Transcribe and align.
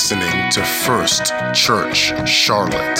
listening 0.00 0.50
to 0.50 0.64
First 0.64 1.26
Church 1.52 2.14
Charlotte. 2.26 2.96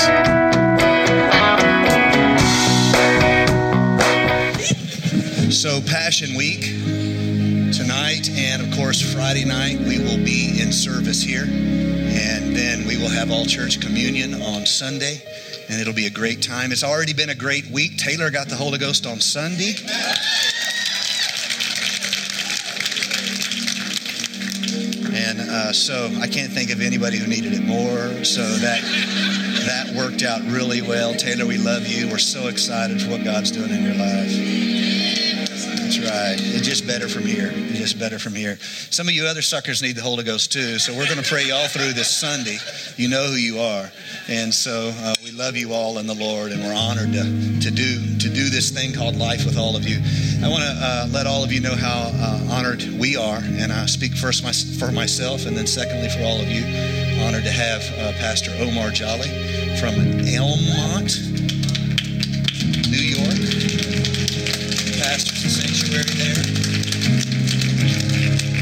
So, 5.51 5.81
Passion 5.81 6.37
Week, 6.37 6.61
tonight 7.73 8.29
and 8.37 8.61
of 8.61 8.77
course 8.77 9.01
Friday 9.01 9.47
night, 9.47 9.79
we 9.79 9.99
will 9.99 10.23
be 10.23 10.61
in 10.61 10.75
service 10.75 11.23
here. 11.23 11.45
And 11.45 12.55
then 12.55 12.87
we 12.87 12.99
will 12.99 13.09
have 13.09 13.31
all 13.31 13.47
church 13.47 13.81
communion 13.81 14.35
on 14.35 14.67
Sunday. 14.67 15.23
And 15.71 15.81
it'll 15.81 15.95
be 15.95 16.07
a 16.07 16.11
great 16.11 16.43
time. 16.43 16.71
It's 16.71 16.85
already 16.85 17.15
been 17.15 17.31
a 17.31 17.35
great 17.35 17.67
week. 17.69 17.97
Taylor 17.97 18.31
got 18.31 18.51
the 18.51 18.57
Holy 18.57 18.77
Ghost 18.77 19.07
on 19.07 19.21
Sunday. 19.21 19.73
So 25.73 26.11
I 26.21 26.27
can't 26.27 26.53
think 26.53 26.71
of 26.71 26.81
anybody 26.81 27.19
who 27.19 27.27
needed 27.27 27.53
it 27.53 27.63
more. 27.63 28.25
So 28.25 28.43
that 28.43 28.81
that 29.67 29.95
worked 29.95 30.23
out 30.23 30.43
really 30.43 30.83
well. 30.83 31.15
Taylor, 31.15 31.47
we 31.47 31.59
love 31.59 31.87
you. 31.87 32.09
We're 32.09 32.19
so 32.19 32.49
excited 32.49 33.01
for 33.01 33.11
what 33.11 33.25
God's 33.25 33.51
doing 33.51 33.71
in 33.71 33.83
your 33.83 33.95
life. 33.95 35.30
Right. 36.21 36.37
It's 36.39 36.67
just 36.67 36.87
better 36.87 37.09
from 37.09 37.25
here. 37.25 37.51
It's 37.51 37.79
just 37.79 37.99
better 37.99 38.19
from 38.19 38.35
here. 38.35 38.59
Some 38.91 39.09
of 39.09 39.15
you 39.15 39.25
other 39.25 39.41
suckers 39.41 39.81
need 39.81 39.97
the 39.97 40.03
Holy 40.03 40.23
Ghost 40.23 40.53
too. 40.53 40.79
So 40.79 40.93
we're 40.93 41.07
going 41.07 41.23
to 41.23 41.27
pray 41.27 41.45
you 41.45 41.55
all 41.55 41.67
through 41.67 41.95
this 41.95 42.15
Sunday. 42.15 42.59
You 42.97 43.09
know 43.09 43.29
who 43.29 43.37
you 43.37 43.59
are, 43.59 43.91
and 44.29 44.53
so 44.53 44.93
uh, 44.95 45.15
we 45.25 45.31
love 45.31 45.57
you 45.57 45.73
all 45.73 45.97
in 45.97 46.07
the 46.07 46.15
Lord, 46.15 46.53
and 46.53 46.63
we're 46.63 46.75
honored 46.75 47.15
to, 47.15 47.25
to 47.25 47.71
do 47.71 48.19
to 48.19 48.29
do 48.29 48.51
this 48.51 48.71
thing 48.71 48.93
called 48.93 49.17
life 49.17 49.47
with 49.47 49.57
all 49.57 49.77
of 49.77 49.89
you. 49.89 49.97
I 50.45 50.49
want 50.51 50.63
to 50.63 50.75
uh, 50.77 51.09
let 51.11 51.27
all 51.27 51.43
of 51.43 51.53
you 51.53 51.61
know 51.61 51.75
how 51.75 52.13
uh, 52.13 52.53
honored 52.53 52.85
we 53.01 53.17
are, 53.17 53.41
and 53.41 53.73
I 53.73 53.87
speak 53.87 54.15
first 54.15 54.45
my, 54.45 54.53
for 54.53 54.93
myself, 54.93 55.47
and 55.47 55.57
then 55.57 55.67
secondly 55.67 56.11
for 56.11 56.21
all 56.23 56.39
of 56.39 56.49
you. 56.49 56.65
Honored 57.25 57.45
to 57.45 57.51
have 57.51 57.81
uh, 57.97 58.13
Pastor 58.21 58.53
Omar 58.61 58.91
Jolly 58.91 59.29
from 59.81 59.97
Elmont, 60.29 61.17
New 62.91 63.09
York. 63.09 63.70
Sanctuary 65.29 66.05
there, 66.17 66.41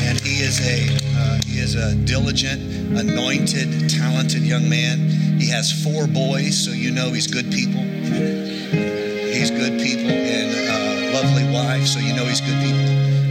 and 0.08 0.18
he 0.20 0.42
is 0.42 0.60
a 0.60 0.88
uh, 1.16 1.38
he 1.46 1.60
is 1.60 1.74
a 1.74 1.94
diligent, 1.94 2.98
anointed, 2.98 3.88
talented 3.88 4.42
young 4.42 4.68
man. 4.68 4.98
He 5.38 5.48
has 5.50 5.70
four 5.70 6.06
boys, 6.06 6.56
so 6.56 6.72
you 6.72 6.90
know 6.90 7.12
he's 7.12 7.26
good 7.26 7.50
people. 7.52 7.82
He's 7.82 9.50
good 9.50 9.80
people 9.80 10.10
and 10.10 10.50
a 10.50 11.12
lovely 11.14 11.44
wife, 11.52 11.86
so 11.86 12.00
you 12.00 12.14
know 12.14 12.24
he's 12.24 12.40
good 12.40 12.60
people. 12.62 12.88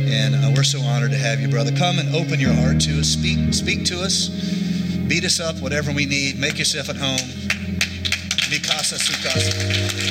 And 0.07 0.35
uh, 0.35 0.51
we're 0.55 0.63
so 0.63 0.79
honored 0.79 1.11
to 1.11 1.17
have 1.17 1.41
you, 1.41 1.49
brother. 1.49 1.71
Come 1.75 1.99
and 1.99 2.15
open 2.15 2.39
your 2.39 2.53
heart 2.53 2.79
to 2.81 2.99
us. 2.99 3.07
Speak, 3.07 3.53
speak 3.53 3.83
to 3.85 4.01
us. 4.01 4.29
Beat 5.07 5.25
us 5.25 5.39
up, 5.39 5.57
whatever 5.57 5.91
we 5.91 6.05
need. 6.05 6.39
Make 6.39 6.57
yourself 6.59 6.89
at 6.89 6.95
home. 6.95 7.27
Mikasa 8.47 8.97
sukasa. 8.97 10.06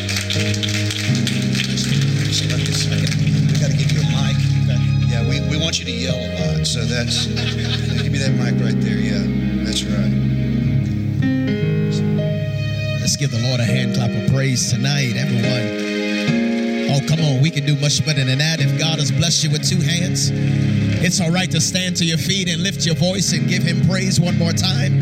So 6.96 7.04
that's 7.04 7.26
give 7.26 8.10
me 8.10 8.16
that 8.16 8.32
mic 8.32 8.54
right 8.64 8.80
there. 8.80 8.96
Yeah, 8.96 9.20
that's 9.64 9.84
right. 9.84 10.08
Let's 13.00 13.16
give 13.16 13.30
the 13.30 13.42
Lord 13.46 13.60
a 13.60 13.64
hand 13.64 13.96
clap 13.96 14.08
of 14.08 14.32
praise 14.32 14.70
tonight, 14.70 15.12
everyone. 15.14 16.88
Oh, 16.88 17.06
come 17.06 17.20
on, 17.20 17.42
we 17.42 17.50
can 17.50 17.66
do 17.66 17.76
much 17.76 18.02
better 18.06 18.24
than 18.24 18.38
that. 18.38 18.60
If 18.60 18.78
God 18.78 18.98
has 18.98 19.12
blessed 19.12 19.44
you 19.44 19.50
with 19.50 19.68
two 19.68 19.78
hands, 19.78 20.30
it's 21.04 21.20
all 21.20 21.30
right 21.30 21.50
to 21.50 21.60
stand 21.60 21.96
to 21.96 22.06
your 22.06 22.16
feet 22.16 22.48
and 22.48 22.62
lift 22.62 22.86
your 22.86 22.94
voice 22.94 23.34
and 23.34 23.46
give 23.46 23.62
Him 23.62 23.86
praise 23.86 24.18
one 24.18 24.38
more 24.38 24.52
time. 24.52 24.94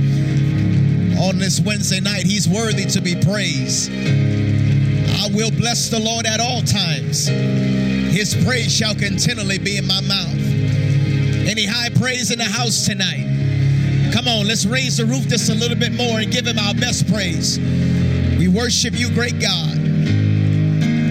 On 1.17 1.39
this 1.39 1.61
Wednesday 1.61 2.00
night, 2.00 2.25
He's 2.25 2.48
worthy 2.48 2.87
to 2.87 3.00
be 3.00 3.15
praised. 3.15 3.92
I 3.92 5.28
will 5.32 5.53
bless 5.53 5.91
the 5.91 6.00
Lord 6.00 6.26
at 6.26 6.41
all 6.41 6.62
times. 6.62 7.28
His 7.28 8.34
praise 8.44 8.75
shall 8.75 8.97
continually 8.97 9.59
be 9.59 9.76
in 9.76 9.87
my 9.87 10.00
mouth. 10.00 10.44
Any 11.47 11.66
high 11.66 11.91
praise 11.91 12.31
in 12.31 12.38
the 12.38 12.44
house 12.44 12.87
tonight? 12.87 14.12
Come 14.12 14.28
on, 14.28 14.47
let's 14.47 14.65
raise 14.65 14.97
the 14.97 15.05
roof 15.05 15.28
just 15.28 15.50
a 15.50 15.55
little 15.55 15.77
bit 15.77 15.93
more 15.93 16.21
and 16.21 16.31
give 16.32 16.47
him 16.47 16.59
our 16.59 16.75
best 16.75 17.06
praise. 17.12 17.59
We 18.38 18.49
worship 18.49 18.94
you, 18.99 19.12
great 19.12 19.41
God. 19.41 19.77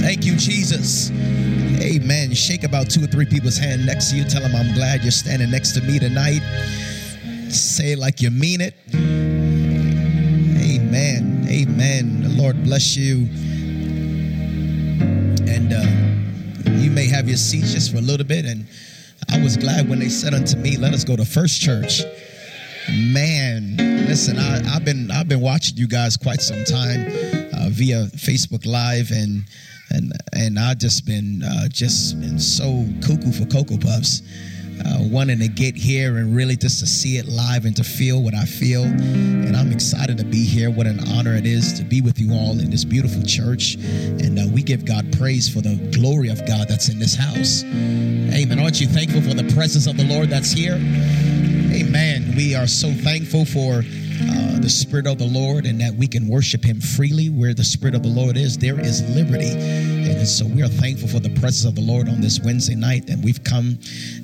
Thank 0.01 0.25
you, 0.25 0.35
Jesus. 0.35 1.11
Amen. 1.81 2.33
Shake 2.33 2.63
about 2.63 2.89
two 2.89 3.03
or 3.03 3.07
three 3.07 3.25
people's 3.25 3.57
hand 3.57 3.85
next 3.85 4.11
to 4.11 4.15
you. 4.17 4.23
Tell 4.23 4.41
them 4.41 4.55
I'm 4.55 4.73
glad 4.73 5.01
you're 5.01 5.11
standing 5.11 5.51
next 5.51 5.73
to 5.73 5.81
me 5.81 5.99
tonight. 5.99 6.41
Say 7.49 7.91
it 7.93 7.99
like 7.99 8.21
you 8.21 8.31
mean 8.31 8.61
it. 8.61 8.73
Amen. 10.63 11.45
Amen. 11.49 12.23
The 12.23 12.29
Lord 12.29 12.63
bless 12.63 12.95
you. 12.95 13.27
And 15.47 15.73
uh, 15.73 15.85
you 16.71 16.89
may 16.89 17.07
have 17.07 17.27
your 17.27 17.37
seats 17.37 17.73
just 17.73 17.91
for 17.91 17.97
a 17.97 18.01
little 18.01 18.25
bit. 18.25 18.45
And 18.45 18.65
I 19.33 19.41
was 19.41 19.57
glad 19.57 19.89
when 19.89 19.97
they 19.97 20.09
said 20.09 20.35
unto 20.35 20.55
me, 20.57 20.77
Let 20.77 20.93
us 20.93 21.03
go 21.03 21.15
to 21.15 21.25
First 21.25 21.59
Church. 21.59 22.03
Man, 22.91 23.77
listen, 24.07 24.37
I, 24.37 24.61
have 24.69 24.85
been 24.85 25.09
I've 25.09 25.27
been 25.27 25.41
watching 25.41 25.75
you 25.75 25.87
guys 25.87 26.15
quite 26.15 26.39
some 26.39 26.63
time 26.65 27.07
uh, 27.51 27.69
via 27.69 28.05
Facebook 28.13 28.65
Live, 28.67 29.09
and 29.09 29.43
and 29.89 30.13
and 30.33 30.59
I 30.59 30.75
just 30.75 31.07
been 31.07 31.41
uh, 31.41 31.67
just 31.67 32.19
been 32.21 32.37
so 32.37 32.85
cuckoo 33.01 33.31
for 33.31 33.45
Cocoa 33.45 33.77
Puffs. 33.77 34.21
Uh, 34.85 34.97
wanting 35.09 35.39
to 35.39 35.47
get 35.47 35.75
here 35.75 36.17
and 36.17 36.35
really 36.35 36.57
just 36.57 36.79
to 36.79 36.85
see 36.85 37.17
it 37.17 37.25
live 37.25 37.65
and 37.65 37.75
to 37.75 37.83
feel 37.83 38.21
what 38.21 38.33
I 38.33 38.45
feel. 38.45 38.83
And 38.83 39.55
I'm 39.55 39.71
excited 39.71 40.17
to 40.17 40.25
be 40.25 40.43
here. 40.43 40.69
What 40.69 40.87
an 40.87 40.99
honor 41.07 41.35
it 41.35 41.45
is 41.45 41.73
to 41.73 41.83
be 41.83 42.01
with 42.01 42.19
you 42.19 42.33
all 42.33 42.59
in 42.59 42.69
this 42.69 42.83
beautiful 42.83 43.23
church. 43.23 43.75
And 43.75 44.37
uh, 44.37 44.43
we 44.51 44.61
give 44.61 44.85
God 44.85 45.17
praise 45.17 45.47
for 45.47 45.61
the 45.61 45.75
glory 45.97 46.29
of 46.29 46.45
God 46.45 46.67
that's 46.67 46.89
in 46.89 46.99
this 46.99 47.15
house. 47.15 47.63
Amen. 47.63 48.59
Aren't 48.59 48.81
you 48.81 48.87
thankful 48.87 49.21
for 49.21 49.33
the 49.33 49.49
presence 49.53 49.87
of 49.87 49.95
the 49.95 50.05
Lord 50.05 50.29
that's 50.29 50.51
here? 50.51 50.75
Amen. 50.75 52.33
We 52.35 52.55
are 52.55 52.67
so 52.67 52.91
thankful 52.91 53.45
for 53.45 53.79
uh, 53.79 54.59
the 54.59 54.69
Spirit 54.69 55.07
of 55.07 55.17
the 55.17 55.27
Lord 55.27 55.65
and 55.65 55.79
that 55.81 55.93
we 55.93 56.07
can 56.07 56.27
worship 56.27 56.63
Him 56.63 56.81
freely. 56.81 57.29
Where 57.29 57.53
the 57.53 57.63
Spirit 57.63 57.95
of 57.95 58.03
the 58.03 58.09
Lord 58.09 58.37
is, 58.37 58.57
there 58.57 58.79
is 58.79 59.01
liberty. 59.15 59.92
And 60.23 60.29
so 60.29 60.45
we 60.45 60.63
are 60.63 60.69
thankful 60.69 61.09
for 61.09 61.19
the 61.19 61.37
presence 61.41 61.65
of 61.65 61.75
the 61.75 61.81
Lord 61.81 62.07
on 62.07 62.21
this 62.21 62.39
Wednesday 62.39 62.75
night. 62.75 63.09
And 63.09 63.21
we've 63.21 63.43
come, 63.43 63.77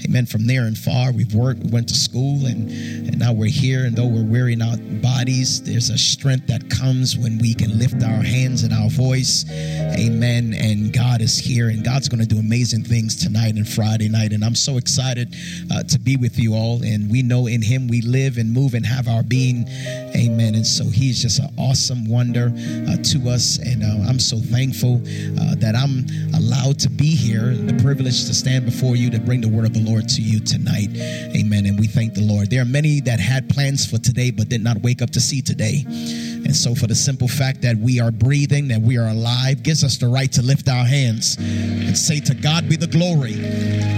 amen, 0.08 0.28
from 0.28 0.48
near 0.48 0.64
and 0.64 0.78
far. 0.78 1.12
We've 1.12 1.36
worked, 1.36 1.60
we 1.60 1.72
went 1.72 1.90
to 1.90 1.94
school, 1.94 2.46
and, 2.46 2.72
and 2.72 3.20
now 3.20 3.34
we're 3.34 3.50
here. 3.50 3.84
And 3.84 3.98
though 3.98 4.08
we're 4.08 4.24
wearing 4.24 4.62
our 4.62 4.78
bodies, 5.04 5.62
there's 5.62 5.90
a 5.90 5.98
strength 5.98 6.48
that 6.48 6.70
comes 6.70 7.18
when 7.18 7.38
we 7.38 7.54
can 7.54 7.78
lift 7.78 8.02
our 8.02 8.24
hands 8.24 8.64
and 8.64 8.72
our 8.72 8.90
voice. 8.90 9.44
Amen. 9.52 10.54
And 10.58 10.94
God 10.94 11.20
is 11.20 11.38
here, 11.38 11.68
and 11.68 11.84
God's 11.84 12.08
going 12.08 12.22
to 12.22 12.26
do 12.26 12.40
amazing 12.40 12.86
things 12.86 13.22
tonight 13.22 13.56
and 13.56 13.68
Friday 13.68 14.08
night. 14.08 14.32
And 14.32 14.46
I'm 14.46 14.56
so 14.56 14.78
excited 14.78 15.36
uh, 15.70 15.84
to 15.84 16.00
be 16.00 16.16
with 16.16 16.40
you 16.40 16.54
all. 16.54 16.82
And 16.82 17.12
we 17.12 17.24
know 17.24 17.48
in 17.48 17.62
Him 17.62 17.90
we 17.90 18.00
live 18.04 18.38
and 18.38 18.54
move 18.54 18.74
and 18.74 18.86
have 18.86 19.10
our 19.10 19.22
being. 19.22 19.68
Amen. 20.16 20.56
And 20.56 20.66
so 20.66 20.86
He's 20.86 21.22
just 21.22 21.40
an 21.40 21.54
awesome 21.58 22.08
wonder 22.08 22.54
uh, 22.56 22.96
to 23.04 23.30
us. 23.30 23.60
And 23.60 23.84
uh, 23.84 24.08
I'm 24.08 24.20
so 24.20 24.38
thankful 24.38 24.96
uh, 24.96 25.56
that 25.56 25.76
I'm 25.76 25.89
allowed 26.36 26.80
to 26.80 26.90
be 26.90 27.16
here, 27.16 27.54
the 27.54 27.78
privilege 27.82 28.26
to 28.26 28.34
stand 28.34 28.66
before 28.66 28.96
you 28.96 29.10
to 29.10 29.20
bring 29.20 29.42
the 29.42 29.48
word 29.48 29.66
of 29.66 29.74
the 29.74 29.84
Lord 29.84 30.08
to 30.10 30.22
you 30.22 30.40
tonight. 30.40 30.90
Amen. 31.36 31.66
And 31.66 31.80
we 31.80 31.88
thank 31.88 32.14
the 32.14 32.22
Lord. 32.22 32.50
There 32.50 32.62
are 32.62 32.66
many 32.66 33.00
that 33.02 33.20
had 33.20 33.50
plans 33.50 33.86
for 33.86 33.98
today 33.98 34.32
but 34.32 34.50
did 34.50 34.64
not 34.64 34.82
wake 34.82 35.02
up 35.02 35.10
to 35.12 35.20
see 35.20 35.42
today. 35.42 35.84
And 35.86 36.56
so, 36.56 36.74
for 36.74 36.88
the 36.88 36.96
simple 36.96 37.28
fact 37.28 37.62
that 37.62 37.76
we 37.78 38.00
are 38.00 38.12
breathing, 38.12 38.68
that 38.70 38.82
we 38.82 38.98
are 38.98 39.10
alive, 39.10 39.62
gives 39.64 39.84
us 39.84 39.98
the 39.98 40.08
right 40.08 40.32
to 40.32 40.42
lift 40.42 40.70
our 40.70 40.86
hands 40.86 41.38
and 41.40 41.98
say, 41.98 42.20
To 42.22 42.34
God 42.34 42.70
be 42.70 42.76
the 42.76 42.88
glory 42.88 43.34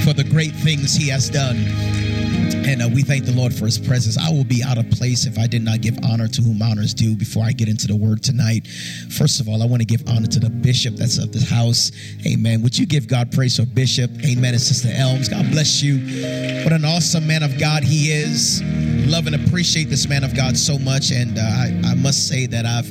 for 0.03 0.13
the 0.13 0.27
great 0.29 0.51
things 0.51 0.95
He 0.95 1.09
has 1.09 1.29
done. 1.29 2.10
And 2.53 2.81
uh, 2.81 2.89
we 2.93 3.01
thank 3.03 3.25
the 3.25 3.31
Lord 3.31 3.53
for 3.53 3.65
his 3.65 3.77
presence. 3.77 4.17
I 4.17 4.29
will 4.29 4.43
be 4.43 4.63
out 4.63 4.77
of 4.77 4.89
place 4.91 5.25
if 5.25 5.37
I 5.37 5.47
did 5.47 5.61
not 5.61 5.81
give 5.81 5.97
honor 6.03 6.27
to 6.27 6.41
whom 6.41 6.61
honor 6.61 6.81
is 6.81 6.93
due 6.93 7.15
before 7.15 7.43
I 7.43 7.51
get 7.51 7.67
into 7.67 7.87
the 7.87 7.95
word 7.95 8.23
tonight. 8.23 8.67
First 9.09 9.39
of 9.39 9.47
all, 9.47 9.61
I 9.63 9.65
want 9.65 9.81
to 9.81 9.85
give 9.85 10.07
honor 10.07 10.27
to 10.27 10.39
the 10.39 10.49
bishop 10.49 10.95
that's 10.95 11.17
of 11.17 11.31
this 11.31 11.49
house. 11.49 11.91
Amen. 12.25 12.61
Would 12.61 12.77
you 12.77 12.85
give 12.85 13.07
God 13.07 13.31
praise 13.31 13.57
for 13.57 13.65
Bishop? 13.65 14.11
Amen. 14.25 14.53
And 14.53 14.61
Sister 14.61 14.89
Elms. 14.93 15.29
God 15.29 15.49
bless 15.51 15.81
you. 15.81 15.97
What 16.63 16.73
an 16.73 16.85
awesome 16.85 17.25
man 17.27 17.43
of 17.43 17.59
God 17.59 17.83
he 17.83 18.11
is. 18.11 18.61
Love 19.07 19.27
and 19.27 19.35
appreciate 19.35 19.89
this 19.89 20.07
man 20.07 20.23
of 20.23 20.35
God 20.35 20.55
so 20.55 20.77
much. 20.79 21.11
And 21.11 21.37
uh, 21.37 21.41
I, 21.41 21.91
I, 21.91 21.95
must 21.95 22.27
say 22.29 22.45
that 22.47 22.65
I've, 22.65 22.89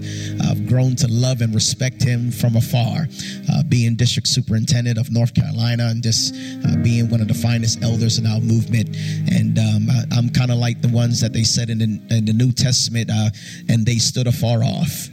I've 0.51 0.67
grown 0.67 0.95
to 0.97 1.09
love 1.09 1.41
and 1.41 1.55
respect 1.55 2.03
him 2.03 2.31
from 2.31 2.57
afar, 2.57 3.07
uh, 3.53 3.63
being 3.69 3.97
district 3.97 4.29
superintendent 4.29 4.99
of 4.99 5.11
North 5.11 5.35
Carolina 5.35 5.89
and 5.89 6.03
just 6.03 6.35
uh, 6.35 6.77
being 6.83 7.09
one 7.09 7.21
of 7.21 7.29
the 7.29 7.35
finest 7.35 7.83
elders 7.83 8.19
in 8.19 8.27
our 8.27 8.41
movement. 8.41 8.95
And 9.33 9.50
um, 9.59 9.89
I, 9.91 10.19
am 10.19 10.31
kind 10.31 10.51
of 10.51 10.59
like 10.59 10.81
the 10.83 10.89
ones 10.89 11.21
that 11.21 11.33
they 11.33 11.45
said 11.45 11.71
in 11.71 11.79
the, 11.79 12.17
in 12.17 12.25
the 12.25 12.33
New 12.33 12.53
Testament, 12.53 13.11
uh, 13.11 13.31
and 13.69 13.87
they 13.87 13.97
stood 13.97 14.27
afar 14.27 14.63
off. 14.63 15.09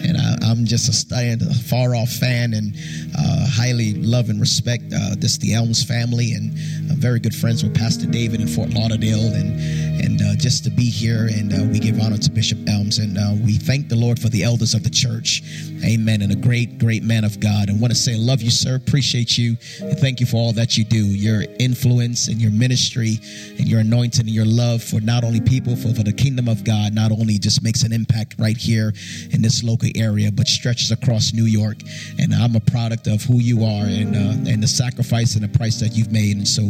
And 0.00 0.16
I, 0.16 0.50
am 0.50 0.64
just 0.64 1.10
a, 1.10 1.36
a 1.40 1.54
far 1.54 1.96
off 1.96 2.08
fan 2.08 2.54
and 2.54 2.74
uh, 3.18 3.46
highly 3.50 3.94
love 3.94 4.30
and 4.30 4.40
respect 4.40 4.84
uh, 4.94 5.16
this 5.18 5.38
the 5.38 5.54
Elms 5.54 5.82
family, 5.82 6.32
and 6.34 6.52
I'm 6.90 6.96
very 6.96 7.18
good 7.18 7.34
friends 7.34 7.64
with 7.64 7.74
Pastor 7.74 8.06
David 8.06 8.40
in 8.40 8.46
Fort 8.46 8.70
Lauderdale, 8.70 9.34
and 9.34 9.58
and 9.98 10.20
uh, 10.20 10.36
just 10.36 10.64
to 10.64 10.70
be 10.70 10.90
here. 10.90 11.28
And 11.30 11.52
uh, 11.52 11.64
we 11.70 11.78
give 11.78 12.00
honor 12.00 12.18
to 12.18 12.30
Bishop 12.30 12.58
Elms, 12.68 12.98
and 12.98 13.18
uh, 13.18 13.34
we 13.44 13.54
thank 13.54 13.88
the 13.88 13.96
Lord 13.96 14.18
for 14.18 14.28
the 14.28 14.42
elders 14.42 14.74
of 14.74 14.82
the 14.82 14.90
church. 14.90 15.42
Amen. 15.84 16.22
And 16.22 16.32
a 16.32 16.36
great, 16.36 16.78
great 16.78 17.02
man 17.02 17.24
of 17.24 17.40
God. 17.40 17.68
And 17.68 17.80
want 17.80 17.92
to 17.92 17.98
say, 17.98 18.16
love 18.16 18.42
you, 18.42 18.50
sir. 18.50 18.76
Appreciate 18.76 19.38
you. 19.38 19.56
And 19.80 19.98
thank 19.98 20.20
you 20.20 20.26
for 20.26 20.36
all 20.36 20.52
that 20.54 20.76
you 20.76 20.84
do. 20.84 21.04
Your 21.04 21.44
influence 21.60 22.28
and 22.28 22.40
your 22.40 22.50
ministry 22.50 23.18
and 23.58 23.68
your 23.68 23.80
anointing 23.80 24.26
and 24.26 24.34
your 24.34 24.44
love 24.44 24.82
for 24.82 25.00
not 25.00 25.24
only 25.24 25.40
people, 25.40 25.76
for, 25.76 25.94
for 25.94 26.02
the 26.02 26.12
kingdom 26.12 26.48
of 26.48 26.64
God, 26.64 26.94
not 26.94 27.12
only 27.12 27.38
just 27.38 27.62
makes 27.62 27.82
an 27.82 27.92
impact 27.92 28.34
right 28.38 28.56
here 28.56 28.92
in 29.30 29.42
this 29.42 29.62
local 29.62 29.88
area, 29.94 30.30
but 30.32 30.46
stretches 30.46 30.90
across 30.90 31.32
New 31.32 31.44
York. 31.44 31.78
And 32.18 32.34
I'm 32.34 32.56
a 32.56 32.60
product 32.60 33.06
of 33.06 33.22
who 33.22 33.38
you 33.38 33.64
are 33.64 33.84
and 33.84 34.16
uh, 34.16 34.50
and 34.50 34.62
the 34.62 34.68
sacrifice 34.68 35.34
and 35.34 35.44
the 35.44 35.58
price 35.58 35.80
that 35.80 35.92
you've 35.92 36.12
made. 36.12 36.36
And 36.36 36.46
so 36.46 36.62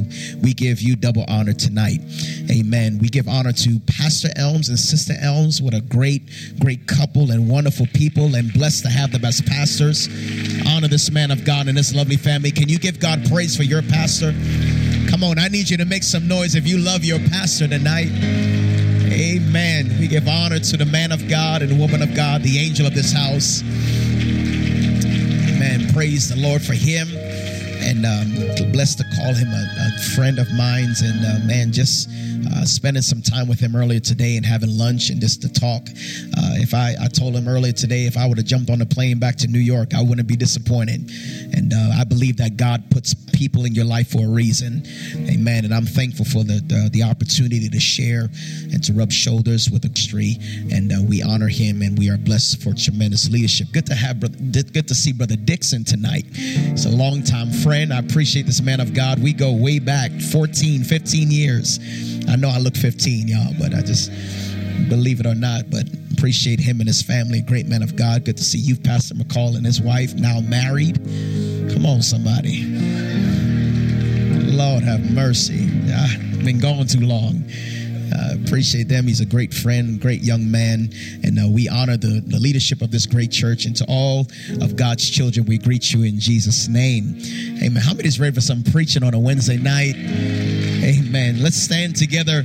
we 0.42 0.52
give 0.52 0.80
you 0.80 0.96
double 0.96 1.24
honor 1.28 1.52
tonight. 1.52 2.00
Amen. 2.50 2.98
We 2.98 3.08
give 3.18 3.28
honor 3.28 3.50
to 3.50 3.80
Pastor 3.80 4.28
Elms 4.36 4.68
and 4.68 4.78
Sister 4.78 5.14
Elms. 5.20 5.60
What 5.60 5.74
a 5.74 5.80
great, 5.80 6.22
great 6.60 6.86
couple 6.86 7.32
and 7.32 7.50
wonderful 7.50 7.86
people, 7.92 8.36
and 8.36 8.52
blessed 8.52 8.84
to 8.84 8.88
have 8.88 9.10
the 9.10 9.18
best 9.18 9.44
pastors. 9.44 10.08
Honor 10.68 10.86
this 10.86 11.10
man 11.10 11.32
of 11.32 11.44
God 11.44 11.66
and 11.66 11.76
this 11.76 11.92
lovely 11.92 12.14
family. 12.16 12.52
Can 12.52 12.68
you 12.68 12.78
give 12.78 13.00
God 13.00 13.28
praise 13.28 13.56
for 13.56 13.64
your 13.64 13.82
pastor? 13.82 14.30
Come 15.10 15.24
on, 15.24 15.36
I 15.36 15.48
need 15.48 15.68
you 15.68 15.76
to 15.78 15.84
make 15.84 16.04
some 16.04 16.28
noise 16.28 16.54
if 16.54 16.64
you 16.64 16.78
love 16.78 17.02
your 17.02 17.18
pastor 17.18 17.66
tonight. 17.66 18.06
Amen. 19.10 19.98
We 19.98 20.06
give 20.06 20.28
honor 20.28 20.60
to 20.60 20.76
the 20.76 20.86
man 20.86 21.10
of 21.10 21.28
God 21.28 21.62
and 21.62 21.76
woman 21.76 22.02
of 22.02 22.14
God, 22.14 22.44
the 22.44 22.56
angel 22.60 22.86
of 22.86 22.94
this 22.94 23.12
house. 23.12 23.62
Amen. 25.58 25.92
Praise 25.92 26.28
the 26.28 26.36
Lord 26.36 26.62
for 26.62 26.74
him. 26.74 27.08
And 27.80 28.06
um, 28.06 28.70
blessed 28.70 28.98
to 28.98 29.04
call 29.16 29.34
him 29.34 29.48
a, 29.48 29.64
a 29.80 30.02
friend 30.14 30.38
of 30.38 30.46
mine's. 30.52 31.00
And 31.00 31.24
uh, 31.24 31.46
man, 31.46 31.72
just 31.72 32.08
uh, 32.46 32.64
spending 32.64 33.02
some 33.02 33.22
time 33.22 33.48
with 33.48 33.60
him 33.60 33.74
earlier 33.74 34.00
today 34.00 34.36
and 34.36 34.46
having 34.46 34.70
lunch 34.70 35.10
and 35.10 35.20
just 35.20 35.42
to 35.42 35.52
talk. 35.52 35.82
Uh, 35.88 36.56
if 36.62 36.74
I, 36.74 36.94
I 37.00 37.08
told 37.08 37.34
him 37.34 37.48
earlier 37.48 37.72
today, 37.72 38.06
if 38.06 38.16
I 38.16 38.26
would 38.26 38.38
have 38.38 38.46
jumped 38.46 38.70
on 38.70 38.80
a 38.80 38.86
plane 38.86 39.18
back 39.18 39.36
to 39.36 39.48
New 39.48 39.58
York, 39.58 39.94
I 39.94 40.02
wouldn't 40.02 40.28
be 40.28 40.36
disappointed. 40.36 41.10
And 41.52 41.72
uh, 41.72 42.00
I 42.00 42.04
believe 42.04 42.36
that 42.38 42.56
God 42.56 42.90
puts 42.90 43.14
people 43.32 43.64
in 43.64 43.74
your 43.74 43.84
life 43.84 44.10
for 44.10 44.24
a 44.24 44.28
reason. 44.28 44.82
Amen. 45.28 45.64
And 45.64 45.74
I'm 45.74 45.86
thankful 45.86 46.24
for 46.24 46.44
the, 46.44 46.62
the, 46.66 46.90
the 46.92 47.02
opportunity 47.02 47.68
to 47.68 47.80
share 47.80 48.28
and 48.72 48.82
to 48.84 48.92
rub 48.92 49.12
shoulders 49.12 49.70
with 49.70 49.84
tree. 49.94 50.38
And 50.72 50.92
uh, 50.92 50.96
we 51.06 51.22
honor 51.22 51.48
him 51.48 51.82
and 51.82 51.98
we 51.98 52.10
are 52.10 52.16
blessed 52.16 52.62
for 52.62 52.74
tremendous 52.74 53.30
leadership. 53.30 53.68
Good 53.72 53.86
to 53.86 53.94
have, 53.94 54.20
brother, 54.20 54.36
good 54.38 54.88
to 54.88 54.94
see 54.94 55.12
Brother 55.12 55.36
Dixon 55.36 55.84
tonight. 55.84 56.24
It's 56.32 56.86
a 56.86 56.90
longtime 56.90 57.50
friend. 57.50 57.92
I 57.92 57.98
appreciate 57.98 58.46
this 58.46 58.62
man 58.62 58.80
of 58.80 58.94
God. 58.94 59.22
We 59.22 59.32
go 59.32 59.52
way 59.52 59.78
back 59.78 60.10
14, 60.12 60.84
15 60.84 61.30
years. 61.30 61.78
I 62.28 62.36
know 62.36 62.48
I 62.48 62.58
look 62.58 62.76
15, 62.76 63.28
y'all, 63.28 63.54
but 63.58 63.74
I 63.74 63.82
just 63.82 64.10
believe 64.88 65.20
it 65.20 65.26
or 65.26 65.34
not, 65.34 65.70
but 65.70 65.84
appreciate 66.12 66.60
him 66.60 66.80
and 66.80 66.88
his 66.88 67.02
family. 67.02 67.40
Great 67.40 67.66
man 67.66 67.82
of 67.82 67.96
God. 67.96 68.24
Good 68.24 68.36
to 68.36 68.44
see 68.44 68.58
you, 68.58 68.76
Pastor 68.76 69.14
McCall, 69.14 69.56
and 69.56 69.64
his 69.64 69.80
wife, 69.80 70.14
now 70.14 70.40
married. 70.40 70.96
Come 71.72 71.86
on, 71.86 72.02
somebody. 72.02 72.64
Lord 74.50 74.82
have 74.82 75.10
mercy. 75.12 75.68
I've 75.92 76.44
been 76.44 76.58
gone 76.58 76.86
too 76.86 77.00
long. 77.00 77.44
Uh, 78.12 78.34
appreciate 78.44 78.88
them. 78.88 79.06
He's 79.06 79.20
a 79.20 79.26
great 79.26 79.52
friend, 79.52 80.00
great 80.00 80.22
young 80.22 80.50
man, 80.50 80.90
and 81.22 81.38
uh, 81.38 81.46
we 81.48 81.68
honor 81.68 81.96
the, 81.96 82.22
the 82.26 82.38
leadership 82.38 82.80
of 82.82 82.90
this 82.90 83.06
great 83.06 83.30
church. 83.30 83.66
And 83.66 83.76
to 83.76 83.84
all 83.86 84.26
of 84.60 84.76
God's 84.76 85.08
children, 85.08 85.46
we 85.46 85.58
greet 85.58 85.92
you 85.92 86.02
in 86.02 86.18
Jesus' 86.18 86.68
name. 86.68 87.18
Amen. 87.62 87.82
How 87.82 87.94
many 87.94 88.08
is 88.08 88.18
ready 88.18 88.34
for 88.34 88.40
some 88.40 88.62
preaching 88.64 89.02
on 89.02 89.14
a 89.14 89.18
Wednesday 89.18 89.58
night? 89.58 89.94
Amen. 91.08 91.42
Let's 91.42 91.56
stand 91.56 91.96
together. 91.96 92.44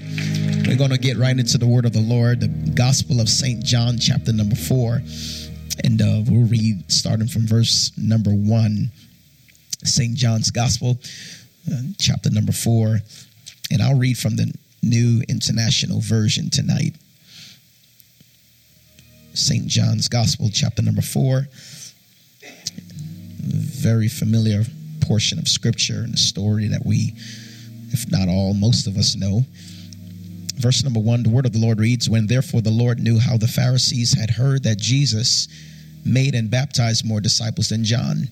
We're 0.66 0.78
going 0.78 0.92
to 0.92 0.98
get 0.98 1.18
right 1.18 1.38
into 1.38 1.58
the 1.58 1.68
word 1.68 1.84
of 1.84 1.92
the 1.92 2.00
Lord, 2.00 2.40
the 2.40 2.48
Gospel 2.48 3.20
of 3.20 3.28
St. 3.28 3.62
John, 3.62 3.98
chapter 3.98 4.32
number 4.32 4.56
four. 4.56 5.02
And 5.84 6.02
uh, 6.02 6.22
we'll 6.26 6.48
read 6.48 6.90
starting 6.90 7.28
from 7.28 7.46
verse 7.46 7.92
number 7.98 8.30
one. 8.30 8.90
St. 9.84 10.16
John's 10.16 10.50
Gospel, 10.50 10.98
uh, 11.70 11.82
chapter 12.00 12.30
number 12.30 12.54
four. 12.54 13.00
And 13.70 13.82
I'll 13.82 14.00
read 14.00 14.18
from 14.18 14.38
the 14.38 14.54
New 14.82 15.22
International 15.28 16.00
Version 16.00 16.50
tonight. 16.50 16.96
St. 19.34 19.68
John's 19.68 20.08
Gospel, 20.08 20.50
chapter 20.54 20.82
number 20.82 21.02
four. 21.02 21.50
Very 23.42 24.08
familiar 24.08 24.64
portion 25.02 25.38
of 25.38 25.50
scripture 25.50 26.04
and 26.04 26.14
a 26.14 26.18
story 26.18 26.70
that 26.70 26.86
we, 26.86 27.14
if 27.94 28.12
not 28.12 28.28
all, 28.28 28.54
most 28.54 28.88
of 28.88 28.98
us 28.98 29.16
know. 29.16 29.46
Verse 30.56 30.84
number 30.84 31.00
one, 31.00 31.24
the 31.24 31.30
word 31.30 31.46
of 31.46 31.54
the 31.54 31.60
Lord 31.60 31.80
reads 31.80 32.10
When 32.10 32.28
therefore 32.28 32.62
the 32.62 32.70
Lord 32.70 33.00
knew 33.00 33.20
how 33.20 33.38
the 33.38 33.48
Pharisees 33.48 34.14
had 34.14 34.30
heard 34.30 34.64
that 34.64 34.78
Jesus 34.78 35.48
made 36.06 36.36
and 36.36 36.52
baptized 36.52 37.06
more 37.06 37.22
disciples 37.22 37.70
than 37.70 37.84
John, 37.84 38.30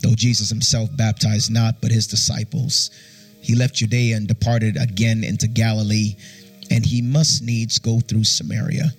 though 0.00 0.14
Jesus 0.14 0.48
himself 0.48 0.94
baptized 0.96 1.50
not, 1.50 1.80
but 1.80 1.90
his 1.90 2.06
disciples 2.06 2.90
he 3.46 3.54
left 3.54 3.76
Judea 3.76 4.16
and 4.16 4.26
departed 4.26 4.76
again 4.76 5.22
into 5.22 5.46
Galilee, 5.46 6.16
and 6.68 6.84
he 6.84 7.00
must 7.00 7.44
needs 7.44 7.78
go 7.78 8.00
through 8.00 8.24
Samaria. 8.24 8.90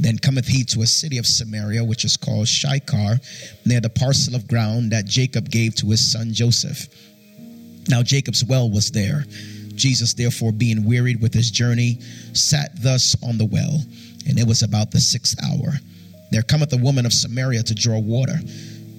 Then 0.00 0.18
cometh 0.18 0.46
he 0.46 0.64
to 0.64 0.80
a 0.80 0.86
city 0.86 1.18
of 1.18 1.26
Samaria, 1.26 1.84
which 1.84 2.06
is 2.06 2.16
called 2.16 2.48
Sychar, 2.48 3.20
near 3.66 3.82
the 3.82 3.90
parcel 3.90 4.36
of 4.36 4.48
ground 4.48 4.92
that 4.92 5.04
Jacob 5.04 5.50
gave 5.50 5.74
to 5.76 5.90
his 5.90 6.00
son 6.00 6.32
Joseph. 6.32 6.88
Now 7.88 8.02
Jacob's 8.02 8.44
well 8.44 8.70
was 8.70 8.90
there. 8.90 9.24
Jesus, 9.74 10.14
therefore, 10.14 10.52
being 10.52 10.84
wearied 10.84 11.20
with 11.20 11.34
his 11.34 11.50
journey, 11.50 11.98
sat 12.32 12.70
thus 12.82 13.16
on 13.22 13.38
the 13.38 13.44
well, 13.44 13.82
and 14.26 14.38
it 14.38 14.46
was 14.46 14.62
about 14.62 14.90
the 14.90 15.00
sixth 15.00 15.36
hour. 15.44 15.74
There 16.30 16.42
cometh 16.42 16.72
a 16.72 16.78
woman 16.78 17.06
of 17.06 17.12
Samaria 17.12 17.62
to 17.64 17.74
draw 17.74 17.98
water. 17.98 18.38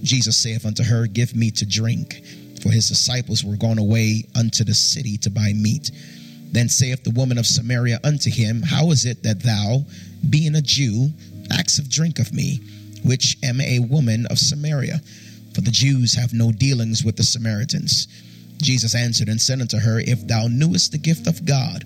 Jesus 0.03 0.37
saith 0.37 0.65
unto 0.65 0.83
her, 0.83 1.07
Give 1.07 1.33
me 1.35 1.49
to 1.51 1.65
drink 1.65 2.21
for 2.65 2.71
his 2.71 2.89
disciples 2.89 3.43
were 3.43 3.57
gone 3.57 3.77
away 3.77 4.23
unto 4.35 4.63
the 4.63 4.73
city 4.73 5.17
to 5.17 5.29
buy 5.29 5.53
meat. 5.53 5.91
Then 6.51 6.67
saith 6.67 7.03
the 7.03 7.11
woman 7.11 7.37
of 7.37 7.45
Samaria 7.45 7.99
unto 8.03 8.31
him, 8.31 8.63
How 8.63 8.89
is 8.89 9.05
it 9.05 9.21
that 9.21 9.43
thou, 9.43 9.85
being 10.31 10.55
a 10.55 10.63
Jew, 10.63 11.11
askest 11.51 11.91
drink 11.91 12.17
of 12.17 12.33
me, 12.33 12.61
which 13.03 13.37
am 13.43 13.61
a 13.61 13.77
woman 13.77 14.25
of 14.31 14.39
Samaria? 14.39 14.99
For 15.53 15.61
the 15.61 15.69
Jews 15.69 16.15
have 16.15 16.33
no 16.33 16.51
dealings 16.51 17.03
with 17.03 17.17
the 17.17 17.23
Samaritans. 17.23 18.07
Jesus 18.57 18.95
answered 18.95 19.29
and 19.29 19.39
said 19.39 19.61
unto 19.61 19.77
her, 19.77 19.99
If 19.99 20.27
thou 20.27 20.47
knewest 20.47 20.91
the 20.91 20.97
gift 20.97 21.27
of 21.27 21.45
God, 21.45 21.85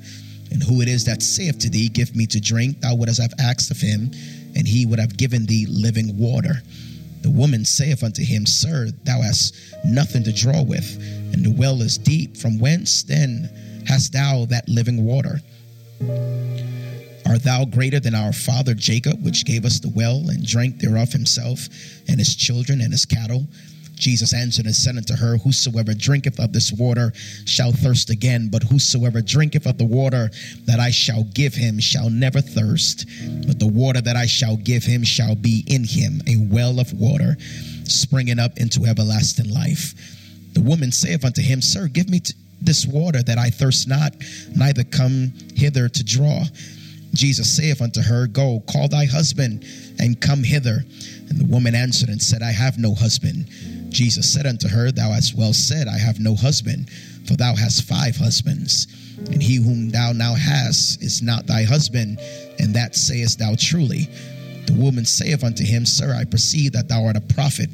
and 0.52 0.64
who 0.64 0.82
it 0.82 0.88
is 0.88 1.06
that 1.06 1.22
saith 1.22 1.60
to 1.60 1.70
thee, 1.70 1.90
Give 1.90 2.16
me 2.16 2.26
to 2.28 2.40
drink, 2.40 2.82
thou 2.82 2.96
wouldst 2.96 3.22
have 3.22 3.34
asked 3.40 3.72
of 3.72 3.80
him, 3.80 4.12
and 4.56 4.68
he 4.68 4.86
would 4.86 5.00
have 5.00 5.18
given 5.18 5.46
thee 5.46 5.66
living 5.70 6.18
water. 6.18 6.62
The 7.22 7.30
woman 7.30 7.66
saith 7.66 8.04
unto 8.04 8.24
him, 8.24 8.46
Sir, 8.46 8.90
thou 9.04 9.22
hast 9.22 9.56
nothing 9.84 10.24
to 10.24 10.34
draw 10.34 10.62
with, 10.64 10.98
and 11.34 11.46
the 11.46 11.52
well 11.52 11.82
is 11.82 11.98
deep. 11.98 12.38
From 12.38 12.60
whence 12.60 13.04
then 13.04 13.50
hast 13.88 14.14
thou 14.14 14.46
that 14.46 14.70
living 14.70 15.04
water? 15.04 15.42
Art 17.26 17.44
thou 17.44 17.66
greater 17.66 18.00
than 18.00 18.16
our 18.16 18.34
father 18.34 18.74
Jacob, 18.74 19.24
which 19.24 19.46
gave 19.46 19.66
us 19.66 19.80
the 19.80 19.90
well 19.90 20.30
and 20.30 20.46
drank 20.46 20.80
thereof 20.80 21.12
himself, 21.12 21.68
and 22.08 22.18
his 22.18 22.36
children 22.36 22.82
and 22.82 22.92
his 22.92 23.06
cattle? 23.06 23.46
Jesus 24.00 24.34
answered 24.34 24.66
and 24.66 24.76
said 24.76 24.98
unto 24.98 25.14
her, 25.16 25.38
Whosoever 25.38 25.94
drinketh 25.94 26.40
of 26.40 26.54
this 26.54 26.72
water 26.72 27.12
shall 27.46 27.72
thirst 27.72 28.10
again, 28.10 28.50
but 28.50 28.64
whosoever 28.64 29.22
drinketh 29.22 29.68
of 29.68 29.78
the 29.78 29.86
water 29.86 30.30
that 30.66 30.80
I 30.80 30.90
shall 30.90 31.26
give 31.26 31.54
him 31.54 31.80
shall 31.80 32.10
never 32.10 32.42
thirst. 32.42 33.06
But 33.46 33.60
the 33.60 33.68
water 33.68 34.02
that 34.02 34.16
I 34.16 34.26
shall 34.26 34.56
give 34.56 34.84
him 34.84 35.04
shall 35.04 35.36
be 35.36 35.64
in 35.68 35.84
him 35.84 36.22
a 36.28 36.38
well 36.50 36.80
of 36.80 36.94
water, 36.94 37.36
springing 37.84 38.40
up 38.40 38.58
into 38.58 38.86
everlasting 38.86 39.54
life. 39.54 39.94
The 40.54 40.62
woman 40.62 40.92
saith 40.92 41.26
unto 41.26 41.42
him, 41.42 41.62
Sir, 41.62 41.88
give 41.88 42.10
me 42.10 42.22
this 42.62 42.88
water 42.88 43.22
that 43.24 43.38
I 43.38 43.50
thirst 43.50 43.88
not, 43.88 44.14
neither 44.56 44.84
come 44.84 45.34
hither 45.56 45.90
to 45.90 46.04
draw. 46.04 46.44
Jesus 47.14 47.56
saith 47.56 47.82
unto 47.82 48.02
her, 48.02 48.28
Go, 48.28 48.62
call 48.72 48.88
thy 48.88 49.06
husband, 49.06 49.66
and 50.00 50.20
come 50.20 50.44
hither. 50.44 50.84
And 51.30 51.40
the 51.40 51.46
woman 51.46 51.76
answered 51.76 52.10
and 52.10 52.22
said, 52.22 52.42
I 52.42 52.52
have 52.52 52.78
no 52.78 52.94
husband. 52.94 53.48
Jesus 53.90 54.32
said 54.32 54.46
unto 54.46 54.68
her, 54.68 54.92
Thou 54.92 55.12
hast 55.12 55.36
well 55.36 55.54
said, 55.54 55.88
I 55.88 55.98
have 55.98 56.20
no 56.20 56.36
husband, 56.36 56.90
for 57.28 57.36
thou 57.36 57.56
hast 57.56 57.84
five 57.84 58.16
husbands, 58.16 58.88
and 59.32 59.42
he 59.42 59.56
whom 59.56 59.90
thou 59.90 60.12
now 60.12 60.36
hast 60.36 61.02
is 61.02 61.22
not 61.22 61.48
thy 61.48 61.64
husband, 61.64 62.20
and 62.60 62.74
that 62.76 62.96
sayest 62.96 63.40
thou 63.40 63.56
truly. 63.58 64.08
The 64.66 64.74
woman 64.74 65.06
saith 65.06 65.44
unto 65.44 65.64
him, 65.64 65.86
Sir, 65.86 66.14
I 66.14 66.26
perceive 66.26 66.74
that 66.74 66.88
thou 66.88 67.06
art 67.06 67.18
a 67.18 67.22
prophet. 67.22 67.70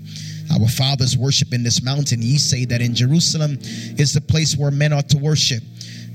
Our 0.52 0.68
fathers 0.68 1.18
worship 1.18 1.54
in 1.54 1.64
this 1.64 1.84
mountain. 1.84 2.22
Ye 2.22 2.38
say 2.38 2.66
that 2.66 2.82
in 2.82 2.96
Jerusalem 2.96 3.58
is 3.62 4.14
the 4.14 4.22
place 4.22 4.56
where 4.56 4.72
men 4.72 4.94
ought 4.94 5.10
to 5.10 5.18
worship. 5.18 5.64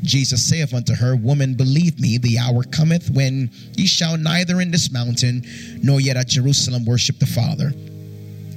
Jesus 0.03 0.43
saith 0.43 0.73
unto 0.73 0.95
her, 0.95 1.15
Woman, 1.17 1.55
believe 1.55 2.01
me, 2.01 2.17
the 2.17 2.39
hour 2.39 2.63
cometh 2.63 3.11
when 3.11 3.51
ye 3.77 3.87
shall 3.87 4.17
neither 4.17 4.61
in 4.61 4.71
this 4.71 4.91
mountain 4.91 5.45
nor 5.83 6.01
yet 6.01 6.17
at 6.17 6.29
Jerusalem 6.29 6.87
worship 6.87 7.19
the 7.19 7.27
Father. 7.27 7.73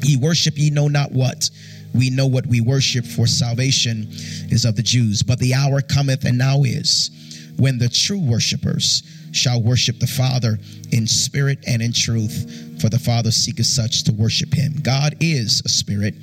Ye 0.03 0.17
worship 0.17 0.57
ye 0.57 0.69
know 0.69 0.87
not 0.87 1.11
what. 1.11 1.49
We 1.93 2.09
know 2.09 2.27
what 2.27 2.47
we 2.47 2.59
worship, 2.59 3.05
for 3.05 3.27
salvation 3.27 4.07
is 4.49 4.65
of 4.65 4.75
the 4.75 4.83
Jews. 4.83 5.21
But 5.21 5.39
the 5.39 5.53
hour 5.53 5.81
cometh, 5.81 6.25
and 6.25 6.37
now 6.37 6.63
is, 6.63 7.11
when 7.57 7.77
the 7.77 7.89
true 7.89 8.19
worshipers 8.19 9.03
shall 9.31 9.61
worship 9.61 9.99
the 9.99 10.07
Father 10.07 10.59
in 10.91 11.07
spirit 11.07 11.59
and 11.67 11.81
in 11.81 11.93
truth, 11.93 12.81
for 12.81 12.89
the 12.89 12.99
Father 12.99 13.31
seeketh 13.31 13.65
such 13.65 14.03
to 14.03 14.11
worship 14.11 14.53
him. 14.53 14.73
God 14.81 15.15
is 15.19 15.61
a 15.65 15.69
spirit, 15.69 16.15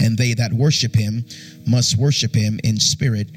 and 0.00 0.18
they 0.18 0.34
that 0.34 0.52
worship 0.52 0.94
him 0.94 1.24
must 1.66 1.96
worship 1.96 2.34
him 2.34 2.58
in 2.64 2.78
spirit 2.78 3.28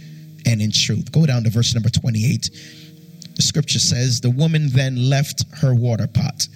and 0.45 0.61
in 0.61 0.71
truth. 0.71 1.11
Go 1.11 1.25
down 1.25 1.43
to 1.43 1.49
verse 1.49 1.73
number 1.73 1.89
28. 1.89 2.49
The 3.35 3.41
scripture 3.41 3.79
says, 3.79 4.21
The 4.21 4.29
woman 4.29 4.69
then 4.69 5.09
left 5.09 5.43
her 5.57 5.75
water 5.75 6.07
pot 6.07 6.47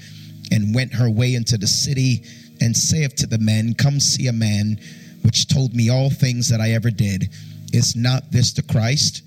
and 0.51 0.74
went 0.74 0.93
her 0.93 1.10
way 1.10 1.36
into 1.36 1.58
the 1.58 1.67
city 1.67 2.24
and 2.62 2.75
saith 2.75 3.16
to 3.18 3.28
the 3.28 3.38
men, 3.39 3.74
Come 3.74 4.00
see 4.00 4.28
a 4.28 4.34
man 4.34 4.80
which 5.24 5.48
told 5.48 5.74
me 5.74 5.89
all 5.89 6.10
things 6.10 6.50
that 6.50 6.62
I 6.62 6.72
ever 6.72 6.89
did. 6.89 7.30
Is 7.74 7.96
not 7.96 8.32
this 8.32 8.54
the 8.54 8.63
Christ? 8.63 9.24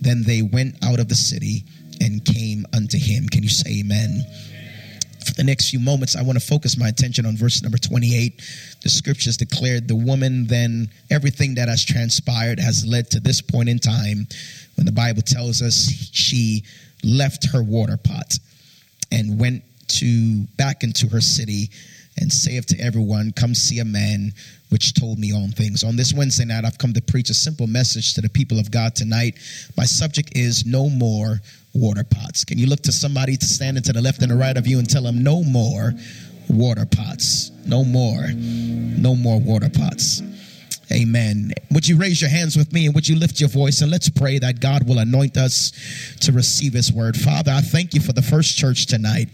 Then 0.00 0.22
they 0.22 0.42
went 0.42 0.76
out 0.84 1.00
of 1.00 1.08
the 1.08 1.14
city 1.14 1.64
and 2.00 2.24
came 2.24 2.66
unto 2.74 2.98
him. 2.98 3.28
Can 3.28 3.42
you 3.42 3.48
say 3.48 3.80
amen? 3.80 4.22
For 5.26 5.34
the 5.34 5.44
next 5.44 5.70
few 5.70 5.80
moments, 5.80 6.16
I 6.16 6.22
want 6.22 6.40
to 6.40 6.46
focus 6.46 6.78
my 6.78 6.88
attention 6.88 7.26
on 7.26 7.36
verse 7.36 7.62
number 7.62 7.76
28. 7.76 8.40
The 8.82 8.88
scriptures 8.88 9.36
declared 9.36 9.86
the 9.86 9.96
woman, 9.96 10.46
then 10.46 10.88
everything 11.10 11.54
that 11.56 11.68
has 11.68 11.84
transpired 11.84 12.58
has 12.58 12.86
led 12.86 13.10
to 13.10 13.20
this 13.20 13.40
point 13.42 13.68
in 13.68 13.78
time 13.78 14.26
when 14.76 14.86
the 14.86 14.92
Bible 14.92 15.22
tells 15.22 15.60
us 15.60 15.90
she 16.12 16.64
left 17.04 17.46
her 17.52 17.62
water 17.62 17.98
pot 17.98 18.38
and 19.12 19.38
went 19.38 19.62
to 19.88 20.44
back 20.56 20.82
into 20.82 21.06
her 21.08 21.20
city 21.20 21.68
and 22.20 22.32
saith 22.32 22.66
to 22.66 22.80
everyone, 22.80 23.32
Come 23.32 23.54
see 23.54 23.78
a 23.78 23.84
man 23.84 24.32
which 24.68 24.94
told 24.94 25.18
me 25.18 25.32
all 25.32 25.48
things. 25.48 25.82
On 25.82 25.96
this 25.96 26.12
Wednesday 26.14 26.44
night, 26.44 26.64
I've 26.64 26.78
come 26.78 26.92
to 26.92 27.02
preach 27.02 27.30
a 27.30 27.34
simple 27.34 27.66
message 27.66 28.14
to 28.14 28.20
the 28.20 28.28
people 28.28 28.58
of 28.58 28.70
God 28.70 28.94
tonight. 28.94 29.38
My 29.76 29.84
subject 29.84 30.36
is 30.36 30.64
no 30.64 30.88
more 30.88 31.40
water 31.74 32.04
pots. 32.04 32.44
Can 32.44 32.58
you 32.58 32.66
look 32.66 32.80
to 32.82 32.92
somebody 32.92 33.36
to 33.36 33.44
standing 33.46 33.82
to 33.84 33.92
the 33.92 34.00
left 34.00 34.22
and 34.22 34.30
the 34.30 34.36
right 34.36 34.56
of 34.56 34.66
you 34.66 34.78
and 34.78 34.88
tell 34.88 35.02
them, 35.02 35.22
No 35.22 35.42
more 35.42 35.92
water 36.48 36.86
pots. 36.86 37.50
No 37.66 37.84
more. 37.84 38.28
No 38.34 39.14
more 39.14 39.40
water 39.40 39.70
pots. 39.70 40.22
Amen. 40.92 41.52
Would 41.70 41.86
you 41.86 41.96
raise 41.96 42.20
your 42.20 42.30
hands 42.30 42.56
with 42.56 42.72
me 42.72 42.86
and 42.86 42.94
would 42.94 43.08
you 43.08 43.14
lift 43.16 43.38
your 43.38 43.48
voice 43.48 43.80
and 43.80 43.90
let's 43.92 44.08
pray 44.08 44.40
that 44.40 44.60
God 44.60 44.88
will 44.88 44.98
anoint 44.98 45.36
us 45.36 45.72
to 46.20 46.32
receive 46.32 46.72
his 46.72 46.92
word. 46.92 47.16
Father, 47.16 47.52
I 47.52 47.60
thank 47.60 47.94
you 47.94 48.00
for 48.00 48.12
the 48.12 48.22
first 48.22 48.58
church 48.58 48.86
tonight. 48.86 49.28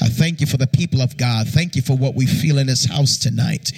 I 0.00 0.08
thank 0.08 0.40
you 0.40 0.46
for 0.46 0.58
the 0.58 0.68
people 0.68 1.00
of 1.00 1.16
God. 1.16 1.48
Thank 1.48 1.74
you 1.74 1.82
for 1.82 1.96
what 1.96 2.14
we 2.14 2.26
feel 2.26 2.58
in 2.58 2.68
this 2.68 2.84
house 2.84 3.18
tonight. 3.18 3.72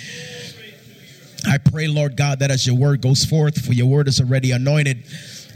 I 1.47 1.57
pray, 1.59 1.89
Lord 1.89 2.17
God, 2.17 2.41
that 2.41 2.51
as 2.51 2.67
your 2.67 2.77
word 2.77 3.01
goes 3.01 3.25
forth, 3.25 3.65
for 3.65 3.73
your 3.73 3.87
word 3.87 4.09
is 4.09 4.21
already 4.21 4.51
anointed 4.51 5.05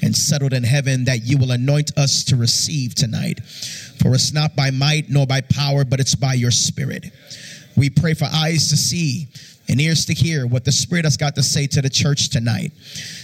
and 0.00 0.16
settled 0.16 0.54
in 0.54 0.62
heaven, 0.62 1.04
that 1.04 1.24
you 1.24 1.36
will 1.36 1.50
anoint 1.50 1.96
us 1.98 2.24
to 2.24 2.36
receive 2.36 2.94
tonight. 2.94 3.40
For 3.42 4.14
it's 4.14 4.32
not 4.32 4.56
by 4.56 4.70
might 4.70 5.10
nor 5.10 5.26
by 5.26 5.42
power, 5.42 5.84
but 5.84 6.00
it's 6.00 6.14
by 6.14 6.34
your 6.34 6.50
spirit. 6.50 7.06
We 7.76 7.90
pray 7.90 8.14
for 8.14 8.26
eyes 8.32 8.68
to 8.70 8.76
see 8.76 9.28
and 9.68 9.80
ears 9.80 10.06
to 10.06 10.14
hear 10.14 10.46
what 10.46 10.64
the 10.64 10.72
Spirit 10.72 11.04
has 11.04 11.16
got 11.16 11.34
to 11.34 11.42
say 11.42 11.66
to 11.66 11.82
the 11.82 11.90
church 11.90 12.30
tonight. 12.30 12.72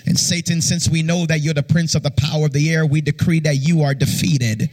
And 0.06 0.18
Satan, 0.18 0.60
since 0.60 0.88
we 0.88 1.02
know 1.02 1.24
that 1.26 1.40
you're 1.40 1.54
the 1.54 1.62
prince 1.62 1.94
of 1.94 2.02
the 2.02 2.10
power 2.10 2.46
of 2.46 2.52
the 2.52 2.70
air, 2.72 2.84
we 2.84 3.00
decree 3.00 3.40
that 3.40 3.56
you 3.56 3.82
are 3.82 3.94
defeated. 3.94 4.68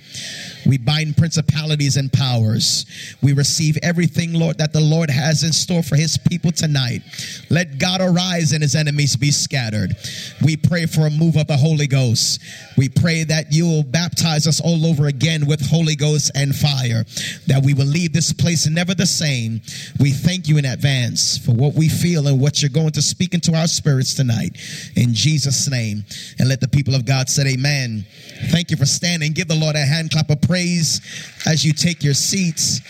We 0.65 0.77
bind 0.77 1.17
principalities 1.17 1.97
and 1.97 2.11
powers. 2.11 2.85
We 3.21 3.33
receive 3.33 3.77
everything, 3.81 4.33
Lord, 4.33 4.57
that 4.57 4.73
the 4.73 4.81
Lord 4.81 5.09
has 5.09 5.43
in 5.43 5.53
store 5.53 5.81
for 5.81 5.95
his 5.95 6.17
people 6.17 6.51
tonight. 6.51 7.01
Let 7.49 7.79
God 7.79 8.01
arise 8.01 8.51
and 8.51 8.61
his 8.61 8.75
enemies 8.75 9.15
be 9.15 9.31
scattered. 9.31 9.95
We 10.43 10.57
pray 10.57 10.85
for 10.85 11.07
a 11.07 11.09
move 11.09 11.37
of 11.37 11.47
the 11.47 11.57
Holy 11.57 11.87
Ghost. 11.87 12.41
We 12.77 12.89
pray 12.89 13.23
that 13.23 13.51
you 13.51 13.65
will 13.65 13.83
baptize 13.83 14.47
us 14.47 14.59
all 14.59 14.85
over 14.85 15.07
again 15.07 15.45
with 15.45 15.61
Holy 15.69 15.95
Ghost 15.95 16.31
and 16.35 16.55
fire, 16.55 17.05
that 17.47 17.61
we 17.63 17.73
will 17.73 17.85
leave 17.85 18.13
this 18.13 18.33
place 18.33 18.67
never 18.67 18.93
the 18.93 19.05
same. 19.05 19.61
We 19.99 20.11
thank 20.11 20.47
you 20.47 20.57
in 20.57 20.65
advance 20.65 21.37
for 21.37 21.51
what 21.61 21.75
we 21.75 21.87
feel 21.87 22.27
and 22.27 22.41
what 22.41 22.61
you're 22.61 22.69
going 22.69 22.89
to 22.89 23.01
speak 23.03 23.35
into 23.35 23.55
our 23.55 23.67
spirits 23.67 24.15
tonight. 24.15 24.57
In 24.95 25.13
Jesus' 25.13 25.69
name. 25.69 26.03
And 26.39 26.49
let 26.49 26.59
the 26.59 26.67
people 26.67 26.95
of 26.95 27.05
God 27.05 27.29
say, 27.29 27.53
Amen. 27.53 28.03
Thank 28.49 28.71
you 28.71 28.77
for 28.77 28.87
standing. 28.87 29.31
Give 29.33 29.47
the 29.47 29.55
Lord 29.55 29.75
a 29.75 29.85
hand 29.85 30.09
clap 30.09 30.31
of 30.31 30.41
praise 30.41 30.99
as 31.45 31.63
you 31.63 31.71
take 31.71 32.03
your 32.03 32.15
seats. 32.15 32.81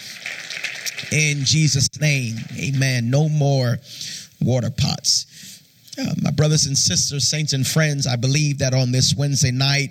In 1.12 1.44
Jesus' 1.44 1.90
name. 2.00 2.38
Amen. 2.58 3.10
No 3.10 3.28
more 3.28 3.78
water 4.40 4.72
pots. 4.72 5.28
Uh, 6.00 6.14
my 6.22 6.32
brothers 6.32 6.66
and 6.68 6.78
sisters, 6.78 7.28
saints 7.28 7.52
and 7.52 7.68
friends, 7.68 8.08
I 8.08 8.16
believe 8.16 8.60
that 8.60 8.74
on 8.74 8.94
this 8.94 9.14
Wednesday 9.14 9.52
night, 9.52 9.90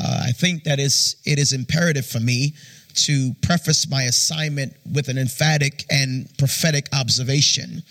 uh, 0.00 0.22
I 0.26 0.32
think 0.32 0.64
that 0.64 0.80
is 0.80 1.16
it 1.26 1.38
is 1.38 1.52
imperative 1.52 2.06
for 2.06 2.20
me 2.20 2.54
to 2.94 3.34
preface 3.42 3.88
my 3.88 4.04
assignment 4.04 4.74
with 4.92 5.08
an 5.08 5.18
emphatic 5.18 5.84
and 5.90 6.28
prophetic 6.38 6.88
observation 6.92 7.82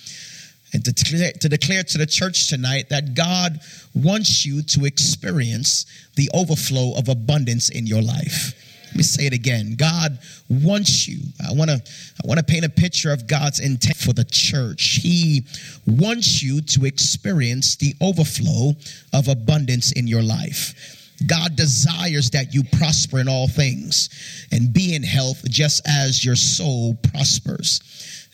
and 0.74 0.84
to 0.84 0.92
declare, 0.92 1.32
to 1.32 1.50
declare 1.50 1.84
to 1.84 1.98
the 1.98 2.06
church 2.06 2.50
tonight 2.50 2.90
that 2.90 3.14
God 3.14 3.60
wants 3.94 4.46
you 4.46 4.64
to 4.64 4.86
experience 4.86 5.86
the 6.16 6.30
overflow 6.34 6.94
of 6.98 7.10
abundance 7.10 7.70
in 7.70 7.86
your 7.86 8.02
life. 8.02 8.54
Let 8.88 8.98
me 8.98 9.04
say 9.04 9.26
it 9.26 9.34
again. 9.34 9.74
God 9.76 10.20
wants 10.50 11.08
you. 11.08 11.20
I 11.48 11.54
want 11.54 11.72
to 11.72 11.82
I 12.24 12.28
want 12.28 12.40
to 12.40 12.46
paint 12.46 12.64
a 12.64 12.70
picture 12.70 13.12
of 13.12 13.26
God's 13.26 13.60
intent 13.60 13.98
for 13.98 14.14
the 14.14 14.24
church. 14.24 15.00
He 15.02 15.46
wants 15.88 16.44
you 16.44 16.62
to 16.62 16.86
experience 16.86 17.76
the 17.76 17.96
overflow 18.02 18.74
of 19.12 19.30
abundance 19.30 19.94
in 19.94 20.06
your 20.06 20.22
life. 20.22 20.93
God 21.28 21.56
desires 21.56 22.30
that 22.32 22.54
you 22.54 22.64
prosper 22.78 23.20
in 23.20 23.30
all 23.30 23.48
things 23.48 24.10
and 24.52 24.74
be 24.74 24.96
in 24.96 25.04
health 25.04 25.44
just 25.50 25.82
as 25.88 26.24
your 26.24 26.36
soul 26.36 26.96
prospers. 27.12 27.82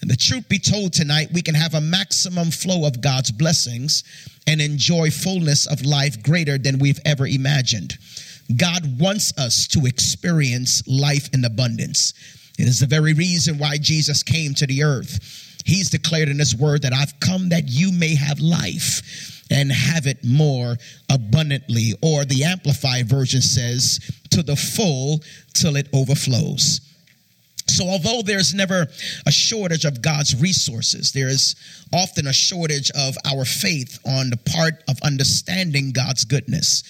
And 0.01 0.09
the 0.09 0.15
truth 0.15 0.48
be 0.48 0.59
told 0.59 0.93
tonight, 0.93 1.29
we 1.33 1.41
can 1.41 1.55
have 1.55 1.74
a 1.74 1.81
maximum 1.81 2.51
flow 2.51 2.88
of 2.88 3.01
God's 3.01 3.31
blessings 3.31 4.03
and 4.48 4.62
enjoy 4.62 5.09
fullness 5.12 5.67
of 5.67 5.86
life 5.86 6.24
greater 6.24 6.57
than 6.57 6.79
we've 6.79 7.00
ever 7.05 7.27
imagined. 7.27 7.98
God 8.55 9.00
wants 9.00 9.38
us 9.38 9.67
to 9.67 9.86
experience 9.86 10.88
life 10.88 11.29
in 11.33 11.45
abundance. 11.45 12.13
It 12.57 12.67
is 12.67 12.79
the 12.79 12.88
very 12.88 13.13
reason 13.13 13.57
why 13.57 13.77
Jesus 13.77 14.24
came 14.24 14.53
to 14.55 14.65
the 14.65 14.83
earth. 14.83 15.19
He's 15.65 15.89
declared 15.89 16.29
in 16.29 16.39
his 16.39 16.55
word 16.55 16.81
that 16.81 16.93
I've 16.93 17.19
come 17.19 17.50
that 17.50 17.65
you 17.67 17.91
may 17.91 18.15
have 18.15 18.39
life 18.39 19.38
and 19.50 19.72
have 19.72 20.08
it 20.08 20.24
more 20.24 20.77
abundantly. 21.10 21.94
Or 22.01 22.25
the 22.25 22.44
Amplified 22.44 23.08
version 23.08 23.41
says, 23.41 24.00
to 24.32 24.44
the 24.44 24.56
full 24.56 25.22
till 25.53 25.75
it 25.75 25.88
overflows. 25.94 26.82
So, 27.68 27.88
although 27.88 28.22
there's 28.24 28.53
never 28.53 28.88
a 29.27 29.32
shortage 29.32 29.86
of 29.86 30.01
God's 30.01 30.39
resources, 30.41 31.12
there 31.12 31.27
is 31.27 31.56
often 31.94 32.25
a 32.25 32.34
shortage 32.34 32.89
of 32.91 33.15
our 33.25 33.46
faith 33.46 34.00
on 34.06 34.32
the 34.32 34.38
part 34.38 34.84
of 34.88 34.98
understanding 35.03 35.91
God's 35.91 36.25
goodness. 36.25 36.84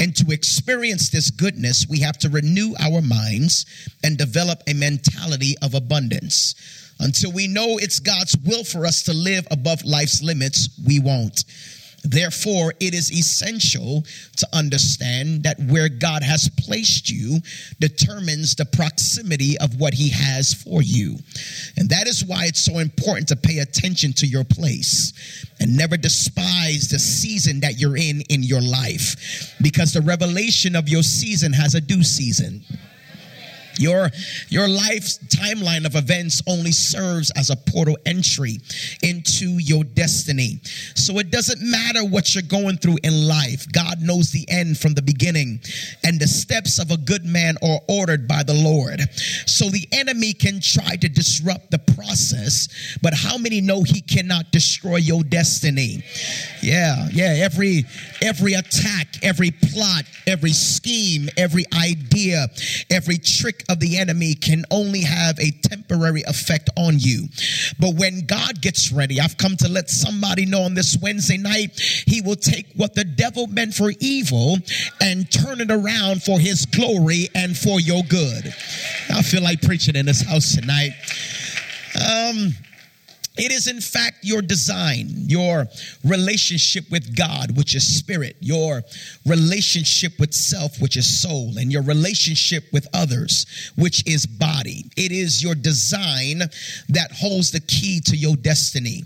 And 0.00 0.14
to 0.16 0.32
experience 0.32 1.10
this 1.10 1.30
goodness, 1.30 1.86
we 1.88 2.00
have 2.00 2.18
to 2.18 2.28
renew 2.28 2.74
our 2.80 3.00
minds 3.00 3.64
and 4.02 4.18
develop 4.18 4.60
a 4.66 4.74
mentality 4.74 5.54
of 5.62 5.74
abundance. 5.74 6.56
Until 6.98 7.32
we 7.32 7.46
know 7.46 7.78
it's 7.78 8.00
God's 8.00 8.36
will 8.44 8.64
for 8.64 8.86
us 8.86 9.04
to 9.04 9.12
live 9.12 9.46
above 9.52 9.84
life's 9.84 10.20
limits, 10.20 10.68
we 10.84 10.98
won't. 10.98 11.44
Therefore, 12.04 12.74
it 12.80 12.92
is 12.92 13.10
essential 13.10 14.04
to 14.36 14.46
understand 14.52 15.42
that 15.44 15.58
where 15.58 15.88
God 15.88 16.22
has 16.22 16.50
placed 16.58 17.10
you 17.10 17.40
determines 17.80 18.54
the 18.54 18.66
proximity 18.66 19.56
of 19.58 19.80
what 19.80 19.94
He 19.94 20.10
has 20.10 20.52
for 20.52 20.82
you. 20.82 21.16
And 21.76 21.88
that 21.88 22.06
is 22.06 22.24
why 22.24 22.44
it's 22.44 22.62
so 22.62 22.78
important 22.78 23.28
to 23.28 23.36
pay 23.36 23.58
attention 23.58 24.12
to 24.14 24.26
your 24.26 24.44
place 24.44 25.46
and 25.60 25.76
never 25.76 25.96
despise 25.96 26.88
the 26.88 26.98
season 26.98 27.60
that 27.60 27.80
you're 27.80 27.96
in 27.96 28.20
in 28.28 28.42
your 28.42 28.60
life 28.60 29.54
because 29.62 29.92
the 29.92 30.02
revelation 30.02 30.76
of 30.76 30.88
your 30.88 31.02
season 31.02 31.52
has 31.52 31.74
a 31.74 31.80
due 31.80 32.04
season. 32.04 32.62
Your, 33.78 34.10
your 34.48 34.68
life's 34.68 35.18
timeline 35.28 35.86
of 35.86 35.96
events 35.96 36.42
only 36.46 36.72
serves 36.72 37.30
as 37.32 37.50
a 37.50 37.56
portal 37.56 37.98
entry 38.06 38.58
into 39.02 39.58
your 39.58 39.84
destiny. 39.84 40.60
So 40.94 41.18
it 41.18 41.30
doesn't 41.30 41.60
matter 41.60 42.04
what 42.04 42.34
you're 42.34 42.42
going 42.42 42.78
through 42.78 42.98
in 43.02 43.26
life. 43.26 43.70
God 43.72 44.00
knows 44.00 44.30
the 44.30 44.44
end 44.48 44.78
from 44.78 44.94
the 44.94 45.02
beginning, 45.02 45.60
and 46.04 46.20
the 46.20 46.26
steps 46.26 46.78
of 46.78 46.90
a 46.90 46.96
good 46.96 47.24
man 47.24 47.56
are 47.62 47.80
ordered 47.88 48.28
by 48.28 48.42
the 48.42 48.54
Lord. 48.54 49.00
So 49.46 49.68
the 49.68 49.86
enemy 49.92 50.32
can 50.32 50.60
try 50.60 50.96
to 50.96 51.08
disrupt 51.08 51.70
the 51.70 51.78
process, 51.78 52.96
but 53.02 53.14
how 53.14 53.38
many 53.38 53.60
know 53.60 53.82
he 53.82 54.00
cannot 54.00 54.52
destroy 54.52 54.96
your 54.96 55.24
destiny? 55.24 56.04
Yeah, 56.62 57.08
yeah. 57.12 57.42
Every 57.44 57.84
every 58.22 58.54
attack, 58.54 59.22
every 59.22 59.50
plot, 59.50 60.04
every 60.26 60.52
scheme, 60.52 61.28
every 61.36 61.64
idea, 61.74 62.46
every 62.90 63.18
trick 63.18 63.63
of 63.68 63.80
the 63.80 63.98
enemy 63.98 64.34
can 64.34 64.64
only 64.70 65.02
have 65.02 65.38
a 65.38 65.50
temporary 65.62 66.22
effect 66.26 66.70
on 66.76 66.98
you. 66.98 67.28
But 67.78 67.94
when 67.94 68.26
God 68.26 68.60
gets 68.60 68.92
ready, 68.92 69.20
I've 69.20 69.36
come 69.36 69.56
to 69.58 69.68
let 69.68 69.90
somebody 69.90 70.46
know 70.46 70.62
on 70.62 70.74
this 70.74 70.96
Wednesday 71.00 71.38
night, 71.38 71.78
he 72.06 72.20
will 72.20 72.36
take 72.36 72.66
what 72.76 72.94
the 72.94 73.04
devil 73.04 73.46
meant 73.46 73.74
for 73.74 73.92
evil 74.00 74.58
and 75.00 75.30
turn 75.30 75.60
it 75.60 75.70
around 75.70 76.22
for 76.22 76.38
his 76.38 76.66
glory 76.66 77.28
and 77.34 77.56
for 77.56 77.80
your 77.80 78.02
good. 78.04 78.46
I 79.10 79.22
feel 79.22 79.42
like 79.42 79.62
preaching 79.62 79.96
in 79.96 80.06
this 80.06 80.22
house 80.22 80.54
tonight. 80.54 80.92
Um, 81.94 82.54
it 83.36 83.50
is, 83.50 83.66
in 83.66 83.80
fact, 83.80 84.18
your 84.22 84.42
design, 84.42 85.08
your 85.26 85.66
relationship 86.04 86.84
with 86.92 87.16
God, 87.16 87.56
which 87.56 87.74
is 87.74 87.84
spirit, 87.84 88.36
your 88.38 88.82
relationship 89.26 90.12
with 90.20 90.32
self, 90.32 90.80
which 90.80 90.96
is 90.96 91.20
soul, 91.20 91.58
and 91.58 91.72
your 91.72 91.82
relationship 91.82 92.62
with 92.72 92.86
others, 92.94 93.72
which 93.76 94.06
is 94.06 94.24
body. 94.24 94.84
It 94.96 95.10
is 95.10 95.42
your 95.42 95.56
design 95.56 96.42
that 96.90 97.10
holds 97.12 97.50
the 97.50 97.58
key 97.58 98.00
to 98.06 98.16
your 98.16 98.36
destiny. 98.36 99.02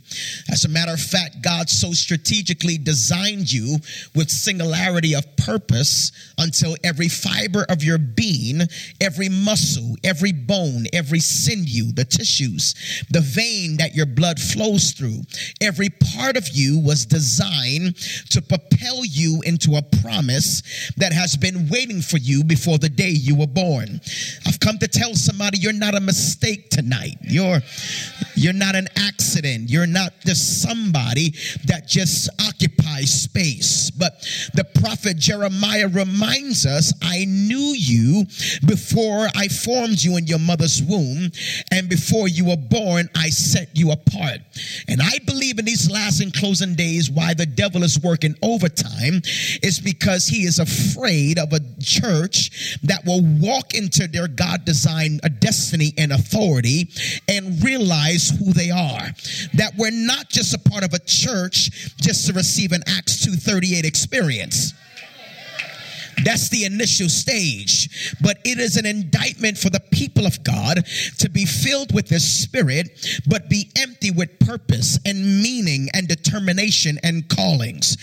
As 0.50 0.66
a 0.66 0.68
matter 0.68 0.92
of 0.92 1.00
fact, 1.00 1.40
God 1.40 1.70
so 1.70 1.92
strategically 1.92 2.76
designed 2.76 3.50
you 3.50 3.78
with 4.14 4.30
singularity 4.30 5.14
of 5.14 5.24
purpose 5.36 6.12
until 6.36 6.76
every 6.84 7.08
fiber 7.08 7.64
of 7.70 7.82
your 7.82 7.96
being, 7.96 8.60
every 9.00 9.30
muscle, 9.30 9.96
every 10.04 10.32
bone, 10.32 10.84
every 10.92 11.20
sinew, 11.20 11.92
the 11.92 12.04
tissues, 12.04 12.74
the 13.08 13.22
vein 13.22 13.78
that 13.78 13.94
your 13.94 14.04
blood 14.18 14.40
flows 14.40 14.90
through. 14.90 15.22
Every 15.60 15.90
part 15.90 16.36
of 16.36 16.48
you 16.48 16.80
was 16.80 17.06
designed 17.06 17.94
to 18.30 18.42
propel 18.42 19.04
you 19.04 19.40
into 19.46 19.76
a 19.76 19.82
promise 20.02 20.90
that 20.96 21.12
has 21.12 21.36
been 21.36 21.68
waiting 21.68 22.02
for 22.02 22.18
you 22.18 22.42
before 22.42 22.78
the 22.78 22.88
day 22.88 23.10
you 23.10 23.36
were 23.36 23.46
born. 23.46 24.00
I've 24.44 24.58
come 24.58 24.76
to 24.78 24.88
tell 24.88 25.14
somebody 25.14 25.58
you're 25.58 25.72
not 25.72 25.94
a 25.94 26.00
mistake 26.00 26.68
tonight. 26.70 27.16
You're 27.22 27.60
you're 28.34 28.52
not 28.52 28.74
an 28.74 28.88
accident. 28.96 29.68
You're 29.70 29.86
not 29.86 30.12
just 30.24 30.62
somebody 30.62 31.34
that 31.66 31.88
just 31.88 32.28
occupies 32.40 33.22
space. 33.22 33.90
But 33.90 34.20
the 34.54 34.64
prophet 34.80 35.16
Jeremiah 35.16 35.88
reminds 35.88 36.64
us, 36.64 36.92
I 37.02 37.24
knew 37.24 37.74
you 37.76 38.24
before 38.66 39.26
I 39.34 39.48
formed 39.48 40.02
you 40.02 40.16
in 40.16 40.26
your 40.26 40.38
mother's 40.38 40.82
womb, 40.82 41.30
and 41.72 41.88
before 41.88 42.28
you 42.28 42.46
were 42.46 42.56
born, 42.56 43.08
I 43.16 43.30
set 43.30 43.76
you 43.76 43.90
apart 43.90 44.07
apart. 44.08 44.38
And 44.88 45.00
I 45.02 45.18
believe 45.26 45.58
in 45.58 45.64
these 45.64 45.90
last 45.90 46.20
and 46.20 46.32
closing 46.32 46.74
days, 46.74 47.10
why 47.10 47.34
the 47.34 47.46
devil 47.46 47.82
is 47.82 47.98
working 48.00 48.34
overtime 48.42 49.22
is 49.62 49.80
because 49.80 50.26
he 50.26 50.42
is 50.42 50.58
afraid 50.58 51.38
of 51.38 51.52
a 51.52 51.60
church 51.80 52.78
that 52.82 53.04
will 53.04 53.22
walk 53.22 53.74
into 53.74 54.06
their 54.08 54.28
God 54.28 54.64
designed 54.64 55.20
destiny 55.40 55.92
and 55.96 56.12
authority 56.12 56.88
and 57.28 57.62
realize 57.62 58.30
who 58.30 58.52
they 58.52 58.70
are. 58.70 59.08
That 59.54 59.72
we're 59.76 59.90
not 59.90 60.28
just 60.28 60.54
a 60.54 60.70
part 60.70 60.84
of 60.84 60.92
a 60.94 60.98
church 60.98 61.94
just 62.00 62.26
to 62.26 62.32
receive 62.32 62.72
an 62.72 62.82
Acts 62.86 63.24
238 63.24 63.84
experience. 63.84 64.74
That's 66.24 66.48
the 66.48 66.64
initial 66.64 67.08
stage. 67.08 68.16
But 68.20 68.38
it 68.44 68.58
is 68.58 68.76
an 68.76 68.86
indictment 68.86 69.58
for 69.58 69.70
the 69.70 69.80
people 69.92 70.26
of 70.26 70.42
God 70.44 70.84
to 71.18 71.28
be 71.28 71.44
filled 71.44 71.94
with 71.94 72.08
the 72.08 72.20
Spirit, 72.20 73.20
but 73.26 73.48
be 73.48 73.70
empty 73.76 74.10
with 74.10 74.38
purpose 74.40 74.98
and 75.04 75.42
meaning 75.42 75.88
and 75.94 76.08
determination 76.08 76.98
and 77.02 77.28
callings. 77.28 77.96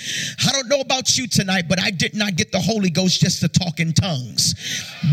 I 0.45 0.51
don't 0.51 0.69
know 0.69 0.81
about 0.81 1.17
you 1.17 1.27
tonight, 1.27 1.65
but 1.67 1.81
I 1.81 1.91
did 1.91 2.15
not 2.15 2.35
get 2.35 2.51
the 2.51 2.59
Holy 2.59 2.89
Ghost 2.89 3.21
just 3.21 3.41
to 3.41 3.47
talk 3.47 3.79
in 3.79 3.93
tongues. 3.93 4.55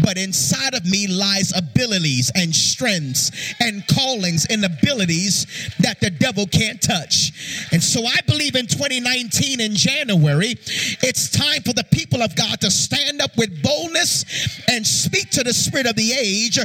But 0.02 0.18
inside 0.18 0.75
of 0.75 0.85
me 0.85 1.06
lies 1.06 1.52
abilities 1.56 2.30
and 2.35 2.54
strengths 2.54 3.30
and 3.61 3.87
callings 3.88 4.47
and 4.50 4.64
abilities 4.64 5.47
that 5.80 6.00
the 6.00 6.11
devil 6.11 6.47
can't 6.47 6.80
touch. 6.80 7.32
And 7.73 7.82
so 7.82 8.04
I 8.04 8.21
believe 8.26 8.56
in 8.56 8.66
2019 8.66 9.61
in 9.61 9.75
January, 9.75 10.54
it's 11.02 11.30
time 11.30 11.62
for 11.62 11.73
the 11.73 11.85
people 11.85 12.23
of 12.23 12.35
God 12.37 12.61
to 12.61 12.71
stand 12.93 13.23
up 13.23 13.37
with 13.37 13.63
boldness 13.63 14.25
and 14.69 14.87
speak 14.87 15.31
to 15.31 15.43
the 15.43 15.53
spirit 15.53 15.87
of 15.87 15.97
the 15.97 16.13
age 16.13 16.57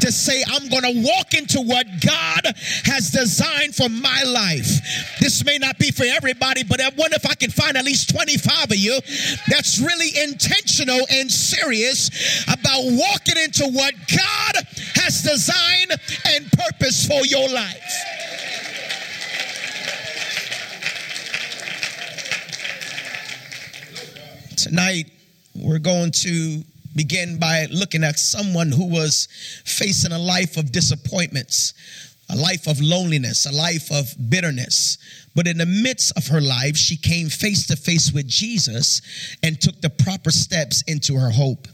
to 0.00 0.12
say, 0.12 0.42
I'm 0.48 0.68
going 0.68 0.82
to 0.82 1.02
walk 1.02 1.34
into 1.34 1.60
what 1.60 1.86
God 2.04 2.54
has 2.84 3.10
designed 3.10 3.74
for 3.74 3.88
my 3.88 4.22
life. 4.24 5.18
This 5.20 5.44
may 5.44 5.58
not 5.58 5.78
be 5.78 5.90
for 5.90 6.04
everybody, 6.04 6.64
but 6.64 6.80
I 6.80 6.90
wonder 6.96 7.16
if 7.16 7.26
I 7.26 7.34
can 7.34 7.50
find 7.50 7.76
at 7.76 7.84
least 7.84 8.10
25 8.10 8.70
of 8.70 8.76
you 8.76 8.98
that's 9.48 9.78
really 9.78 10.10
intentional 10.22 11.00
and 11.10 11.30
serious 11.30 12.44
about 12.48 12.82
walking 12.82 13.36
into 13.42 13.68
what 13.68 13.94
God 14.10 14.54
has 14.94 15.22
designed 15.22 15.92
and 16.26 16.50
purpose 16.52 17.06
for 17.06 17.24
your 17.26 17.48
life. 17.48 17.82
Tonight, 24.56 25.06
we're 25.58 25.78
going 25.78 26.10
to 26.10 26.62
begin 26.94 27.38
by 27.38 27.66
looking 27.70 28.04
at 28.04 28.18
someone 28.18 28.72
who 28.72 28.86
was 28.88 29.28
facing 29.64 30.12
a 30.12 30.18
life 30.18 30.56
of 30.56 30.72
disappointments, 30.72 31.74
a 32.30 32.36
life 32.36 32.66
of 32.66 32.80
loneliness, 32.80 33.46
a 33.46 33.52
life 33.52 33.90
of 33.92 34.12
bitterness. 34.30 34.98
But 35.34 35.46
in 35.46 35.58
the 35.58 35.66
midst 35.66 36.16
of 36.16 36.26
her 36.28 36.40
life, 36.40 36.76
she 36.76 36.96
came 36.96 37.28
face 37.28 37.66
to 37.66 37.76
face 37.76 38.10
with 38.10 38.26
Jesus 38.26 39.02
and 39.42 39.60
took 39.60 39.80
the 39.82 39.90
proper 39.90 40.30
steps 40.30 40.82
into 40.86 41.14
her 41.16 41.30
hope. 41.30 41.68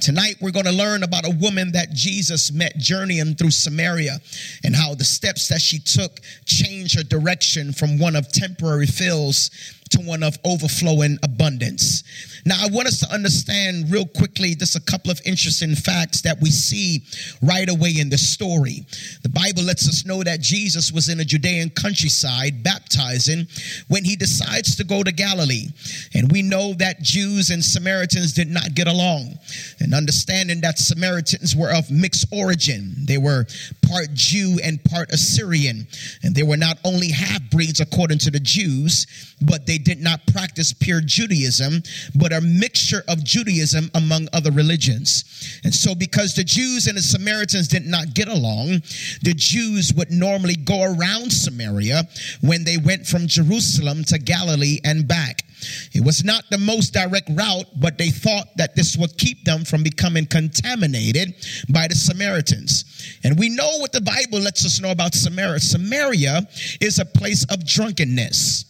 Tonight, 0.00 0.36
we're 0.40 0.52
going 0.52 0.66
to 0.66 0.72
learn 0.72 1.02
about 1.02 1.26
a 1.26 1.36
woman 1.36 1.72
that 1.72 1.90
Jesus 1.92 2.52
met 2.52 2.78
journeying 2.78 3.34
through 3.34 3.50
Samaria 3.50 4.20
and 4.64 4.76
how 4.76 4.94
the 4.94 5.04
steps 5.04 5.48
that 5.48 5.60
she 5.60 5.80
took 5.80 6.20
changed 6.46 6.96
her 6.96 7.02
direction 7.02 7.72
from 7.72 7.98
one 7.98 8.14
of 8.14 8.30
temporary 8.30 8.86
fills 8.86 9.50
to 9.90 10.00
one 10.00 10.22
of 10.22 10.38
overflowing 10.44 11.18
abundance. 11.22 12.04
Now, 12.46 12.56
I 12.58 12.68
want 12.70 12.88
us 12.88 13.00
to 13.00 13.12
understand 13.12 13.90
real 13.90 14.06
quickly 14.06 14.54
just 14.54 14.76
a 14.76 14.80
couple 14.80 15.10
of 15.10 15.20
interesting 15.26 15.74
facts 15.74 16.22
that 16.22 16.40
we 16.40 16.50
see 16.50 17.02
right 17.42 17.68
away 17.68 17.94
in 17.98 18.08
the 18.08 18.18
story. 18.18 18.86
The 19.22 19.28
Bible 19.28 19.62
lets 19.62 19.88
us 19.88 20.06
know 20.06 20.22
that 20.22 20.40
Jesus 20.40 20.90
was 20.90 21.08
in 21.08 21.20
a 21.20 21.24
Judean 21.24 21.70
countryside 21.70 22.62
baptizing 22.62 23.46
when 23.88 24.04
he 24.04 24.16
decides 24.16 24.76
to 24.76 24.84
go 24.84 25.02
to 25.02 25.12
Galilee. 25.12 25.66
And 26.14 26.32
we 26.32 26.42
know 26.42 26.74
that 26.74 27.02
Jews 27.02 27.50
and 27.50 27.64
Samaritans 27.64 28.32
did 28.32 28.48
not 28.48 28.74
get 28.74 28.86
along. 28.86 29.38
And 29.80 29.94
understanding 29.94 30.60
that 30.62 30.78
Samaritans 30.78 31.54
were 31.54 31.72
of 31.72 31.90
mixed 31.90 32.26
origin, 32.32 32.94
they 33.06 33.18
were 33.18 33.46
part 33.86 34.14
Jew 34.14 34.58
and 34.62 34.82
part 34.84 35.12
Assyrian. 35.12 35.86
And 36.22 36.34
they 36.34 36.42
were 36.42 36.56
not 36.56 36.78
only 36.84 37.08
half 37.08 37.42
breeds 37.50 37.80
according 37.80 38.18
to 38.18 38.30
the 38.30 38.40
Jews, 38.40 39.06
but 39.42 39.66
they 39.66 39.78
did 39.80 40.00
not 40.00 40.26
practice 40.26 40.72
pure 40.72 41.00
Judaism, 41.00 41.82
but 42.14 42.32
a 42.32 42.40
mixture 42.40 43.02
of 43.08 43.24
Judaism 43.24 43.90
among 43.94 44.28
other 44.32 44.50
religions. 44.50 45.24
And 45.64 45.74
so, 45.74 45.94
because 45.94 46.34
the 46.34 46.44
Jews 46.44 46.86
and 46.86 46.96
the 46.96 47.02
Samaritans 47.02 47.68
did 47.68 47.86
not 47.86 48.14
get 48.14 48.28
along, 48.28 48.82
the 49.22 49.34
Jews 49.34 49.92
would 49.94 50.10
normally 50.10 50.56
go 50.56 50.82
around 50.82 51.32
Samaria 51.32 52.02
when 52.42 52.64
they 52.64 52.76
went 52.78 53.06
from 53.06 53.26
Jerusalem 53.26 54.04
to 54.04 54.18
Galilee 54.18 54.78
and 54.84 55.06
back. 55.06 55.42
It 55.92 56.04
was 56.04 56.24
not 56.24 56.44
the 56.50 56.58
most 56.58 56.92
direct 56.92 57.28
route, 57.30 57.66
but 57.76 57.98
they 57.98 58.08
thought 58.08 58.48
that 58.56 58.76
this 58.76 58.96
would 58.96 59.16
keep 59.18 59.44
them 59.44 59.64
from 59.64 59.82
becoming 59.82 60.26
contaminated 60.26 61.34
by 61.68 61.86
the 61.88 61.94
Samaritans. 61.94 63.18
And 63.24 63.38
we 63.38 63.48
know 63.48 63.78
what 63.78 63.92
the 63.92 64.00
Bible 64.00 64.40
lets 64.40 64.64
us 64.64 64.80
know 64.80 64.90
about 64.90 65.14
Samaria. 65.14 65.60
Samaria 65.60 66.48
is 66.80 66.98
a 66.98 67.04
place 67.04 67.44
of 67.50 67.66
drunkenness. 67.66 68.64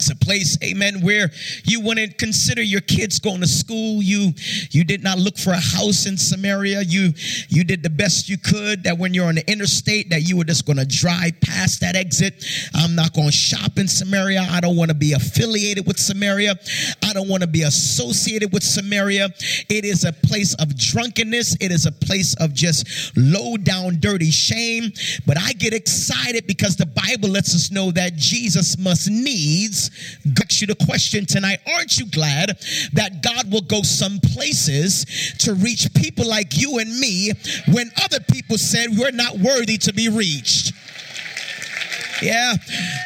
It's 0.00 0.10
a 0.10 0.16
place, 0.16 0.56
amen, 0.64 1.02
where 1.02 1.30
you 1.64 1.82
wouldn't 1.82 2.16
consider 2.16 2.62
your 2.62 2.80
kids 2.80 3.18
going 3.18 3.42
to 3.42 3.46
school. 3.46 4.02
You 4.02 4.32
you 4.70 4.82
did 4.82 5.02
not 5.02 5.18
look 5.18 5.36
for 5.36 5.50
a 5.50 5.60
house 5.60 6.06
in 6.06 6.16
Samaria. 6.16 6.80
You 6.80 7.12
you 7.50 7.64
did 7.64 7.82
the 7.82 7.90
best 7.90 8.26
you 8.26 8.38
could 8.38 8.84
that 8.84 8.96
when 8.96 9.12
you're 9.12 9.26
on 9.26 9.34
the 9.34 9.50
interstate 9.50 10.08
that 10.08 10.22
you 10.22 10.38
were 10.38 10.44
just 10.44 10.64
going 10.64 10.78
to 10.78 10.86
drive 10.86 11.38
past 11.42 11.82
that 11.82 11.96
exit. 11.96 12.46
I'm 12.74 12.94
not 12.94 13.12
going 13.12 13.26
to 13.26 13.32
shop 13.32 13.76
in 13.76 13.88
Samaria. 13.88 14.46
I 14.50 14.60
don't 14.62 14.74
want 14.74 14.88
to 14.88 14.94
be 14.94 15.12
affiliated 15.12 15.86
with 15.86 15.98
Samaria. 15.98 16.54
I 17.04 17.12
don't 17.12 17.28
want 17.28 17.42
to 17.42 17.48
be 17.48 17.64
associated 17.64 18.54
with 18.54 18.62
Samaria. 18.62 19.28
It 19.68 19.84
is 19.84 20.04
a 20.04 20.14
place 20.14 20.54
of 20.54 20.78
drunkenness. 20.78 21.58
It 21.60 21.72
is 21.72 21.84
a 21.84 21.92
place 21.92 22.34
of 22.40 22.54
just 22.54 23.14
low 23.18 23.58
down 23.58 23.98
dirty 24.00 24.30
shame. 24.30 24.92
But 25.26 25.36
I 25.38 25.52
get 25.52 25.74
excited 25.74 26.46
because 26.46 26.76
the 26.76 26.86
Bible 26.86 27.28
lets 27.28 27.54
us 27.54 27.70
know 27.70 27.90
that 27.90 28.16
Jesus 28.16 28.78
must 28.78 29.10
needs 29.10 29.89
got 30.34 30.60
you 30.60 30.66
the 30.66 30.76
question 30.86 31.26
tonight. 31.26 31.60
Aren't 31.74 31.98
you 31.98 32.06
glad 32.06 32.58
that 32.92 33.22
God 33.22 33.50
will 33.52 33.62
go 33.62 33.82
some 33.82 34.18
places 34.20 35.34
to 35.38 35.54
reach 35.54 35.92
people 35.94 36.28
like 36.28 36.60
you 36.60 36.78
and 36.78 36.98
me 36.98 37.32
when 37.72 37.90
other 38.02 38.20
people 38.20 38.58
said 38.58 38.88
we're 38.96 39.10
not 39.10 39.38
worthy 39.38 39.78
to 39.78 39.92
be 39.92 40.08
reached? 40.08 40.72
Yeah. 42.22 42.54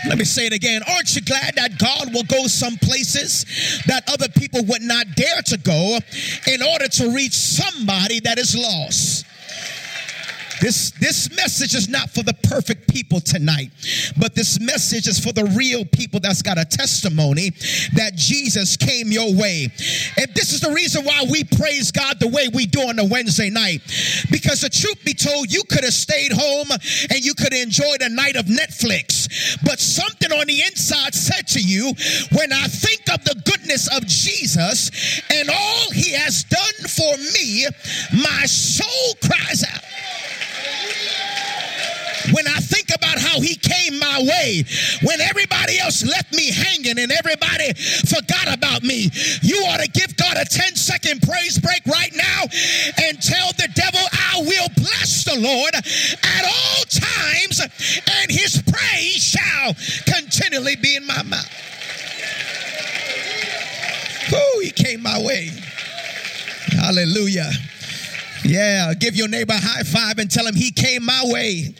Let 0.09 0.18
me 0.18 0.25
say 0.25 0.47
it 0.47 0.53
again. 0.53 0.83
Aren't 0.88 1.14
you 1.14 1.23
glad 1.23 1.55
that 1.57 1.79
God 1.79 2.12
will 2.12 2.25
go 2.25 2.47
some 2.47 2.77
places 2.77 3.44
that 3.87 4.03
other 4.09 4.29
people 4.29 4.64
would 4.64 4.83
not 4.83 5.07
dare 5.14 5.42
to 5.47 5.59
go 5.59 5.99
in 6.47 6.62
order 6.62 6.88
to 6.88 7.14
reach 7.14 7.33
somebody 7.33 8.20
that 8.20 8.38
is 8.38 8.57
lost? 8.57 9.24
This, 10.64 10.92
this 10.92 11.31
message 11.37 11.74
is 11.74 11.90
not 11.90 12.09
for 12.09 12.22
the 12.22 12.33
perfect 12.33 12.88
people 12.88 13.20
tonight, 13.20 13.68
but 14.16 14.35
this 14.35 14.59
message 14.59 15.07
is 15.07 15.20
for 15.20 15.31
the 15.31 15.44
real 15.55 15.85
people 15.85 16.20
that's 16.20 16.40
got 16.40 16.57
a 16.57 16.64
testimony 16.64 17.50
that 17.92 18.12
Jesus 18.14 18.74
came 18.74 19.12
your 19.12 19.35
way. 19.37 19.64
And 20.16 20.33
this 20.33 20.55
is 20.55 20.62
the 20.62 20.72
reason 20.72 21.05
why 21.05 21.27
we 21.31 21.44
praise 21.44 21.92
God 21.92 22.18
the 22.18 22.29
way 22.29 22.48
we 22.48 22.64
do 22.64 22.81
on 22.81 22.98
a 22.98 23.05
Wednesday 23.05 23.50
night. 23.50 23.83
Because 24.31 24.62
the 24.62 24.70
truth 24.70 25.05
be 25.05 25.12
told, 25.12 25.53
you 25.53 25.64
could 25.64 25.85
have 25.85 25.92
stayed 25.92 26.33
home 26.33 26.70
and 26.70 27.20
you 27.20 27.35
could 27.35 27.53
have 27.53 27.62
enjoyed 27.62 28.00
a 28.00 28.09
night 28.09 28.37
of 28.37 28.46
Netflix. 28.46 29.29
But 29.66 29.81
something 29.81 30.33
on 30.33 30.46
the 30.46 30.62
inside 30.62 31.14
said 31.14 31.46
to 31.48 31.61
you, 31.61 31.92
when 32.33 32.55
I 32.55 32.68
think 32.68 33.12
of 33.12 33.22
the 33.27 33.37
goodness 33.44 33.94
of 33.94 34.07
Jesus 34.07 35.20
and 35.31 35.50
all 35.50 35.90
he 35.90 36.12
has 36.12 36.42
done 36.44 36.88
for 36.88 37.12
me, 37.37 37.66
my 38.14 38.46
soul 38.46 39.14
cries 39.20 39.62
out. 39.62 39.85
When 42.33 42.47
I 42.47 42.59
think 42.61 42.89
about 42.95 43.19
how 43.19 43.41
he 43.41 43.55
came 43.55 43.99
my 43.99 44.21
way, 44.23 44.65
when 45.03 45.21
everybody 45.21 45.79
else 45.79 46.05
left 46.05 46.33
me 46.33 46.51
hanging 46.51 46.99
and 46.99 47.13
everybody 47.13 47.73
forgot 48.09 48.53
about 48.53 48.83
me, 48.83 49.11
you 49.43 49.57
ought 49.69 49.81
to 49.81 49.91
give 49.91 50.17
God 50.17 50.37
a 50.37 50.45
10 50.45 50.77
second 50.77 51.23
praise 51.23 51.59
break 51.59 51.85
right 51.87 52.13
now 52.15 52.43
and 53.05 53.21
tell 53.21 53.53
the 53.53 53.69
devil, 53.75 54.01
I 54.13 54.41
will 54.41 54.69
bless 54.77 55.25
the 55.25 55.39
Lord 55.39 55.75
at 55.75 56.45
all 56.45 56.85
times, 56.89 57.61
and 57.61 58.31
his 58.31 58.63
praise 58.63 59.23
shall 59.23 59.75
continually 60.07 60.77
be 60.77 60.97
in 60.97 61.07
my 61.07 61.23
mouth. 61.25 61.51
Oh, 64.33 64.61
he 64.63 64.71
came 64.71 65.03
my 65.03 65.21
way. 65.21 65.51
Hallelujah. 66.81 67.51
Yeah, 68.44 68.92
give 68.94 69.16
your 69.16 69.28
neighbor 69.28 69.54
a 69.54 69.61
high 69.61 69.83
five 69.83 70.18
and 70.18 70.30
tell 70.30 70.46
him 70.46 70.54
he 70.54 70.70
came 70.70 71.04
my 71.04 71.22
way. 71.24 71.74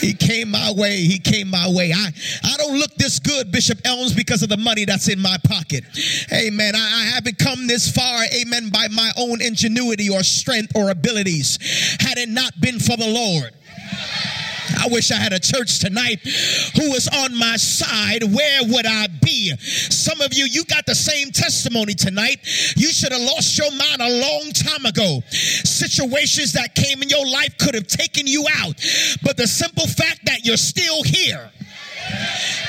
He 0.00 0.14
came 0.14 0.50
my 0.50 0.72
way. 0.72 0.96
He 0.96 1.18
came 1.18 1.50
my 1.50 1.68
way. 1.68 1.92
I, 1.92 2.08
I 2.42 2.56
don't 2.56 2.78
look 2.78 2.94
this 2.96 3.18
good, 3.18 3.52
Bishop 3.52 3.80
Elms, 3.84 4.14
because 4.14 4.42
of 4.42 4.48
the 4.48 4.56
money 4.56 4.86
that's 4.86 5.08
in 5.08 5.20
my 5.20 5.36
pocket. 5.44 5.84
Amen. 6.32 6.74
I, 6.74 6.78
I 6.78 7.04
haven't 7.14 7.38
come 7.38 7.66
this 7.66 7.90
far, 7.90 8.24
amen, 8.32 8.70
by 8.70 8.88
my 8.88 9.10
own 9.18 9.42
ingenuity 9.42 10.08
or 10.08 10.22
strength 10.22 10.72
or 10.74 10.90
abilities. 10.90 11.58
Had 12.00 12.16
it 12.18 12.30
not 12.30 12.58
been 12.60 12.78
for 12.78 12.96
the 12.96 13.06
Lord. 13.06 13.52
I 14.78 14.88
wish 14.90 15.10
I 15.10 15.16
had 15.16 15.32
a 15.32 15.40
church 15.40 15.78
tonight 15.78 16.20
who 16.76 16.90
was 16.90 17.08
on 17.08 17.36
my 17.36 17.56
side. 17.56 18.22
Where 18.22 18.60
would 18.64 18.86
I 18.86 19.06
be? 19.22 19.56
Some 19.58 20.20
of 20.20 20.32
you, 20.32 20.44
you 20.44 20.64
got 20.64 20.86
the 20.86 20.94
same 20.94 21.30
testimony 21.30 21.94
tonight. 21.94 22.38
You 22.76 22.88
should 22.88 23.12
have 23.12 23.22
lost 23.22 23.56
your 23.58 23.70
mind 23.70 24.00
a 24.00 24.20
long 24.20 24.52
time 24.52 24.86
ago. 24.86 25.20
Situations 25.30 26.52
that 26.52 26.74
came 26.74 27.02
in 27.02 27.08
your 27.08 27.26
life 27.26 27.56
could 27.58 27.74
have 27.74 27.86
taken 27.86 28.26
you 28.26 28.46
out. 28.56 28.74
But 29.22 29.36
the 29.36 29.46
simple 29.46 29.86
fact 29.86 30.26
that 30.26 30.44
you're 30.44 30.56
still 30.56 31.02
here 31.02 31.50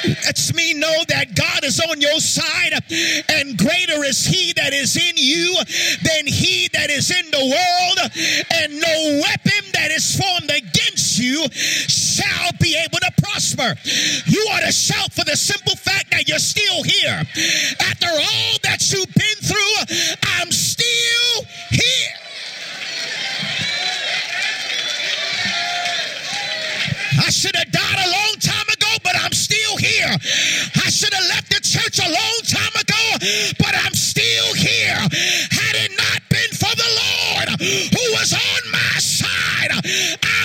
lets 0.06 0.54
me 0.54 0.74
know 0.74 1.04
that 1.08 1.36
God 1.36 1.64
is 1.64 1.80
on 1.80 2.00
your 2.00 2.20
side 2.20 2.74
and 3.30 3.58
greater 3.58 4.04
is 4.04 4.26
he 4.26 4.54
that 4.54 4.74
is 4.74 4.96
in 4.96 5.16
you 5.18 5.56
than 6.04 6.28
he 6.28 6.70
that 6.74 6.90
is 6.90 7.12
in 7.12 7.26
the 7.32 7.44
world 7.44 8.12
and 8.54 8.80
no 8.80 9.22
weapon 9.22 9.72
that 9.74 9.92
is 9.92 10.16
formed 10.16 10.52
against 10.52 10.95
you 11.20 11.48
shall 11.52 12.52
be 12.60 12.78
able 12.78 13.00
to 13.00 13.12
prosper. 13.22 13.76
You 14.26 14.42
ought 14.52 14.66
to 14.66 14.72
shout 14.72 15.14
for 15.14 15.24
the 15.26 15.36
simple 15.36 15.76
fact 15.76 16.12
that 16.12 16.28
you're 16.28 16.40
still 16.40 16.84
here. 16.84 17.22
After 17.82 18.08
all 18.08 18.58
that 18.64 18.80
you've 18.92 19.14
been 19.14 19.40
through, 19.42 20.18
I'm 20.40 20.52
still 20.52 21.46
here. 21.72 22.16
I 27.18 27.30
should 27.30 27.56
have 27.56 27.72
died 27.72 28.00
a 28.06 28.10
long 28.12 28.36
time 28.40 28.68
ago, 28.70 28.92
but 29.04 29.16
I'm 29.16 29.32
still 29.32 29.78
here. 29.78 30.12
I 30.76 30.90
should 30.90 31.14
have 31.14 31.26
left 31.30 31.50
the 31.50 31.62
church 31.64 32.00
a 32.00 32.10
long 32.10 32.38
time 32.46 32.76
ago, 32.76 33.54
but 33.58 33.74
I'm 33.74 33.94
still 33.94 34.54
here. 34.54 35.00
Had 35.50 35.76
it 35.76 35.92
not 35.98 36.22
been 36.30 36.52
for 36.54 36.74
the 36.76 36.92
Lord 37.02 37.50
who 37.60 38.04
was 38.20 38.34
on 38.34 38.72
my 38.72 39.00
side, 39.00 39.72
I'm 39.74 40.45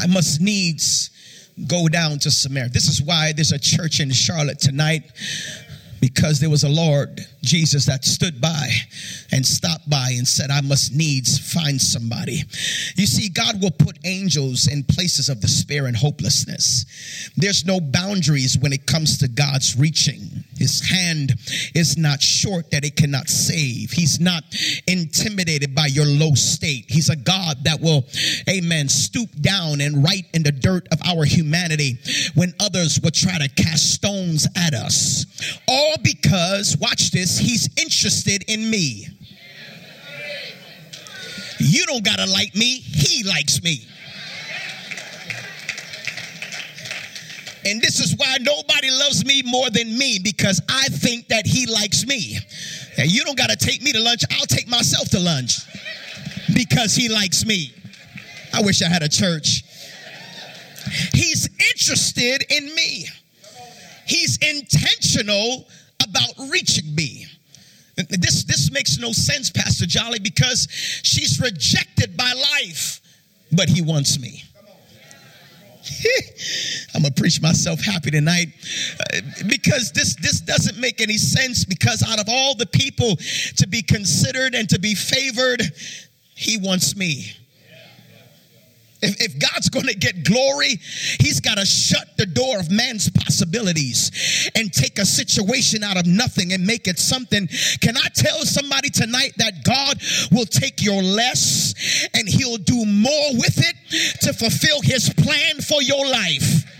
I 0.00 0.06
must 0.06 0.40
needs 0.40 1.10
go 1.66 1.88
down 1.88 2.18
to 2.20 2.30
Samaria. 2.30 2.70
This 2.70 2.88
is 2.88 3.02
why 3.02 3.32
there's 3.32 3.52
a 3.52 3.58
church 3.58 4.00
in 4.00 4.10
Charlotte 4.10 4.58
tonight 4.58 5.02
because 6.00 6.40
there 6.40 6.48
was 6.48 6.64
a 6.64 6.68
Lord 6.68 7.20
Jesus 7.42 7.86
that 7.86 8.04
stood 8.04 8.40
by 8.40 8.68
and 9.32 9.44
stopped 9.46 9.88
by 9.88 10.10
and 10.16 10.26
said, 10.26 10.50
I 10.50 10.60
must 10.60 10.94
needs 10.94 11.38
find 11.38 11.80
somebody. 11.80 12.42
You 12.96 13.06
see, 13.06 13.28
God 13.28 13.62
will 13.62 13.70
put 13.70 13.98
angels 14.04 14.68
in 14.68 14.84
places 14.84 15.28
of 15.28 15.40
despair 15.40 15.86
and 15.86 15.96
hopelessness. 15.96 17.30
There's 17.36 17.64
no 17.64 17.80
boundaries 17.80 18.58
when 18.58 18.72
it 18.72 18.86
comes 18.86 19.18
to 19.18 19.28
God's 19.28 19.76
reaching. 19.78 20.44
His 20.58 20.86
hand 20.86 21.34
is 21.74 21.96
not 21.96 22.20
short 22.20 22.70
that 22.70 22.84
it 22.84 22.96
cannot 22.96 23.28
save. 23.28 23.90
He's 23.90 24.20
not 24.20 24.44
intimidated 24.86 25.74
by 25.74 25.86
your 25.86 26.04
low 26.04 26.34
state. 26.34 26.84
He's 26.88 27.08
a 27.08 27.16
God 27.16 27.64
that 27.64 27.80
will, 27.80 28.04
amen, 28.48 28.88
stoop 28.90 29.30
down 29.40 29.80
and 29.80 30.04
write 30.04 30.26
in 30.34 30.42
the 30.42 30.52
dirt 30.52 30.86
of 30.92 31.00
our 31.06 31.24
humanity 31.24 31.98
when 32.34 32.52
others 32.60 33.00
will 33.00 33.10
try 33.10 33.38
to 33.38 33.48
cast 33.48 33.94
stones 33.94 34.46
at 34.54 34.74
us. 34.74 35.24
All 35.66 35.94
because, 36.02 36.76
watch 36.78 37.10
this, 37.10 37.29
he's 37.38 37.68
interested 37.76 38.44
in 38.48 38.68
me. 38.70 39.06
You 41.58 41.84
don't 41.86 42.04
gotta 42.04 42.26
like 42.26 42.54
me, 42.54 42.78
he 42.78 43.22
likes 43.22 43.62
me. 43.62 43.86
And 47.64 47.80
this 47.82 48.00
is 48.00 48.16
why 48.16 48.38
nobody 48.40 48.90
loves 48.90 49.24
me 49.24 49.42
more 49.42 49.68
than 49.70 49.96
me 49.96 50.18
because 50.22 50.62
I 50.68 50.84
think 50.88 51.28
that 51.28 51.46
he 51.46 51.66
likes 51.66 52.06
me. 52.06 52.38
And 52.96 53.10
you 53.10 53.22
don't 53.24 53.36
got 53.36 53.50
to 53.50 53.56
take 53.56 53.82
me 53.82 53.92
to 53.92 54.00
lunch. 54.00 54.22
I'll 54.30 54.46
take 54.46 54.66
myself 54.66 55.10
to 55.10 55.20
lunch 55.20 55.58
because 56.54 56.94
he 56.94 57.08
likes 57.08 57.44
me. 57.44 57.72
I 58.52 58.62
wish 58.62 58.82
I 58.82 58.88
had 58.88 59.02
a 59.02 59.08
church. 59.08 59.62
He's 61.12 61.48
interested 61.72 62.44
in 62.50 62.74
me. 62.74 63.06
He's 64.06 64.38
intentional 64.38 65.68
about 66.02 66.50
reaching 66.50 66.94
me. 66.94 67.26
This, 67.96 68.44
this 68.44 68.70
makes 68.72 68.98
no 68.98 69.12
sense, 69.12 69.50
Pastor 69.50 69.86
Jolly, 69.86 70.18
because 70.20 70.68
she's 71.02 71.40
rejected 71.40 72.16
by 72.16 72.32
life, 72.32 73.00
but 73.52 73.68
he 73.68 73.82
wants 73.82 74.18
me. 74.18 74.44
I'm 76.94 77.02
gonna 77.02 77.14
preach 77.14 77.40
myself 77.40 77.80
happy 77.80 78.10
tonight 78.10 78.48
uh, 79.00 79.20
because 79.48 79.92
this 79.92 80.14
this 80.16 80.40
doesn't 80.40 80.78
make 80.78 81.00
any 81.00 81.16
sense. 81.16 81.64
Because 81.64 82.02
out 82.06 82.20
of 82.20 82.26
all 82.28 82.54
the 82.54 82.66
people 82.66 83.16
to 83.56 83.66
be 83.66 83.82
considered 83.82 84.54
and 84.54 84.68
to 84.68 84.78
be 84.78 84.94
favored, 84.94 85.62
he 86.34 86.58
wants 86.58 86.96
me. 86.96 87.32
If, 89.02 89.20
if 89.20 89.38
God's 89.38 89.68
going 89.68 89.86
to 89.86 89.94
get 89.94 90.24
glory, 90.24 90.80
He's 91.18 91.40
got 91.40 91.58
to 91.58 91.64
shut 91.64 92.16
the 92.16 92.26
door 92.26 92.58
of 92.58 92.70
man's 92.70 93.10
possibilities 93.10 94.50
and 94.54 94.72
take 94.72 94.98
a 94.98 95.06
situation 95.06 95.82
out 95.82 95.96
of 95.98 96.06
nothing 96.06 96.52
and 96.52 96.66
make 96.66 96.86
it 96.86 96.98
something. 96.98 97.48
Can 97.80 97.96
I 97.96 98.08
tell 98.14 98.44
somebody 98.44 98.90
tonight 98.90 99.32
that 99.38 99.64
God 99.64 100.00
will 100.30 100.46
take 100.46 100.82
your 100.82 101.02
less 101.02 101.74
and 102.14 102.28
He'll 102.28 102.58
do 102.58 102.84
more 102.86 103.32
with 103.34 103.58
it 103.58 104.20
to 104.22 104.32
fulfill 104.32 104.80
His 104.82 105.12
plan 105.14 105.60
for 105.60 105.82
your 105.82 106.06
life? 106.06 106.79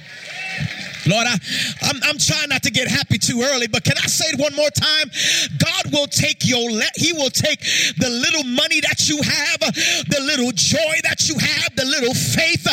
Lord, 1.07 1.27
I, 1.27 1.37
I'm, 1.83 1.97
I'm 2.05 2.19
trying 2.19 2.49
not 2.49 2.63
to 2.65 2.71
get 2.71 2.89
happy 2.89 3.19
too 3.19 3.43
early, 3.43 3.67
but 3.67 3.85
can 3.85 3.97
I 3.97 4.07
say 4.07 4.27
it 4.33 4.41
one 4.41 4.55
more 4.55 4.71
time? 4.71 5.11
God 5.59 5.93
will 5.93 6.07
take 6.07 6.47
your, 6.47 6.71
le- 6.71 6.95
He 6.97 7.13
will 7.13 7.31
take 7.31 7.61
the 7.99 8.09
little 8.09 8.45
money 8.45 8.81
that 8.81 9.09
you 9.09 9.17
have, 9.23 9.61
the 9.61 10.21
little 10.21 10.53
joy 10.53 10.95
that 11.05 11.29
you 11.29 11.37
have, 11.39 11.77
the 11.77 11.85
little 11.85 12.15
faith 12.15 12.65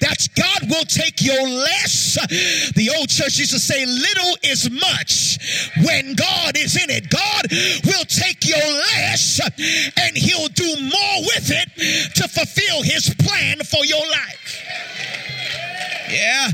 that 0.00 0.28
God 0.34 0.70
will 0.70 0.84
take 0.84 1.22
your 1.22 1.42
less. 1.42 2.18
The 2.74 2.92
old 2.96 3.08
church 3.08 3.38
used 3.38 3.52
to 3.52 3.60
say, 3.60 3.84
little 3.86 4.36
is 4.42 4.70
much 4.70 5.38
when 5.84 6.14
God 6.14 6.56
is 6.56 6.76
in 6.76 6.90
it. 6.90 7.10
God 7.10 7.44
will 7.86 8.04
take 8.04 8.46
your 8.46 8.58
less 8.58 9.40
and 9.40 10.16
He'll 10.16 10.48
do 10.48 10.76
more 10.82 11.18
with 11.34 11.50
it 11.50 12.14
to 12.14 12.28
fulfill 12.28 12.82
His 12.82 13.14
plan 13.14 13.58
for 13.58 13.84
your 13.84 14.04
life. 14.10 14.69
Yeah. 16.12 16.48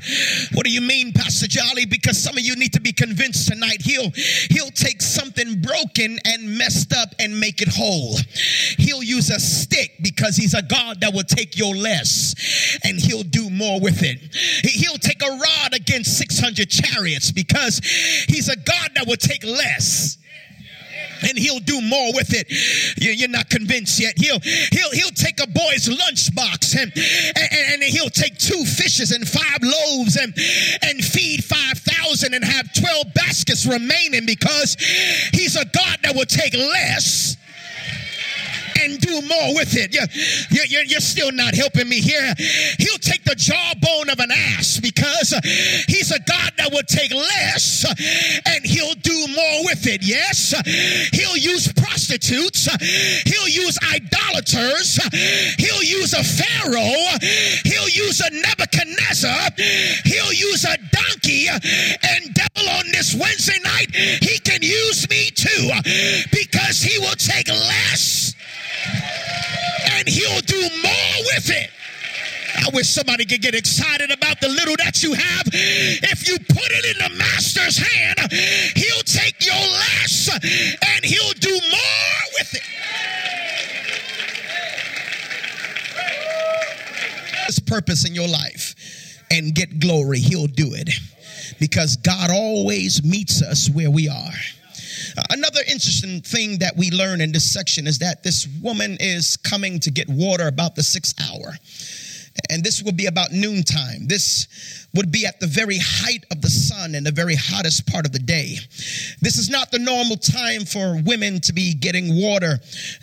What 0.52 0.64
do 0.64 0.70
you 0.70 0.80
mean, 0.80 1.12
Pastor 1.12 1.46
Jolly? 1.46 1.86
Because 1.86 2.22
some 2.22 2.36
of 2.36 2.42
you 2.42 2.56
need 2.56 2.72
to 2.74 2.80
be 2.80 2.92
convinced 2.92 3.48
tonight. 3.48 3.82
He'll 3.82 4.10
he'll 4.50 4.70
take 4.70 5.02
something 5.02 5.60
broken 5.60 6.18
and 6.24 6.58
messed 6.58 6.92
up 6.92 7.14
and 7.18 7.38
make 7.38 7.62
it 7.62 7.68
whole. 7.68 8.18
He'll 8.78 9.02
use 9.02 9.30
a 9.30 9.40
stick 9.40 9.92
because 10.02 10.36
he's 10.36 10.54
a 10.54 10.62
God 10.62 11.00
that 11.00 11.12
will 11.14 11.24
take 11.24 11.56
your 11.56 11.74
less 11.74 12.78
and 12.84 12.98
he'll 12.98 13.22
do 13.22 13.50
more 13.50 13.80
with 13.80 14.02
it. 14.02 14.18
He'll 14.64 14.98
take 14.98 15.22
a 15.22 15.30
rod 15.30 15.74
against 15.74 16.18
600 16.18 16.68
chariots 16.68 17.32
because 17.32 17.80
he's 18.28 18.48
a 18.48 18.56
God 18.56 18.90
that 18.94 19.06
will 19.06 19.16
take 19.16 19.44
less 19.44 20.18
and 21.22 21.38
he'll 21.38 21.60
do 21.60 21.80
more 21.80 22.12
with 22.12 22.32
it. 22.32 22.46
You're 22.98 23.28
not 23.28 23.48
convinced 23.50 24.00
yet. 24.00 24.14
He'll 24.16 24.40
he'll 24.40 24.90
he'll 24.90 25.10
take 25.10 25.40
a 25.42 25.46
boy's 25.46 25.88
lunchbox 25.88 26.76
and, 26.80 26.92
and 27.36 27.74
and 27.74 27.82
he'll 27.82 28.10
take 28.10 28.38
two 28.38 28.64
fishes 28.64 29.12
and 29.12 29.26
five 29.26 29.58
loaves 29.62 30.16
and 30.16 30.34
and 30.82 31.04
feed 31.04 31.44
five 31.44 31.78
thousand 31.78 32.34
and 32.34 32.44
have 32.44 32.72
twelve 32.74 33.12
baskets 33.14 33.66
remaining 33.66 34.26
because 34.26 34.76
he's 35.32 35.56
a 35.56 35.64
God 35.64 35.98
that 36.02 36.14
will 36.14 36.26
take 36.26 36.54
less 36.54 37.36
and 38.80 39.00
do 39.00 39.20
more 39.22 39.54
with 39.54 39.76
it. 39.76 39.94
You're, 39.94 40.64
you're, 40.66 40.84
you're, 40.84 41.00
still 41.00 41.32
not 41.32 41.54
helping 41.54 41.88
me 41.88 42.00
here. 42.00 42.34
He'll 42.78 42.98
take 42.98 43.24
the 43.24 43.34
jawbone 43.36 44.10
of 44.10 44.18
an 44.18 44.30
ass 44.30 44.80
because 44.80 45.34
he's 45.86 46.10
a 46.10 46.18
God 46.20 46.52
that 46.58 46.70
will 46.72 46.86
take 46.86 47.12
less 47.12 47.84
and 48.46 48.64
he'll 48.64 48.94
do 48.94 49.26
more 49.28 49.64
with 49.64 49.86
it. 49.86 50.02
Yes, 50.02 50.54
he'll 51.12 51.36
use 51.36 51.72
prostitutes, 51.72 52.66
he'll 53.24 53.48
use 53.48 53.78
idolaters, 53.94 54.98
he'll 55.56 55.82
use 55.82 56.12
a 56.12 56.24
Pharaoh, 56.24 57.18
he'll 57.64 57.88
use 57.88 58.20
a 58.20 58.30
Nebuchadnezzar, 58.30 59.50
he'll 60.04 60.32
use 60.32 60.64
a 60.64 60.76
donkey, 60.90 61.48
and 61.48 62.34
devil 62.34 62.68
on 62.70 62.86
this 62.92 63.14
Wednesday 63.14 63.58
night, 63.62 63.94
he 63.94 64.38
can 64.38 64.62
use 64.62 65.08
me 65.08 65.30
too 65.30 65.70
because 66.32 66.82
he 66.82 66.98
will 66.98 67.16
take 67.16 67.48
less 67.48 68.25
and 69.92 70.08
he'll 70.08 70.40
do 70.40 70.60
more 70.82 71.16
with 71.34 71.50
it. 71.50 71.70
I 72.58 72.70
wish 72.72 72.88
somebody 72.88 73.24
could 73.24 73.42
get 73.42 73.54
excited 73.54 74.10
about 74.10 74.40
the 74.40 74.48
little 74.48 74.74
that 74.78 75.02
you 75.02 75.12
have. 75.12 75.42
If 75.52 76.26
you 76.26 76.38
put 76.38 76.70
it 76.70 76.96
in 76.96 76.98
the 76.98 77.18
master's 77.18 77.76
hand, 77.76 78.18
he'll 78.74 79.02
take 79.02 79.44
your 79.44 79.54
less 79.54 80.28
and 80.32 81.04
he'll 81.04 81.32
do 81.34 81.52
more 81.52 82.22
with 82.38 82.54
it. 82.54 82.62
His 87.46 87.60
purpose 87.60 88.06
in 88.06 88.14
your 88.14 88.28
life 88.28 88.74
and 89.30 89.54
get 89.54 89.78
glory, 89.78 90.18
he'll 90.18 90.46
do 90.48 90.74
it 90.74 90.90
because 91.60 91.96
God 91.96 92.30
always 92.30 93.04
meets 93.04 93.42
us 93.42 93.70
where 93.70 93.90
we 93.90 94.08
are. 94.08 94.32
Another 95.30 95.60
interesting 95.68 96.20
thing 96.20 96.58
that 96.58 96.76
we 96.76 96.90
learn 96.90 97.20
in 97.20 97.32
this 97.32 97.50
section 97.50 97.86
is 97.86 97.98
that 97.98 98.22
this 98.22 98.46
woman 98.62 98.96
is 99.00 99.36
coming 99.36 99.80
to 99.80 99.90
get 99.90 100.08
water 100.08 100.48
about 100.48 100.74
the 100.74 100.82
sixth 100.82 101.18
hour. 101.20 101.54
And 102.50 102.62
this 102.62 102.82
will 102.82 102.92
be 102.92 103.06
about 103.06 103.32
noontime. 103.32 104.06
This 104.06 104.86
would 104.94 105.10
be 105.10 105.26
at 105.26 105.40
the 105.40 105.46
very 105.46 105.78
height 105.78 106.24
of 106.30 106.42
the 106.42 106.50
sun 106.50 106.94
and 106.94 107.04
the 107.04 107.10
very 107.10 107.34
hottest 107.34 107.86
part 107.90 108.06
of 108.06 108.12
the 108.12 108.18
day. 108.18 108.56
This 109.20 109.38
is 109.38 109.48
not 109.48 109.70
the 109.70 109.78
normal 109.78 110.16
time 110.16 110.64
for 110.64 111.00
women 111.02 111.40
to 111.40 111.52
be 111.52 111.74
getting 111.74 112.20
water. 112.20 112.58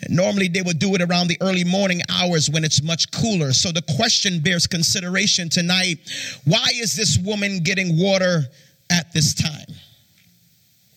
Normally, 0.08 0.48
they 0.48 0.62
would 0.62 0.78
do 0.78 0.94
it 0.94 1.02
around 1.02 1.28
the 1.28 1.38
early 1.40 1.64
morning 1.64 2.00
hours 2.10 2.48
when 2.48 2.64
it's 2.64 2.82
much 2.82 3.10
cooler. 3.10 3.52
So 3.52 3.72
the 3.72 3.82
question 3.96 4.40
bears 4.40 4.66
consideration 4.66 5.48
tonight 5.48 5.98
why 6.44 6.66
is 6.74 6.94
this 6.94 7.18
woman 7.18 7.60
getting 7.60 8.00
water 8.00 8.44
at 8.90 9.12
this 9.12 9.34
time? 9.34 9.66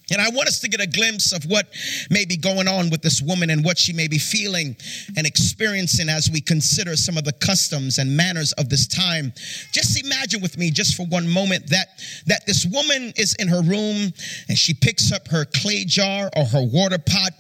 And 0.10 0.22
I 0.22 0.30
want 0.30 0.48
us 0.48 0.60
to 0.60 0.70
get 0.70 0.80
a 0.80 0.88
glimpse 0.88 1.34
of 1.34 1.44
what 1.46 1.68
may 2.10 2.24
be 2.24 2.38
going 2.38 2.68
on 2.68 2.90
with 2.90 3.02
this 3.02 3.22
woman 3.22 3.50
and 3.50 3.64
what 3.64 3.78
she 3.78 3.92
may 3.92 4.08
be 4.08 4.18
feeling 4.18 4.76
and 5.18 5.28
experiencing 5.28 6.08
as 6.08 6.30
we 6.32 6.40
consider 6.40 6.96
some 6.96 7.18
of 7.18 7.26
the 7.26 7.34
customs 7.34 7.98
and 7.98 8.16
manners 8.16 8.54
of 8.54 8.70
this 8.70 8.88
time. 8.88 9.34
Just 9.74 10.02
imagine 10.02 10.42
with 10.42 10.58
me, 10.58 10.72
just 10.72 10.96
for 10.96 11.06
one 11.08 11.28
moment, 11.28 11.70
that, 11.70 11.88
that 12.26 12.46
this 12.46 12.66
woman 12.66 13.12
is 13.18 13.36
in 13.36 13.50
her 13.50 13.62
room 13.62 14.14
and 14.48 14.58
she 14.58 14.74
picks 14.74 15.12
up 15.12 15.28
her 15.28 15.44
clay 15.44 15.84
jar 15.84 16.30
or 16.38 16.46
her 16.46 16.64
water 16.64 17.00
pot 17.00 17.34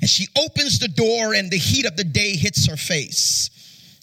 and 0.00 0.08
she 0.08 0.26
opens 0.38 0.78
the 0.78 0.88
door 0.88 1.34
and 1.34 1.50
the 1.50 1.58
heat 1.58 1.84
of 1.84 1.96
the 1.96 2.04
day 2.04 2.36
hits 2.36 2.66
her 2.66 2.76
face. 2.76 3.50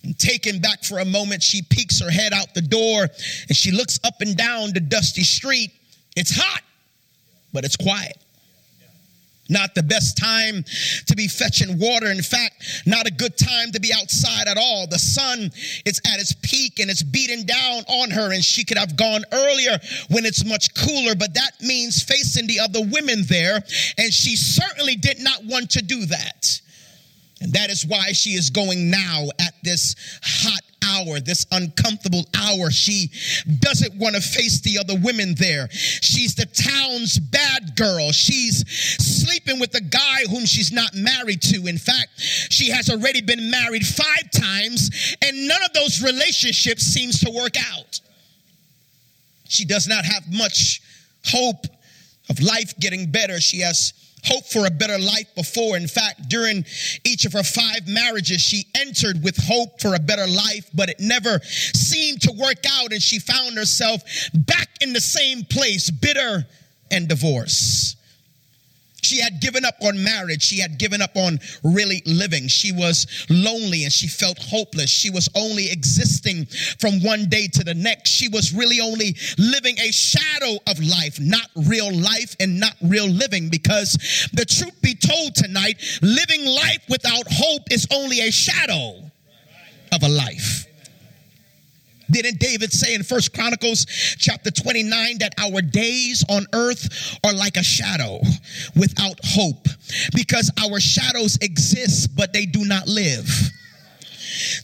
And 0.03 0.17
taken 0.17 0.60
back 0.60 0.84
for 0.84 0.99
a 0.99 1.05
moment, 1.05 1.43
she 1.43 1.62
peeks 1.62 1.99
her 2.01 2.10
head 2.10 2.34
out 2.34 2.53
the 2.53 2.62
door 2.62 3.07
and 3.47 3.57
she 3.57 3.71
looks 3.71 3.99
up 4.03 4.21
and 4.21 4.36
down 4.36 4.73
the 4.73 4.79
dusty 4.79 5.23
street. 5.23 5.71
It's 6.15 6.36
hot 6.36 6.62
but 7.53 7.65
it's 7.65 7.77
quiet. 7.77 8.17
Not 9.49 9.75
the 9.75 9.83
best 9.83 10.17
time 10.17 10.63
to 11.07 11.15
be 11.15 11.27
fetching 11.27 11.77
water. 11.77 12.09
In 12.09 12.21
fact, 12.21 12.83
not 12.85 13.05
a 13.05 13.11
good 13.11 13.37
time 13.37 13.73
to 13.73 13.81
be 13.81 13.91
outside 13.93 14.47
at 14.47 14.57
all. 14.57 14.87
The 14.87 14.97
sun 14.97 15.51
is 15.85 15.99
at 16.07 16.21
its 16.21 16.31
peak 16.41 16.79
and 16.79 16.89
it's 16.89 17.03
beating 17.03 17.45
down 17.45 17.83
on 17.89 18.11
her, 18.11 18.31
and 18.31 18.45
she 18.45 18.63
could 18.63 18.77
have 18.77 18.95
gone 18.95 19.25
earlier 19.33 19.77
when 20.09 20.25
it's 20.25 20.45
much 20.45 20.73
cooler, 20.73 21.15
but 21.15 21.33
that 21.33 21.51
means 21.59 22.01
facing 22.01 22.47
the 22.47 22.61
other 22.61 22.79
women 22.81 23.23
there, 23.27 23.61
and 23.97 24.13
she 24.13 24.37
certainly 24.37 24.95
did 24.95 25.19
not 25.19 25.43
want 25.43 25.71
to 25.71 25.81
do 25.81 26.05
that. 26.05 26.61
And 27.41 27.51
that 27.54 27.71
is 27.71 27.86
why 27.86 28.12
she 28.12 28.32
is 28.32 28.49
going 28.49 28.91
now 28.91 29.27
at 29.39 29.54
this 29.63 29.95
hot 30.23 30.62
hour, 30.84 31.19
this 31.19 31.45
uncomfortable 31.51 32.25
hour. 32.38 32.69
She 32.69 33.10
doesn't 33.60 33.95
want 33.97 34.15
to 34.15 34.21
face 34.21 34.62
the 34.62 34.77
other 34.77 34.95
women 34.99 35.34
there. 35.36 35.67
She's 35.71 36.36
the 36.36 36.45
town's 36.45 37.19
bad 37.19 37.75
girl. 37.75 38.12
She's 38.12 38.63
sleeping 38.69 39.60
with 39.60 39.73
a 39.75 39.82
guy 39.82 40.21
whom 40.30 40.45
she's 40.45 40.71
not 40.71 40.93
married 40.93 41.41
to. 41.43 41.67
In 41.67 41.77
fact, 41.77 42.10
she 42.19 42.69
has 42.69 42.89
already 42.89 43.21
been 43.21 43.49
married 43.49 43.86
five 43.86 44.30
times, 44.32 45.15
and 45.23 45.47
none 45.47 45.63
of 45.63 45.73
those 45.73 46.04
relationships 46.04 46.84
seems 46.84 47.19
to 47.21 47.32
work 47.32 47.56
out. 47.73 47.99
She 49.47 49.65
does 49.65 49.88
not 49.88 50.06
have 50.06 50.32
much 50.32 50.82
hope 51.25 51.65
of 52.30 52.39
life 52.39 52.77
getting 52.80 53.12
better. 53.12 53.39
She 53.39 53.60
has 53.62 53.93
hope 54.23 54.45
for 54.45 54.65
a 54.65 54.71
better 54.71 54.97
life 54.99 55.34
before. 55.36 55.77
In 55.77 55.88
fact, 55.88 56.29
during 56.29 56.65
each 57.05 57.25
of 57.25 57.34
her 57.34 57.43
five 57.43 57.88
marriages, 57.88 58.41
she 58.41 58.65
entered 58.75 59.23
with 59.23 59.38
hope 59.38 59.81
for 59.81 59.95
a 59.95 59.99
better 59.99 60.27
life, 60.27 60.69
but 60.73 60.89
it 60.89 60.99
never 60.99 61.39
seemed 61.43 62.21
to 62.21 62.31
work 62.31 62.65
out, 62.69 62.91
and 62.91 63.01
she 63.01 63.19
found 63.19 63.57
herself 63.57 64.01
back 64.34 64.69
in 64.81 64.93
the 64.93 65.01
same 65.01 65.43
place, 65.45 65.89
bitter 65.89 66.45
and 66.91 67.07
divorced. 67.07 67.97
She 69.03 69.19
had 69.19 69.41
given 69.41 69.65
up 69.65 69.75
on 69.81 70.03
marriage. 70.03 70.43
She 70.43 70.59
had 70.59 70.77
given 70.77 71.01
up 71.01 71.15
on 71.15 71.39
really 71.63 72.01
living. 72.05 72.47
She 72.47 72.71
was 72.71 73.25
lonely 73.29 73.83
and 73.83 73.91
she 73.91 74.07
felt 74.07 74.37
hopeless. 74.39 74.89
She 74.89 75.09
was 75.09 75.27
only 75.35 75.71
existing 75.71 76.45
from 76.79 77.01
one 77.03 77.27
day 77.29 77.47
to 77.47 77.63
the 77.63 77.73
next. 77.73 78.09
She 78.09 78.27
was 78.29 78.53
really 78.53 78.79
only 78.79 79.15
living 79.37 79.77
a 79.79 79.91
shadow 79.91 80.57
of 80.67 80.79
life, 80.79 81.19
not 81.19 81.49
real 81.55 81.91
life 81.91 82.35
and 82.39 82.59
not 82.59 82.75
real 82.81 83.07
living. 83.07 83.49
Because 83.49 83.93
the 84.33 84.45
truth 84.45 84.79
be 84.81 84.95
told 84.95 85.35
tonight, 85.35 85.81
living 86.01 86.45
life 86.45 86.83
without 86.89 87.25
hope 87.31 87.71
is 87.71 87.87
only 87.91 88.21
a 88.21 88.31
shadow 88.31 89.11
of 89.91 90.03
a 90.03 90.09
life. 90.09 90.67
Didn't 92.12 92.39
David 92.39 92.71
say 92.74 92.93
in 92.93 93.04
First 93.04 93.34
Chronicles 93.34 93.86
chapter 94.17 94.52
29 94.52 95.17
that 95.19 95.34
our 95.39 95.62
days 95.62 96.24
on 96.30 96.45
earth 96.54 97.17
are 97.26 97.34
like 97.34 97.58
a 97.58 97.63
shadow 97.63 98.19
without 98.76 99.19
hope 99.24 99.67
because 100.13 100.52
our 100.62 100.80
shadows 100.80 101.38
exist 101.41 102.15
but 102.15 102.34
they 102.34 102.45
do 102.45 102.65
not 102.65 102.88
live. 102.88 103.28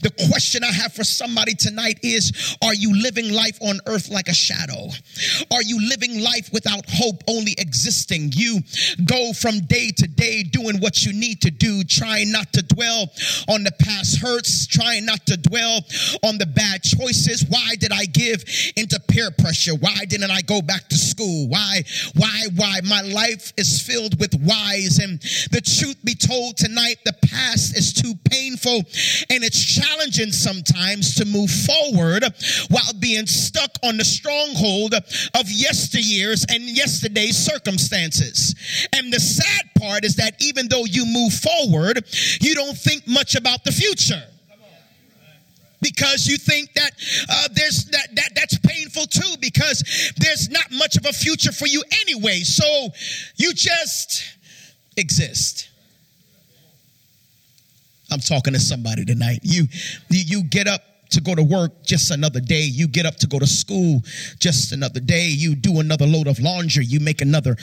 The 0.01 0.11
question 0.29 0.63
I 0.63 0.71
have 0.71 0.93
for 0.93 1.03
somebody 1.03 1.53
tonight 1.55 1.99
is 2.03 2.57
Are 2.63 2.73
you 2.73 3.01
living 3.01 3.31
life 3.31 3.57
on 3.61 3.79
earth 3.87 4.09
like 4.09 4.27
a 4.27 4.33
shadow? 4.33 4.89
Are 5.51 5.63
you 5.63 5.87
living 5.87 6.21
life 6.21 6.49
without 6.53 6.85
hope, 6.87 7.23
only 7.27 7.55
existing? 7.57 8.31
You 8.33 8.59
go 9.05 9.33
from 9.33 9.59
day 9.61 9.91
to 9.97 10.07
day 10.07 10.43
doing 10.43 10.79
what 10.79 11.03
you 11.05 11.13
need 11.13 11.41
to 11.41 11.51
do, 11.51 11.83
trying 11.83 12.31
not 12.31 12.53
to 12.53 12.61
dwell 12.61 13.09
on 13.49 13.63
the 13.63 13.71
past 13.79 14.19
hurts, 14.21 14.67
trying 14.67 15.05
not 15.05 15.25
to 15.27 15.37
dwell 15.37 15.81
on 16.23 16.37
the 16.37 16.45
bad 16.45 16.83
choices. 16.83 17.45
Why 17.49 17.75
did 17.79 17.91
I 17.91 18.05
give 18.05 18.43
into 18.75 18.99
peer 19.07 19.31
pressure? 19.31 19.75
Why 19.75 20.05
didn't 20.05 20.31
I 20.31 20.41
go 20.41 20.61
back 20.61 20.87
to 20.89 20.95
school? 20.95 21.47
Why, 21.47 21.83
why, 22.15 22.43
why? 22.55 22.81
My 22.83 23.01
life 23.01 23.53
is 23.57 23.81
filled 23.81 24.19
with 24.19 24.33
whys. 24.35 24.99
And 24.99 25.19
the 25.51 25.61
truth 25.61 25.97
be 26.03 26.15
told 26.15 26.57
tonight, 26.57 26.97
the 27.05 27.13
past 27.13 27.77
is 27.77 27.93
too 27.93 28.13
painful 28.29 28.77
and 29.29 29.43
it's 29.43 29.63
challenging 29.67 30.31
sometimes 30.31 31.15
to 31.15 31.25
move 31.25 31.49
forward 31.51 32.23
while 32.69 32.93
being 32.99 33.27
stuck 33.27 33.71
on 33.83 33.97
the 33.97 34.05
stronghold 34.05 34.93
of 34.93 35.45
yesteryears 35.45 36.45
and 36.53 36.63
yesterday's 36.63 37.37
circumstances. 37.37 38.55
And 38.93 39.11
the 39.11 39.19
sad 39.19 39.69
part 39.77 40.05
is 40.05 40.15
that 40.15 40.41
even 40.41 40.67
though 40.69 40.85
you 40.85 41.05
move 41.05 41.33
forward, 41.33 42.03
you 42.41 42.55
don't 42.55 42.77
think 42.77 43.07
much 43.07 43.35
about 43.35 43.63
the 43.63 43.71
future 43.71 44.23
because 45.81 46.25
you 46.27 46.37
think 46.37 46.73
that 46.73 46.91
uh, 47.29 47.47
there's 47.53 47.85
that, 47.85 48.07
that 48.15 48.29
that's 48.35 48.57
painful 48.59 49.05
too 49.05 49.35
because 49.39 50.11
there's 50.17 50.49
not 50.49 50.65
much 50.71 50.97
of 50.97 51.05
a 51.05 51.13
future 51.13 51.51
for 51.51 51.67
you 51.67 51.83
anyway. 52.01 52.39
So 52.39 52.89
you 53.35 53.53
just 53.53 54.23
exist. 54.95 55.69
I'm 58.11 58.19
talking 58.19 58.53
to 58.53 58.59
somebody 58.59 59.05
tonight. 59.05 59.39
You 59.43 59.67
you 60.09 60.43
get 60.43 60.67
up 60.67 60.81
to 61.09 61.21
go 61.21 61.35
to 61.35 61.43
work 61.43 61.83
just 61.83 62.11
another 62.11 62.39
day. 62.39 62.61
You 62.61 62.87
get 62.87 63.05
up 63.05 63.15
to 63.17 63.27
go 63.27 63.39
to 63.39 63.47
school 63.47 64.01
just 64.39 64.71
another 64.71 64.99
day. 64.99 65.27
You 65.27 65.55
do 65.55 65.79
another 65.79 66.05
load 66.05 66.27
of 66.27 66.39
laundry. 66.39 66.85
You 66.85 66.99
make 66.99 67.21
another 67.21 67.55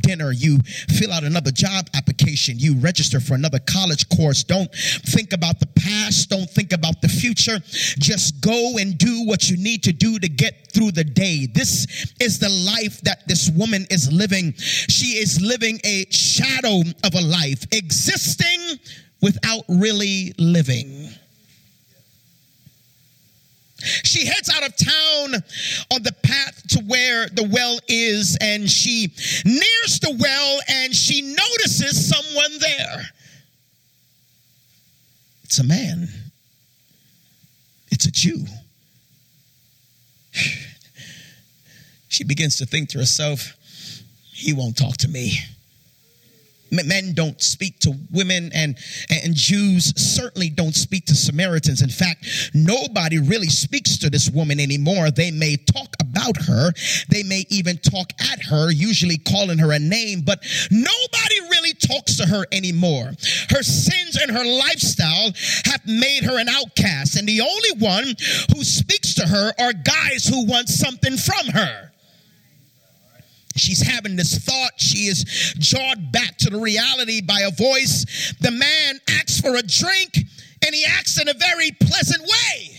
dinner. 0.00 0.32
You 0.32 0.58
fill 0.88 1.12
out 1.12 1.24
another 1.24 1.50
job 1.50 1.88
application. 1.94 2.58
You 2.58 2.76
register 2.78 3.20
for 3.20 3.34
another 3.34 3.58
college 3.58 4.08
course. 4.08 4.44
Don't 4.44 4.72
think 4.72 5.32
about 5.32 5.60
the 5.60 5.66
past. 5.66 6.30
Don't 6.30 6.48
think 6.48 6.72
about 6.72 7.00
the 7.02 7.08
future. 7.08 7.58
Just 7.98 8.40
go 8.40 8.78
and 8.78 8.96
do 8.98 9.26
what 9.26 9.50
you 9.50 9.56
need 9.56 9.82
to 9.84 9.92
do 9.92 10.18
to 10.18 10.28
get 10.28 10.72
through 10.72 10.92
the 10.92 11.04
day. 11.04 11.46
This 11.52 12.14
is 12.20 12.38
the 12.38 12.48
life 12.48 13.00
that 13.02 13.26
this 13.26 13.50
woman 13.50 13.86
is 13.90 14.12
living. 14.12 14.54
She 14.56 15.18
is 15.18 15.40
living 15.40 15.80
a 15.84 16.06
shadow 16.10 16.82
of 17.04 17.14
a 17.14 17.20
life, 17.20 17.66
existing 17.72 18.78
without 19.22 19.62
really 19.68 20.34
living. 20.36 21.08
She 24.04 24.26
heads 24.26 24.48
out 24.54 24.64
of 24.64 24.76
town 24.76 25.42
on 25.90 26.02
the 26.02 26.14
path 26.22 26.62
to 26.68 26.80
where 26.86 27.28
the 27.28 27.48
well 27.50 27.78
is, 27.88 28.36
and 28.40 28.70
she 28.70 29.12
nears 29.44 30.00
the 30.00 30.16
well 30.18 30.60
and 30.68 30.94
she 30.94 31.22
notices 31.22 32.08
someone 32.08 32.58
there. 32.60 33.08
It's 35.44 35.58
a 35.58 35.64
man, 35.64 36.08
it's 37.90 38.06
a 38.06 38.10
Jew. 38.10 38.44
She 42.08 42.24
begins 42.24 42.58
to 42.58 42.66
think 42.66 42.90
to 42.90 42.98
herself, 42.98 43.54
he 44.34 44.52
won't 44.52 44.76
talk 44.76 44.98
to 44.98 45.08
me 45.08 45.38
men 46.72 47.12
don't 47.14 47.40
speak 47.40 47.78
to 47.80 47.92
women 48.10 48.50
and 48.54 48.78
and 49.10 49.34
Jews 49.34 49.92
certainly 49.96 50.48
don't 50.48 50.74
speak 50.74 51.06
to 51.06 51.14
Samaritans. 51.14 51.82
In 51.82 51.90
fact 51.90 52.26
nobody 52.54 53.18
really 53.18 53.48
speaks 53.48 53.98
to 53.98 54.10
this 54.10 54.30
woman 54.30 54.58
anymore. 54.58 55.10
They 55.10 55.30
may 55.30 55.56
talk 55.56 55.94
about 56.00 56.36
her. 56.42 56.72
They 57.08 57.22
may 57.22 57.44
even 57.50 57.78
talk 57.78 58.12
at 58.20 58.42
her 58.44 58.70
usually 58.70 59.18
calling 59.18 59.58
her 59.58 59.72
a 59.72 59.78
name 59.78 60.22
but 60.22 60.42
nobody 60.70 61.40
really 61.50 61.74
talks 61.74 62.16
to 62.16 62.26
her 62.26 62.44
anymore. 62.52 63.12
Her 63.50 63.62
sins 63.62 64.18
and 64.20 64.30
her 64.30 64.44
lifestyle 64.44 65.32
have 65.64 65.86
made 65.86 66.24
her 66.24 66.38
an 66.38 66.48
outcast 66.48 67.16
and 67.16 67.28
the 67.28 67.40
only 67.40 67.86
one 67.86 68.04
who 68.54 68.64
speaks 68.64 69.14
to 69.14 69.26
her 69.26 69.52
are 69.58 69.72
guys 69.72 70.24
who 70.26 70.46
want 70.46 70.68
something 70.68 71.16
from 71.16 71.48
her 71.48 71.91
She's 73.56 73.82
having 73.82 74.16
this 74.16 74.38
thought. 74.38 74.72
She 74.78 75.06
is 75.06 75.24
jawed 75.58 76.12
back 76.12 76.36
to 76.38 76.50
the 76.50 76.58
reality 76.58 77.20
by 77.20 77.40
a 77.40 77.50
voice. 77.50 78.34
The 78.40 78.50
man 78.50 79.00
asks 79.08 79.40
for 79.40 79.56
a 79.56 79.62
drink 79.62 80.18
and 80.64 80.74
he 80.74 80.84
acts 80.84 81.20
in 81.20 81.28
a 81.28 81.34
very 81.34 81.72
pleasant 81.72 82.22
way. 82.22 82.76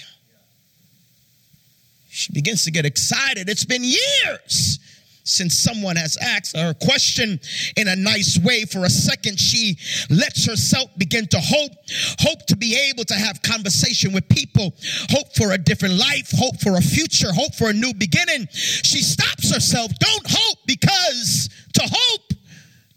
She 2.10 2.32
begins 2.32 2.64
to 2.66 2.72
get 2.72 2.86
excited. 2.86 3.50
It's 3.50 3.66
been 3.66 3.84
years 3.84 4.80
since 5.24 5.56
someone 5.56 5.96
has 5.96 6.18
asked 6.18 6.56
her 6.56 6.74
question 6.74 7.40
in 7.78 7.88
a 7.88 7.96
nice 7.96 8.40
way 8.40 8.66
for 8.66 8.86
a 8.86 8.90
second 8.90 9.40
she 9.40 9.78
lets 10.10 10.46
herself 10.46 10.90
begin 10.98 11.28
to 11.28 11.40
hope 11.40 11.72
hope 12.20 12.46
to 12.46 12.56
be 12.56 12.78
able 12.90 13.04
to 13.04 13.14
have 13.14 13.42
conversation 13.42 14.14
with 14.14 14.28
people 14.30 14.74
hope 15.10 15.34
for 15.36 15.54
a 15.54 15.58
different 15.58 15.96
life 15.96 16.32
hope 16.36 16.60
for 16.60 16.78
a 16.78 16.82
future 16.82 17.32
hope 17.34 17.54
for 17.56 17.70
a 17.70 17.74
new 17.74 17.94
beginning. 17.94 18.48
She 18.52 19.02
stops 19.02 19.54
herself. 19.54 19.92
Don't 20.00 20.28
hope 20.30 20.58
because 20.66 21.50
to 21.74 21.82
hope 21.84 22.34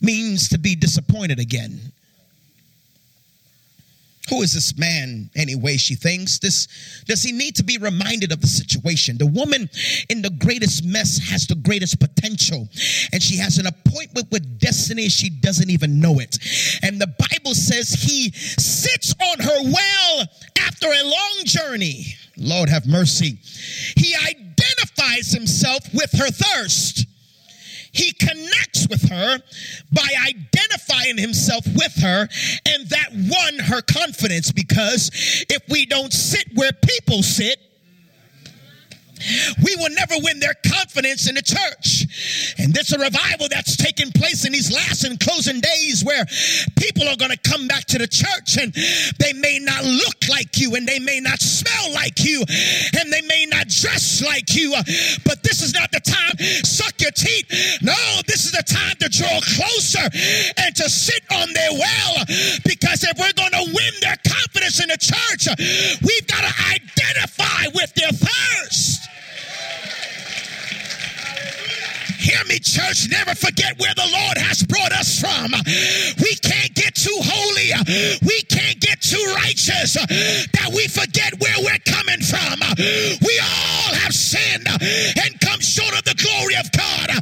means 0.00 0.48
to 0.50 0.58
be 0.58 0.74
disappointed 0.74 1.38
again 1.38 1.92
who 4.28 4.42
is 4.42 4.52
this 4.52 4.76
man 4.76 5.30
anyway? 5.36 5.76
She 5.76 5.94
thinks. 5.94 6.38
This 6.38 6.68
does 7.06 7.22
he 7.22 7.32
need 7.32 7.56
to 7.56 7.64
be 7.64 7.78
reminded 7.78 8.32
of 8.32 8.40
the 8.40 8.46
situation? 8.46 9.18
The 9.18 9.26
woman 9.26 9.70
in 10.08 10.22
the 10.22 10.30
greatest 10.30 10.84
mess 10.84 11.18
has 11.30 11.46
the 11.46 11.54
greatest 11.54 12.00
potential, 12.00 12.68
and 13.12 13.22
she 13.22 13.36
has 13.36 13.58
an 13.58 13.66
appointment 13.66 14.30
with 14.30 14.58
destiny. 14.58 15.08
She 15.08 15.30
doesn't 15.30 15.70
even 15.70 16.00
know 16.00 16.18
it. 16.18 16.38
And 16.82 17.00
the 17.00 17.06
Bible 17.06 17.54
says 17.54 17.90
he 17.90 18.32
sits 18.32 19.14
on 19.20 19.38
her 19.38 19.62
well 19.62 20.26
after 20.58 20.86
a 20.86 21.04
long 21.04 21.36
journey. 21.44 22.14
Lord 22.36 22.68
have 22.68 22.86
mercy. 22.86 23.38
He 23.96 24.14
identifies 24.14 25.32
himself 25.32 25.82
with 25.94 26.12
her 26.12 26.30
thirst. 26.30 27.06
He 27.96 28.12
connects 28.12 28.86
with 28.88 29.08
her 29.08 29.38
by 29.90 30.08
identifying 30.28 31.16
himself 31.16 31.66
with 31.74 31.94
her, 32.02 32.28
and 32.68 32.88
that 32.90 33.08
won 33.12 33.58
her 33.58 33.80
confidence 33.80 34.52
because 34.52 35.10
if 35.48 35.62
we 35.70 35.86
don't 35.86 36.12
sit 36.12 36.46
where 36.54 36.72
people 36.72 37.22
sit, 37.22 37.58
we 39.62 39.76
will 39.76 39.90
never 39.90 40.14
win 40.22 40.40
their 40.40 40.54
confidence 40.66 41.28
in 41.28 41.34
the 41.34 41.42
church. 41.42 42.06
And 42.58 42.72
there's 42.72 42.92
a 42.92 42.98
revival 42.98 43.48
that's 43.50 43.76
taking 43.76 44.12
place 44.12 44.44
in 44.44 44.52
these 44.52 44.72
last 44.72 45.04
and 45.04 45.18
closing 45.18 45.60
days 45.60 46.04
where 46.04 46.24
people 46.76 47.08
are 47.08 47.16
going 47.16 47.30
to 47.30 47.40
come 47.48 47.68
back 47.68 47.84
to 47.86 47.98
the 47.98 48.06
church 48.06 48.56
and 48.60 48.72
they 49.18 49.32
may 49.32 49.58
not 49.58 49.84
look 49.84 50.28
like 50.28 50.58
you 50.58 50.74
and 50.74 50.86
they 50.86 50.98
may 50.98 51.20
not 51.20 51.40
smell 51.40 51.92
like 51.94 52.24
you 52.24 52.42
and 52.98 53.12
they 53.12 53.22
may 53.22 53.46
not 53.46 53.68
dress 53.68 54.22
like 54.24 54.54
you. 54.54 54.74
Uh, 54.74 54.82
but 55.24 55.42
this 55.42 55.62
is 55.62 55.74
not 55.74 55.90
the 55.92 56.00
time, 56.00 56.36
suck 56.64 57.00
your 57.00 57.10
teeth. 57.12 57.48
No, 57.82 57.96
this 58.26 58.44
is 58.44 58.52
the 58.52 58.64
time 58.64 58.96
to 59.00 59.08
draw 59.08 59.40
closer 59.56 60.06
and 60.58 60.74
to 60.76 60.88
sit 60.88 61.22
on 61.32 61.52
their 61.52 61.72
well 61.72 62.24
because 62.64 63.04
if 63.04 63.18
we're 63.18 63.36
going 63.36 63.52
to 63.52 63.64
win 63.72 63.94
their 64.00 64.16
confidence 64.26 64.80
in 64.80 64.88
the 64.88 64.98
church, 64.98 65.48
uh, 65.48 65.56
we've 66.02 66.26
got 66.26 66.42
to 66.42 66.52
identify 66.74 67.68
with 67.74 67.92
their 67.94 68.12
thirst. 68.12 69.08
Hear 72.26 72.42
me, 72.48 72.58
church. 72.58 73.06
Never 73.08 73.36
forget 73.36 73.78
where 73.78 73.94
the 73.94 74.08
Lord 74.10 74.36
has 74.36 74.60
brought 74.64 74.90
us 74.90 75.20
from. 75.20 75.52
We 76.18 76.34
can't 76.42 76.74
get 76.74 76.96
too 76.96 77.14
holy. 77.22 77.70
We 78.26 78.42
can't 78.50 78.80
get 78.80 79.00
too 79.00 79.22
righteous 79.46 79.94
that 79.94 80.70
we 80.74 80.88
forget 80.88 81.38
where 81.38 81.54
we're 81.62 81.78
coming 81.86 82.18
from. 82.18 82.58
We 83.22 83.38
all 83.38 83.94
have 84.02 84.12
sinned 84.12 84.66
and 84.66 85.38
come 85.38 85.60
short 85.60 85.94
of 85.94 86.02
the 86.02 86.18
glory 86.18 86.56
of 86.58 86.66
God. 86.74 87.14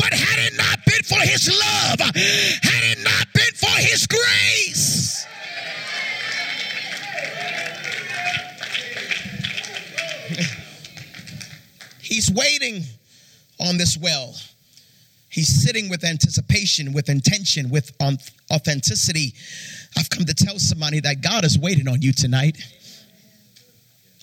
But 0.00 0.16
had 0.16 0.40
it 0.40 0.56
not 0.56 0.80
been 0.86 1.04
for 1.04 1.20
his 1.20 1.52
love, 1.52 2.00
had 2.00 2.82
it 2.96 3.04
not 3.04 3.28
been 3.34 3.52
for 3.60 3.76
his 3.76 4.06
grace, 4.08 5.26
he's 12.00 12.30
waiting 12.32 12.84
on 13.60 13.78
this 13.78 13.96
well. 13.96 14.34
He's 15.28 15.48
sitting 15.48 15.90
with 15.90 16.04
anticipation, 16.04 16.92
with 16.92 17.08
intention, 17.08 17.68
with 17.68 17.92
um, 18.00 18.18
authenticity. 18.52 19.34
I've 19.98 20.08
come 20.08 20.24
to 20.24 20.34
tell 20.34 20.58
somebody 20.58 21.00
that 21.00 21.20
God 21.20 21.44
is 21.44 21.58
waiting 21.58 21.88
on 21.88 22.00
you 22.00 22.12
tonight. 22.12 22.56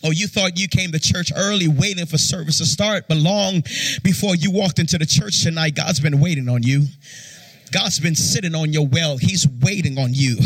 Oh, 0.04 0.12
you 0.12 0.28
thought 0.28 0.60
you 0.60 0.68
came 0.68 0.92
to 0.92 1.00
church 1.00 1.32
early 1.36 1.68
waiting 1.68 2.06
for 2.06 2.18
service 2.18 2.58
to 2.58 2.66
start, 2.66 3.06
but 3.08 3.18
long 3.18 3.64
before 4.04 4.36
you 4.36 4.52
walked 4.52 4.80
into 4.80 4.98
the 4.98 5.06
church 5.06 5.44
tonight, 5.44 5.76
God's 5.76 6.00
been 6.00 6.20
waiting 6.20 6.50
on 6.50 6.62
you. 6.64 6.86
God's 7.74 8.00
been 8.00 8.16
sitting 8.16 8.54
on 8.54 8.72
your 8.72 8.86
well. 8.88 9.18
He's 9.18 9.48
waiting 9.62 9.98
on 9.98 10.14
you. 10.14 10.38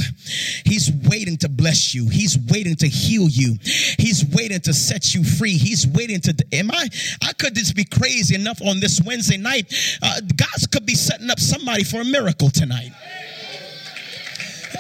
He's 0.64 0.90
waiting 1.10 1.36
to 1.38 1.50
bless 1.50 1.94
you. 1.94 2.08
He's 2.08 2.38
waiting 2.50 2.76
to 2.78 2.88
heal 2.88 3.28
you. 3.28 3.58
He's 3.98 4.26
waiting 4.34 4.62
to 4.62 4.74
set 4.74 5.14
you 5.14 5.24
free. 5.24 5.58
He's 5.58 5.86
waiting 5.86 6.22
to. 6.22 6.34
Am 6.54 6.72
I? 6.72 6.88
I 7.22 7.34
could 7.34 7.54
just 7.54 7.76
be 7.76 7.84
crazy 7.84 8.36
enough 8.36 8.62
on 8.62 8.80
this 8.80 9.02
Wednesday 9.06 9.38
night. 9.38 9.74
Uh, 10.02 10.22
God 10.22 10.72
could 10.72 10.86
be 10.86 10.96
setting 10.96 11.30
up 11.30 11.40
somebody 11.40 11.84
for 11.84 12.00
a 12.00 12.06
miracle 12.06 12.50
tonight. 12.50 12.92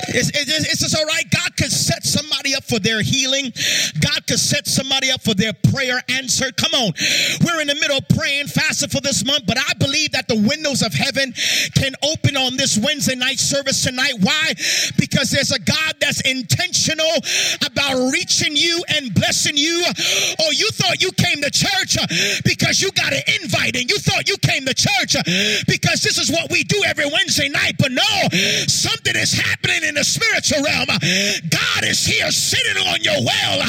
It's, 0.08 0.30
it's, 0.30 0.72
it's, 0.72 0.80
just 0.80 0.96
all 0.96 1.06
right. 1.06 1.26
God 1.30 1.56
could 1.58 1.72
set 1.72 2.06
somebody 2.06 2.56
up 2.56 2.63
for 2.63 2.80
their 2.80 3.02
healing. 3.02 3.52
God 4.00 4.26
could 4.28 4.39
set 4.39 4.67
somebody 4.67 5.12
up 5.12 5.22
for 5.22 5.34
their 5.34 5.54
prayer 5.72 6.02
answered. 6.10 6.56
Come 6.58 6.74
on. 6.74 6.93
We're 7.43 7.62
in 7.62 7.67
the 7.67 7.76
middle 7.76 7.98
of 7.98 8.08
praying, 8.10 8.48
fasting 8.48 8.89
for 8.89 9.02
this 9.02 9.26
month, 9.26 9.46
but 9.46 9.58
I 9.58 9.74
believe 9.80 10.12
that 10.12 10.28
the 10.28 10.39
windows 10.39 10.82
of 10.82 10.93
heaven 10.93 11.34
can 11.76 11.93
open 12.04 12.38
on 12.38 12.58
this 12.58 12.78
Wednesday 12.78 13.15
night 13.15 13.39
service 13.39 13.84
tonight. 13.84 14.13
Why? 14.22 14.54
Because 14.98 15.32
there's 15.32 15.52
a 15.52 15.60
God 15.60 15.96
that's 16.00 16.21
intentional 16.21 17.12
about 17.65 18.12
reaching 18.12 18.56
you 18.56 18.84
and 18.96 19.13
blessing 19.13 19.58
you. 19.58 19.84
Oh, 20.40 20.52
you 20.52 20.69
thought 20.71 21.02
you 21.02 21.12
came 21.12 21.42
to 21.42 21.52
church 21.52 21.98
uh, 21.98 22.08
because 22.46 22.82
you 22.82 22.92
got 22.92 23.13
an 23.13 23.23
invite 23.42 23.75
and 23.75 23.90
you 23.90 23.98
thought 24.00 24.27
you 24.27 24.38
came 24.38 24.65
to 24.65 24.73
church 24.73 25.15
uh, 25.15 25.23
because 25.67 26.02
this 26.02 26.17
is 26.17 26.32
what 26.32 26.52
we 26.52 26.63
do 26.63 26.82
every 26.86 27.06
Wednesday 27.06 27.50
night. 27.50 27.75
But 27.77 27.92
no, 27.92 28.04
something 28.67 29.15
is 29.15 29.34
happening 29.34 29.84
in 29.84 29.96
the 29.98 30.06
spiritual 30.06 30.62
realm. 30.62 30.85
God 31.50 31.81
is 31.81 32.06
here 32.06 32.29
sitting 32.29 32.77
on 32.77 33.02
your 33.02 33.17
well, 33.17 33.65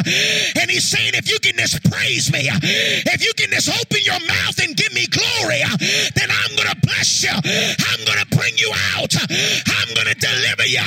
and 0.60 0.68
He's 0.68 0.84
saying, 0.84 1.16
if 1.16 1.24
you 1.24 1.40
can 1.40 1.56
just 1.56 1.80
praise 1.88 2.28
me, 2.28 2.44
if 2.44 3.24
you 3.24 3.32
can 3.32 3.48
just 3.48 3.72
open 3.72 4.04
your 4.04 4.20
mouth 4.28 4.56
and 4.60 4.76
give 4.76 4.92
me 4.92 5.08
glory, 5.08 5.64
then 6.12 6.28
I'm 6.28 6.52
going 6.52 6.68
to 6.68 6.76
bless 6.84 7.24
you. 7.24 7.32
I'm 7.32 8.02
going 8.04 8.20
to 8.20 8.28
bring 8.36 8.52
you 8.60 8.68
out. 8.92 9.16
I'm 9.16 9.90
going 9.96 10.12
to 10.12 10.18
deliver 10.20 10.68
you. 10.68 10.84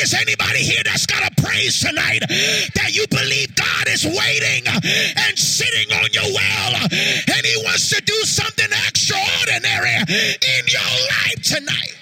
Is 0.00 0.16
anybody 0.16 0.64
here 0.64 0.80
that's 0.84 1.04
got 1.04 1.20
a 1.20 1.32
praise 1.44 1.84
tonight 1.84 2.24
that 2.72 2.96
you 2.96 3.04
believe 3.12 3.52
God 3.60 3.92
is 3.92 4.08
waiting 4.08 4.64
and 4.72 5.36
sitting 5.36 5.92
on 6.00 6.08
your 6.16 6.32
well 6.32 6.72
and 6.88 7.42
he 7.44 7.56
wants 7.60 7.92
to 7.92 8.00
do 8.00 8.16
something 8.24 8.72
extraordinary 8.88 10.00
in 10.08 10.62
your 10.64 10.92
life 11.12 11.42
tonight? 11.44 11.97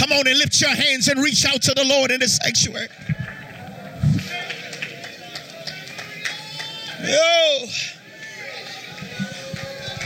Come 0.00 0.12
on 0.12 0.26
and 0.26 0.38
lift 0.38 0.58
your 0.62 0.70
hands 0.70 1.08
and 1.08 1.22
reach 1.22 1.44
out 1.44 1.60
to 1.60 1.74
the 1.74 1.84
Lord 1.84 2.10
in 2.10 2.20
the 2.20 2.26
sanctuary. 2.26 2.88
Oh, 7.02 7.66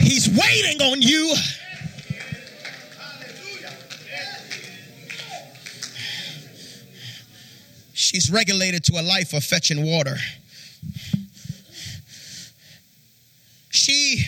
he's 0.01 0.27
waiting 0.27 0.81
on 0.81 1.01
you. 1.01 1.33
She's 7.93 8.29
regulated 8.29 8.83
to 8.85 8.99
a 8.99 9.01
life 9.01 9.31
of 9.31 9.45
fetching 9.45 9.85
water. 9.85 10.17
She 13.69 14.25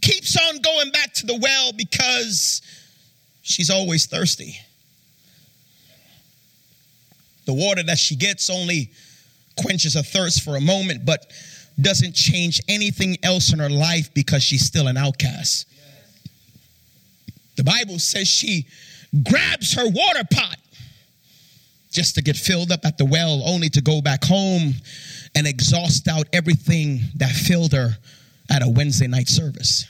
keeps 0.00 0.38
on 0.38 0.62
going 0.62 0.90
back 0.90 1.12
to 1.14 1.26
the 1.26 1.36
well 1.36 1.74
because 1.74 2.62
she's 3.42 3.68
always 3.68 4.06
thirsty. 4.06 4.58
The 7.44 7.52
water 7.52 7.82
that 7.84 7.98
she 7.98 8.16
gets 8.16 8.48
only 8.50 8.90
quenches 9.60 9.94
her 9.94 10.02
thirst 10.02 10.42
for 10.42 10.56
a 10.56 10.60
moment, 10.60 11.04
but 11.04 11.30
doesn't 11.80 12.14
change 12.14 12.60
anything 12.68 13.16
else 13.22 13.52
in 13.52 13.58
her 13.58 13.70
life 13.70 14.12
because 14.14 14.42
she's 14.42 14.64
still 14.64 14.88
an 14.88 14.96
outcast. 14.96 15.66
The 17.56 17.64
Bible 17.64 17.98
says 17.98 18.28
she 18.28 18.66
grabs 19.28 19.74
her 19.74 19.88
water 19.88 20.26
pot 20.30 20.56
just 21.90 22.14
to 22.14 22.22
get 22.22 22.36
filled 22.36 22.72
up 22.72 22.86
at 22.86 22.96
the 22.96 23.04
well, 23.04 23.42
only 23.46 23.68
to 23.70 23.82
go 23.82 24.00
back 24.00 24.24
home 24.24 24.74
and 25.34 25.46
exhaust 25.46 26.08
out 26.08 26.26
everything 26.32 27.00
that 27.16 27.32
filled 27.32 27.72
her 27.72 27.96
at 28.50 28.62
a 28.62 28.68
Wednesday 28.68 29.06
night 29.06 29.28
service 29.28 29.86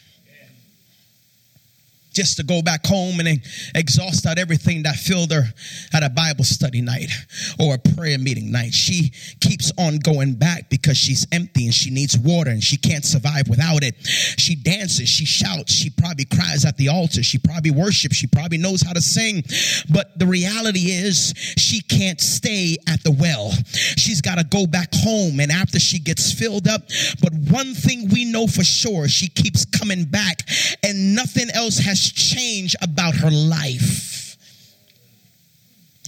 just 2.12 2.36
to 2.36 2.42
go 2.42 2.62
back 2.62 2.86
home 2.86 3.20
and 3.20 3.40
exhaust 3.74 4.26
out 4.26 4.38
everything 4.38 4.82
that 4.82 4.96
filled 4.96 5.32
her 5.32 5.44
at 5.92 6.02
a 6.02 6.10
Bible 6.10 6.44
study 6.44 6.80
night 6.80 7.10
or 7.58 7.74
a 7.74 7.78
prayer 7.78 8.18
meeting 8.18 8.50
night. 8.50 8.74
She 8.74 9.12
keeps 9.40 9.72
on 9.78 9.98
going 9.98 10.34
back 10.34 10.68
because 10.70 10.96
she's 10.96 11.26
empty 11.32 11.64
and 11.64 11.74
she 11.74 11.90
needs 11.90 12.18
water 12.18 12.50
and 12.50 12.62
she 12.62 12.76
can't 12.76 13.04
survive 13.04 13.48
without 13.48 13.82
it. 13.82 13.94
She 14.06 14.54
dances, 14.54 15.08
she 15.08 15.24
shouts, 15.24 15.72
she 15.72 15.90
probably 15.90 16.24
cries 16.24 16.64
at 16.64 16.76
the 16.76 16.88
altar, 16.88 17.22
she 17.22 17.38
probably 17.38 17.70
worships, 17.70 18.16
she 18.16 18.26
probably 18.26 18.58
knows 18.58 18.82
how 18.82 18.92
to 18.92 19.02
sing. 19.02 19.42
But 19.90 20.18
the 20.18 20.26
reality 20.26 20.90
is, 20.90 21.34
she 21.56 21.80
can't 21.80 22.20
stay 22.20 22.76
at 22.88 23.02
the 23.02 23.12
well. 23.12 23.52
She's 23.72 24.20
got 24.20 24.36
to 24.36 24.44
go 24.44 24.66
back 24.66 24.90
home 24.94 25.40
and 25.40 25.50
after 25.50 25.78
she 25.78 25.98
gets 25.98 26.32
filled 26.32 26.68
up. 26.68 26.82
But 27.20 27.32
one 27.50 27.74
thing 27.74 28.08
we 28.08 28.24
know 28.24 28.46
for 28.46 28.64
sure, 28.64 29.08
she 29.08 29.28
keeps 29.28 29.64
coming 29.64 30.04
back 30.04 30.42
and 30.82 31.14
nothing 31.14 31.50
else 31.54 31.78
has 31.78 32.01
change 32.10 32.74
about 32.82 33.14
her 33.14 33.30
life. 33.30 34.12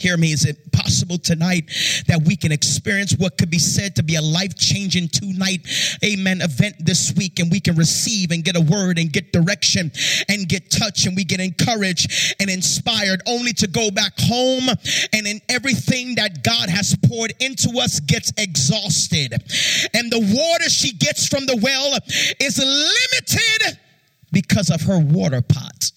Hear 0.01 0.16
me, 0.16 0.32
is 0.32 0.45
it 0.45 0.70
possible 0.72 1.16
tonight 1.16 1.64
that 2.09 2.20
we 2.26 2.36
can 2.36 2.53
experience 2.53 3.14
what 3.16 3.38
could 3.38 3.49
be 3.49 3.59
said 3.59 3.97
to 3.97 4.03
be 4.03 4.16
a 4.16 4.22
life 4.22 4.55
changing 4.55 5.09
two 5.09 5.32
night, 5.32 5.66
amen, 6.05 6.42
event 6.42 6.74
this 6.80 7.14
week 7.16 7.38
and 7.38 7.51
we 7.51 7.61
can 7.61 7.76
receive 7.76 8.30
and 8.30 8.45
get 8.45 8.55
a 8.55 8.61
word 8.61 8.99
and 8.99 9.12
get 9.12 9.32
direction 9.32 9.90
and 10.28 10.49
get 10.49 10.70
touch 10.70 11.07
and 11.07 11.16
we 11.16 11.24
get 11.24 11.40
encouraged 11.40 12.36
and 12.40 12.51
inspired 12.51 13.22
only 13.26 13.53
to 13.55 13.66
go 13.66 13.90
back 13.90 14.12
home 14.18 14.68
and 15.14 15.26
in 15.26 15.40
everything 15.49 16.16
that 16.16 16.42
God 16.45 16.68
has 16.68 16.95
poured 17.09 17.32
into 17.40 17.78
us 17.80 18.01
gets 18.01 18.32
exhausted. 18.36 19.32
And 19.95 20.12
the 20.12 20.20
water 20.20 20.68
she 20.68 20.92
gets 20.92 21.28
from 21.28 21.47
the 21.47 21.59
well 21.62 21.97
is 22.40 22.59
limited 22.59 23.78
because 24.35 24.68
of 24.68 24.82
her 24.82 24.99
water 24.99 25.41
pot. 25.41 25.93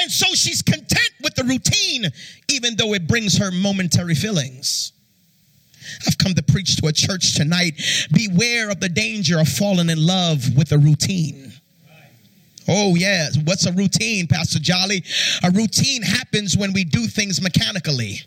And 0.00 0.10
so 0.10 0.26
she's 0.34 0.62
content 0.62 1.10
with 1.22 1.36
the 1.36 1.44
routine, 1.44 2.10
even 2.48 2.74
though 2.76 2.94
it 2.94 3.06
brings 3.06 3.38
her 3.38 3.52
momentary 3.52 4.16
feelings. 4.16 4.92
I've 6.06 6.18
come 6.18 6.34
to 6.34 6.42
preach 6.42 6.76
to 6.76 6.88
a 6.88 6.92
church 6.92 7.36
tonight. 7.36 7.80
Beware 8.12 8.70
of 8.70 8.80
the 8.80 8.88
danger 8.88 9.38
of 9.38 9.48
falling 9.48 9.90
in 9.90 10.04
love 10.04 10.56
with 10.56 10.72
a 10.72 10.78
routine. 10.78 11.52
Oh, 12.68 12.94
yes. 12.94 13.36
What's 13.44 13.66
a 13.66 13.72
routine, 13.72 14.26
Pastor 14.26 14.58
Jolly? 14.60 15.04
A 15.42 15.50
routine 15.50 16.02
happens 16.02 16.56
when 16.56 16.72
we 16.72 16.84
do 16.84 17.06
things 17.06 17.42
mechanically. 17.42 18.20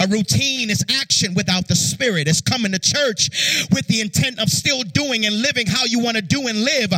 A 0.00 0.06
routine 0.06 0.70
is 0.70 0.84
action 1.00 1.34
without 1.34 1.68
the 1.68 1.76
spirit. 1.76 2.28
It's 2.28 2.40
coming 2.40 2.72
to 2.72 2.78
church 2.78 3.66
with 3.72 3.86
the 3.86 4.00
intent 4.00 4.38
of 4.38 4.48
still 4.48 4.82
doing 4.82 5.26
and 5.26 5.42
living 5.42 5.66
how 5.66 5.84
you 5.84 6.00
want 6.00 6.16
to 6.16 6.22
do 6.22 6.48
and 6.48 6.64
live. 6.64 6.90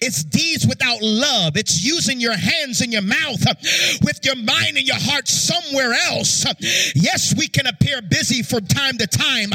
It's 0.00 0.24
deeds 0.24 0.66
without 0.66 1.02
love. 1.02 1.56
It's 1.56 1.84
using 1.84 2.20
your 2.20 2.36
hands 2.36 2.80
and 2.80 2.92
your 2.92 3.02
mouth 3.02 3.46
uh, 3.46 3.54
with 4.02 4.24
your 4.24 4.36
mind 4.36 4.76
and 4.76 4.86
your 4.86 4.98
heart 4.98 5.28
somewhere 5.28 5.92
else. 6.10 6.46
Uh, 6.46 6.54
yes, 6.94 7.34
we 7.36 7.48
can 7.48 7.66
appear 7.66 8.02
busy 8.02 8.42
from 8.42 8.66
time 8.66 8.98
to 8.98 9.06
time. 9.06 9.50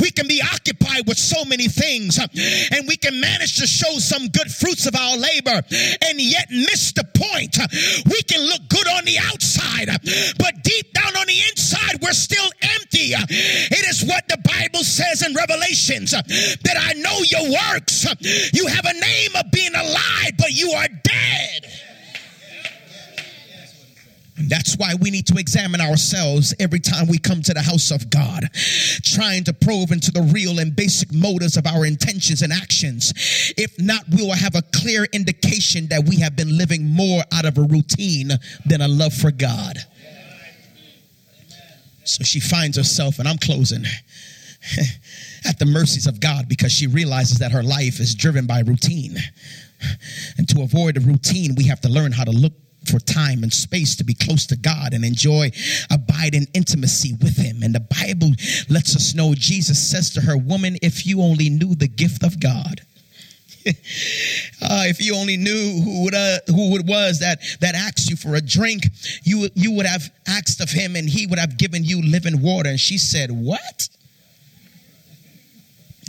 We 0.00 0.10
can 0.10 0.28
be 0.28 0.42
occupied 0.42 1.06
with 1.06 1.18
so 1.18 1.44
many 1.44 1.68
things 1.68 2.18
uh, 2.18 2.26
and 2.72 2.86
we 2.86 2.96
can 2.96 3.20
manage 3.20 3.56
to 3.56 3.66
show 3.66 3.98
some 3.98 4.28
good 4.28 4.50
fruits 4.50 4.86
of 4.86 4.94
our 4.94 5.16
labor 5.16 5.62
and 6.06 6.20
yet 6.20 6.50
miss 6.50 6.92
the 6.92 7.04
point. 7.16 7.58
We 8.06 8.22
can 8.22 8.40
look 8.46 8.68
good 8.68 8.88
on 8.88 9.04
the 9.04 9.18
outside, 9.18 9.88
but 10.38 10.62
deep 10.62 10.92
down 10.92 11.16
on 11.16 11.26
the 11.26 11.40
inside, 11.50 12.02
we're 12.02 12.12
still 12.12 12.35
still 12.36 12.52
empty. 12.62 13.12
It 13.12 13.88
is 13.88 14.04
what 14.04 14.28
the 14.28 14.38
Bible 14.38 14.84
says 14.84 15.26
in 15.26 15.34
Revelations 15.34 16.14
uh, 16.14 16.22
that 16.64 16.76
I 16.78 16.92
know 16.94 17.18
your 17.22 17.52
works. 17.72 18.06
Uh, 18.06 18.14
you 18.52 18.66
have 18.66 18.84
a 18.84 18.92
name 18.92 19.30
of 19.36 19.50
being 19.50 19.74
alive, 19.74 20.32
but 20.38 20.52
you 20.52 20.72
are 20.72 20.88
dead. 20.88 21.66
That's 24.48 24.76
why 24.76 24.94
we 25.00 25.10
need 25.10 25.26
to 25.28 25.38
examine 25.38 25.80
ourselves 25.80 26.54
every 26.60 26.78
time 26.78 27.08
we 27.08 27.18
come 27.18 27.40
to 27.40 27.54
the 27.54 27.62
house 27.62 27.90
of 27.90 28.10
God, 28.10 28.44
trying 29.02 29.44
to 29.44 29.54
probe 29.54 29.92
into 29.92 30.10
the 30.10 30.20
real 30.20 30.58
and 30.58 30.76
basic 30.76 31.12
motives 31.12 31.56
of 31.56 31.66
our 31.66 31.86
intentions 31.86 32.42
and 32.42 32.52
actions. 32.52 33.14
If 33.56 33.78
not, 33.78 34.02
we 34.10 34.22
will 34.22 34.34
have 34.34 34.54
a 34.54 34.62
clear 34.74 35.06
indication 35.12 35.88
that 35.88 36.04
we 36.06 36.20
have 36.20 36.36
been 36.36 36.56
living 36.56 36.84
more 36.84 37.22
out 37.32 37.46
of 37.46 37.56
a 37.56 37.62
routine 37.62 38.30
than 38.66 38.82
a 38.82 38.88
love 38.88 39.14
for 39.14 39.30
God. 39.30 39.78
So 42.08 42.24
she 42.24 42.40
finds 42.40 42.76
herself, 42.76 43.18
and 43.18 43.28
I'm 43.28 43.38
closing, 43.38 43.84
at 45.44 45.58
the 45.58 45.66
mercies 45.66 46.06
of 46.06 46.20
God 46.20 46.48
because 46.48 46.72
she 46.72 46.86
realizes 46.86 47.38
that 47.38 47.52
her 47.52 47.62
life 47.62 48.00
is 48.00 48.14
driven 48.14 48.46
by 48.46 48.60
routine. 48.60 49.16
And 50.38 50.48
to 50.48 50.62
avoid 50.62 50.96
a 50.96 51.00
routine, 51.00 51.54
we 51.56 51.64
have 51.64 51.80
to 51.82 51.88
learn 51.88 52.12
how 52.12 52.24
to 52.24 52.32
look 52.32 52.52
for 52.90 52.98
time 53.00 53.42
and 53.42 53.52
space 53.52 53.96
to 53.96 54.04
be 54.04 54.14
close 54.14 54.46
to 54.46 54.56
God 54.56 54.94
and 54.94 55.04
enjoy 55.04 55.50
abide 55.90 56.34
in 56.34 56.46
intimacy 56.54 57.14
with 57.20 57.36
Him. 57.36 57.62
And 57.62 57.74
the 57.74 57.80
Bible 57.80 58.30
lets 58.68 58.94
us 58.94 59.14
know 59.14 59.34
Jesus 59.34 59.90
says 59.90 60.10
to 60.10 60.20
her, 60.20 60.36
Woman, 60.36 60.76
if 60.82 61.06
you 61.06 61.20
only 61.20 61.50
knew 61.50 61.74
the 61.74 61.88
gift 61.88 62.22
of 62.22 62.40
God 62.40 62.80
uh, 63.66 63.72
if 64.86 65.00
you 65.00 65.14
only 65.16 65.36
knew 65.36 65.80
who, 65.82 66.08
uh, 66.08 66.38
who 66.46 66.76
it 66.76 66.86
was 66.86 67.20
that, 67.20 67.40
that 67.60 67.74
asked 67.74 68.08
you 68.08 68.16
for 68.16 68.34
a 68.34 68.40
drink, 68.40 68.84
you, 69.22 69.48
you 69.54 69.72
would 69.72 69.86
have 69.86 70.10
asked 70.26 70.60
of 70.60 70.70
him 70.70 70.96
and 70.96 71.08
he 71.08 71.26
would 71.26 71.38
have 71.38 71.58
given 71.58 71.84
you 71.84 72.02
living 72.02 72.42
water. 72.42 72.68
And 72.68 72.80
she 72.80 72.98
said, 72.98 73.30
What? 73.30 73.88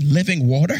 Living 0.03 0.47
water? 0.47 0.77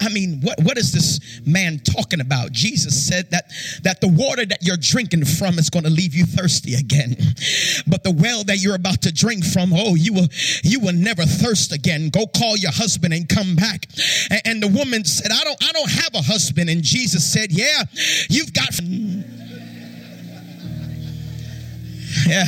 I 0.00 0.08
mean, 0.08 0.40
what, 0.40 0.60
what 0.62 0.78
is 0.78 0.92
this 0.92 1.40
man 1.46 1.80
talking 1.80 2.20
about? 2.20 2.52
Jesus 2.52 3.06
said 3.06 3.30
that, 3.30 3.50
that 3.82 4.00
the 4.00 4.08
water 4.08 4.44
that 4.46 4.62
you're 4.62 4.76
drinking 4.78 5.24
from 5.24 5.58
is 5.58 5.70
going 5.70 5.84
to 5.84 5.90
leave 5.90 6.14
you 6.14 6.24
thirsty 6.24 6.74
again. 6.74 7.16
But 7.86 8.04
the 8.04 8.12
well 8.12 8.44
that 8.44 8.58
you're 8.58 8.74
about 8.74 9.02
to 9.02 9.12
drink 9.12 9.44
from, 9.44 9.72
oh, 9.72 9.94
you 9.94 10.12
will, 10.12 10.28
you 10.62 10.80
will 10.80 10.94
never 10.94 11.22
thirst 11.24 11.72
again. 11.72 12.08
Go 12.08 12.26
call 12.26 12.56
your 12.56 12.72
husband 12.72 13.14
and 13.14 13.28
come 13.28 13.56
back. 13.56 13.86
And, 14.30 14.42
and 14.44 14.62
the 14.62 14.68
woman 14.68 15.04
said, 15.04 15.30
I 15.32 15.44
don't, 15.44 15.62
I 15.62 15.72
don't 15.72 15.90
have 15.90 16.14
a 16.14 16.22
husband. 16.22 16.70
And 16.70 16.82
Jesus 16.82 17.30
said, 17.30 17.52
yeah, 17.52 17.82
you've 18.28 18.52
got. 18.52 18.70
Yeah. 22.26 22.44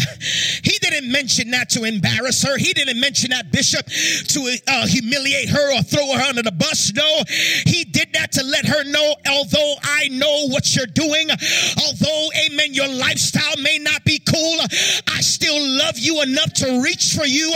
He 0.62 0.78
didn't 0.80 1.10
mention 1.10 1.50
that 1.50 1.68
to 1.70 1.84
embarrass 1.84 2.42
her. 2.42 2.56
He 2.56 2.72
didn't 2.72 3.00
mention 3.00 3.30
that, 3.30 3.50
Bishop, 3.50 3.86
to 3.86 4.56
uh, 4.68 4.86
humiliate 4.86 5.48
her 5.48 5.76
or 5.76 5.82
throw 5.82 6.12
her 6.12 6.22
under 6.22 6.42
the 6.42 6.52
bus. 6.52 6.92
No, 6.94 7.22
he 7.66 7.84
did 7.84 8.12
that 8.14 8.32
to 8.32 8.44
let 8.44 8.66
her 8.66 8.84
know, 8.84 9.14
although 9.28 9.74
I 9.82 10.08
know 10.08 10.48
what 10.48 10.74
you're 10.74 10.86
doing, 10.86 11.30
although, 11.30 12.28
amen, 12.46 12.74
your 12.74 12.88
lifestyle 12.88 13.56
may 13.62 13.78
not 13.78 14.04
be 14.04 14.18
cool, 14.18 14.60
I 15.08 15.20
still 15.20 15.60
love 15.78 15.98
you 15.98 16.22
enough 16.22 16.52
to 16.54 16.80
reach 16.82 17.14
for 17.14 17.26
you. 17.26 17.52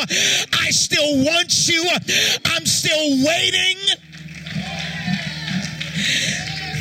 I 0.52 0.70
still 0.70 1.24
want 1.24 1.68
you. 1.68 1.84
I'm 2.44 2.66
still 2.66 3.24
waiting. 3.24 3.76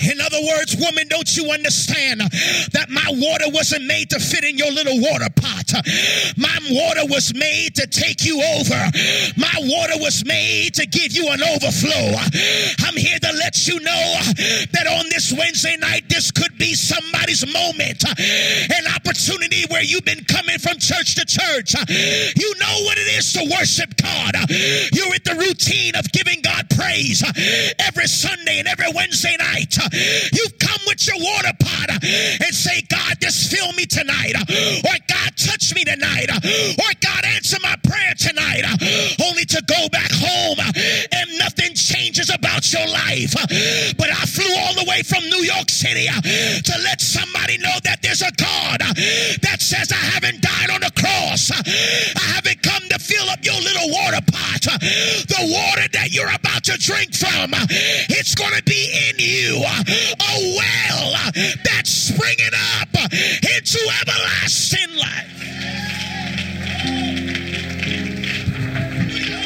In 0.03 0.21
other 0.21 0.41
words, 0.45 0.75
woman, 0.77 1.07
don't 1.07 1.35
you 1.35 1.51
understand 1.51 2.21
that 2.21 2.87
my 2.89 3.05
water 3.09 3.45
wasn't 3.49 3.85
made 3.85 4.09
to 4.11 4.19
fit 4.19 4.43
in 4.43 4.57
your 4.57 4.71
little 4.71 4.99
water 5.01 5.29
pot? 5.35 5.73
My 6.37 6.57
water 6.71 7.05
was 7.07 7.33
made 7.33 7.75
to 7.75 7.87
take 7.87 8.25
you 8.25 8.41
over. 8.41 8.79
My 9.37 9.55
water 9.59 9.97
was 9.99 10.25
made 10.25 10.75
to 10.75 10.85
give 10.85 11.11
you 11.11 11.29
an 11.29 11.43
overflow. 11.43 12.15
I'm 12.85 12.95
here 12.95 13.19
to 13.19 13.31
let 13.33 13.67
you 13.67 13.79
know 13.79 14.11
that 14.71 14.87
on 14.87 15.09
this 15.09 15.33
Wednesday 15.33 15.77
night, 15.77 16.07
this 16.09 16.31
could 16.31 16.57
be 16.57 16.73
somebody's 16.73 17.45
moment, 17.51 18.03
an 18.07 18.85
opportunity 18.95 19.65
where 19.69 19.83
you've 19.83 20.05
been 20.05 20.23
coming 20.25 20.59
from 20.59 20.77
church 20.79 21.15
to 21.15 21.25
church. 21.25 21.75
You 22.35 22.53
know 22.59 22.75
what 22.85 22.97
it 22.97 23.09
is 23.17 23.33
to 23.33 23.43
worship 23.51 23.95
God. 23.97 24.35
You're 24.93 25.13
in 25.13 25.23
the 25.25 25.35
routine 25.37 25.95
of 25.95 26.11
giving 26.11 26.41
God 26.41 26.69
praise 26.69 27.23
every 27.79 28.07
Sunday 28.07 28.59
and 28.59 28.67
every 28.67 28.91
Wednesday 28.93 29.35
night. 29.37 29.75
You've 30.33 30.57
come 30.59 30.79
with 30.87 31.05
your 31.07 31.17
water 31.19 31.53
pot 31.59 31.89
and 31.91 32.53
say, 32.55 32.81
God, 32.89 33.17
just 33.19 33.51
fill 33.51 33.71
me 33.73 33.85
tonight. 33.85 34.33
Or 34.37 34.97
God, 35.07 35.31
touch 35.37 35.73
me 35.75 35.83
tonight. 35.83 36.29
Or 36.29 36.91
God, 36.99 37.25
answer 37.25 37.57
my 37.61 37.75
prayer 37.83 38.13
tonight. 38.17 38.63
Only 39.21 39.45
to 39.45 39.61
go 39.67 39.89
back 39.89 40.11
home 40.11 40.59
and 40.59 41.39
nothing 41.39 41.73
changes 41.73 42.29
about 42.33 42.71
your 42.73 42.87
life. 42.87 43.33
But 43.97 44.09
I 44.09 44.25
flew 44.25 44.53
all 44.59 44.73
the 44.75 44.85
way 44.87 45.01
from 45.03 45.23
New 45.29 45.43
York 45.43 45.69
City 45.69 46.07
to 46.07 46.75
let 46.83 47.01
somebody 47.01 47.57
know 47.57 47.75
that 47.83 48.01
there's 48.01 48.21
a 48.21 48.31
God 48.37 48.79
that 49.41 49.61
says, 49.61 49.91
I 49.91 50.03
haven't 50.13 50.41
died 50.41 50.69
on 50.69 50.81
the 50.81 50.91
cross. 50.95 51.51
I 51.51 52.25
haven't 52.35 52.61
come 52.63 52.83
to 52.89 52.99
fill 52.99 53.29
up 53.29 53.43
your 53.43 53.59
little 53.59 53.89
water 53.91 54.21
pot. 54.31 54.61
The 54.61 55.43
water 55.49 55.87
that 55.93 56.09
you're 56.11 56.31
about 56.33 56.63
to 56.65 56.77
drink 56.77 57.15
from, 57.15 57.51
it's 58.09 58.35
going 58.35 58.53
to 58.55 58.63
be 58.63 58.89
in 59.09 59.15
you. 59.19 59.63
A 59.87 60.55
well 60.57 61.13
that's 61.63 61.89
springing 61.89 62.53
up 62.79 62.89
into 62.93 63.79
everlasting 64.01 64.95
life. 64.97 65.25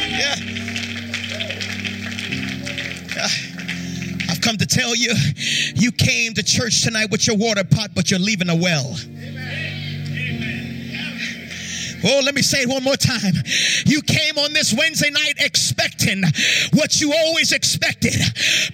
Yeah. 0.10 0.36
I've 4.30 4.42
come 4.42 4.58
to 4.58 4.66
tell 4.66 4.96
you, 4.96 5.14
you 5.76 5.92
came 5.92 6.34
to 6.34 6.44
church 6.44 6.84
tonight 6.84 7.12
with 7.12 7.28
your 7.28 7.38
water 7.38 7.64
pot, 7.64 7.92
but 7.96 8.10
you're 8.10 8.20
leaving 8.20 8.50
a 8.50 8.56
well. 8.56 8.96
Oh, 12.06 12.22
let 12.24 12.36
me 12.36 12.42
say 12.42 12.64
it 12.64 12.70
one 12.70 12.84
more 12.84 12.98
time. 12.98 13.34
You 13.86 14.02
came 14.02 14.38
on 14.38 14.54
this 14.54 14.74
Wednesday 14.74 15.10
night 15.10 15.36
expecting 15.40 16.24
what 16.74 17.00
you 17.00 17.14
always 17.14 17.52
expected, 17.52 18.20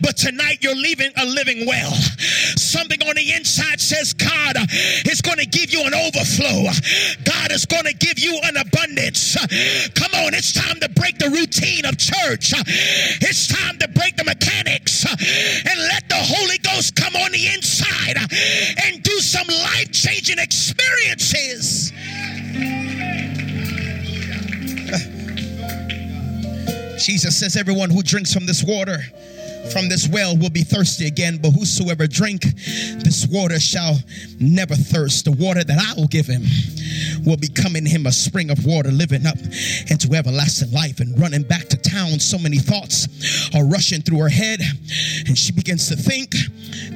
but 0.02 0.18
tonight 0.18 0.60
you're 0.62 0.76
leaving 0.76 1.12
a 1.16 1.26
living 1.26 1.66
well. 1.68 1.92
Something 2.58 3.02
on 3.04 3.16
the 3.16 3.34
inside 3.34 3.80
says 3.80 4.14
God 4.14 4.56
is 5.06 5.22
going 5.22 5.38
to 5.38 5.46
give 5.46 5.72
you 5.72 5.84
an 5.86 5.94
overflow. 5.94 6.70
God 7.24 7.52
is 7.52 7.66
going 7.66 7.86
to 7.86 7.94
give 7.94 8.18
you 8.18 8.40
an 8.44 8.58
abundance. 8.58 9.36
Come 9.94 10.14
on, 10.26 10.34
it's 10.34 10.54
time 10.54 10.80
to 10.80 10.90
break 10.90 11.20
the 11.20 11.30
routine 11.30 11.86
of 11.86 11.98
church. 11.98 12.54
It's 13.22 13.48
time 13.48 13.78
to 13.80 13.88
break 13.90 14.18
the 14.18 14.24
mechanics 14.24 15.06
and 15.06 15.80
let 15.88 16.08
the 16.10 16.18
Holy 16.18 16.58
Ghost 16.60 16.96
come 16.96 17.16
on 17.16 17.32
the 17.32 17.48
inside 17.54 18.18
and 18.86 19.04
do 19.04 19.20
some 19.20 19.48
life 19.48 19.92
changing 19.92 20.40
experiences. 20.40 21.94
Jesus 27.00 27.40
says, 27.40 27.56
Everyone 27.56 27.90
who 27.90 28.04
drinks 28.04 28.34
from 28.34 28.46
this 28.46 28.64
water, 28.64 28.98
from 29.72 29.90
this 29.90 30.08
well, 30.08 30.38
will 30.38 30.50
be 30.50 30.64
thirsty 30.64 31.08
again, 31.08 31.40
but 31.42 31.52
whosoever 31.52 32.08
drink 32.08 32.44
this 33.04 33.28
water 33.30 33.60
shall 33.60 33.98
never 34.40 34.76
thirst. 34.76 35.26
The 35.26 35.32
water 35.32 35.64
that 35.64 35.78
I 35.80 36.00
will 36.00 36.08
give 36.08 36.26
him 36.26 36.44
will 37.26 37.38
become 37.38 37.76
in 37.76 37.86
him 37.86 38.06
a 38.06 38.12
spring 38.12 38.50
of 38.50 38.66
water, 38.66 38.92
living 38.92 39.26
up 39.26 39.38
into 39.90 40.14
everlasting 40.14 40.72
life 40.72 41.00
and 41.00 41.18
running 41.20 41.44
back 41.44 41.68
to 41.70 41.78
town. 41.78 42.20
So 42.20 42.38
many 42.38 42.58
thoughts 42.58 43.08
are 43.56 43.66
rushing 43.66 44.02
through 44.02 44.20
her 44.20 44.30
head, 44.30 44.60
and 45.28 45.38
she 45.38 45.52
begins 45.52 45.88
to 45.90 45.96
think, 45.96 46.32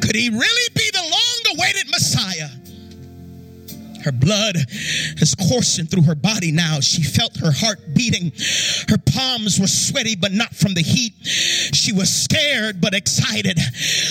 could 0.02 0.16
he 0.16 0.30
really 0.30 0.70
be 0.76 0.90
the 0.92 1.02
long 1.02 1.58
awaited 1.58 1.90
Messiah? 1.90 2.50
Her 4.04 4.12
blood 4.12 4.56
is 4.58 5.36
coursing 5.50 5.86
through 5.86 6.04
her 6.04 6.16
body 6.16 6.52
now. 6.52 6.80
She 6.80 7.04
felt 7.04 7.38
her 7.38 7.52
heart 7.52 7.80
beating. 7.94 8.32
Her 8.90 8.98
palms 8.98 9.60
were 9.60 9.68
sweaty, 9.68 10.16
but 10.16 10.32
not 10.32 10.54
from 10.56 10.74
the 10.74 10.82
heat. 10.82 11.14
She 11.74 11.94
was 11.94 12.10
scared, 12.12 12.82
but 12.82 12.94
excited. 12.94 13.60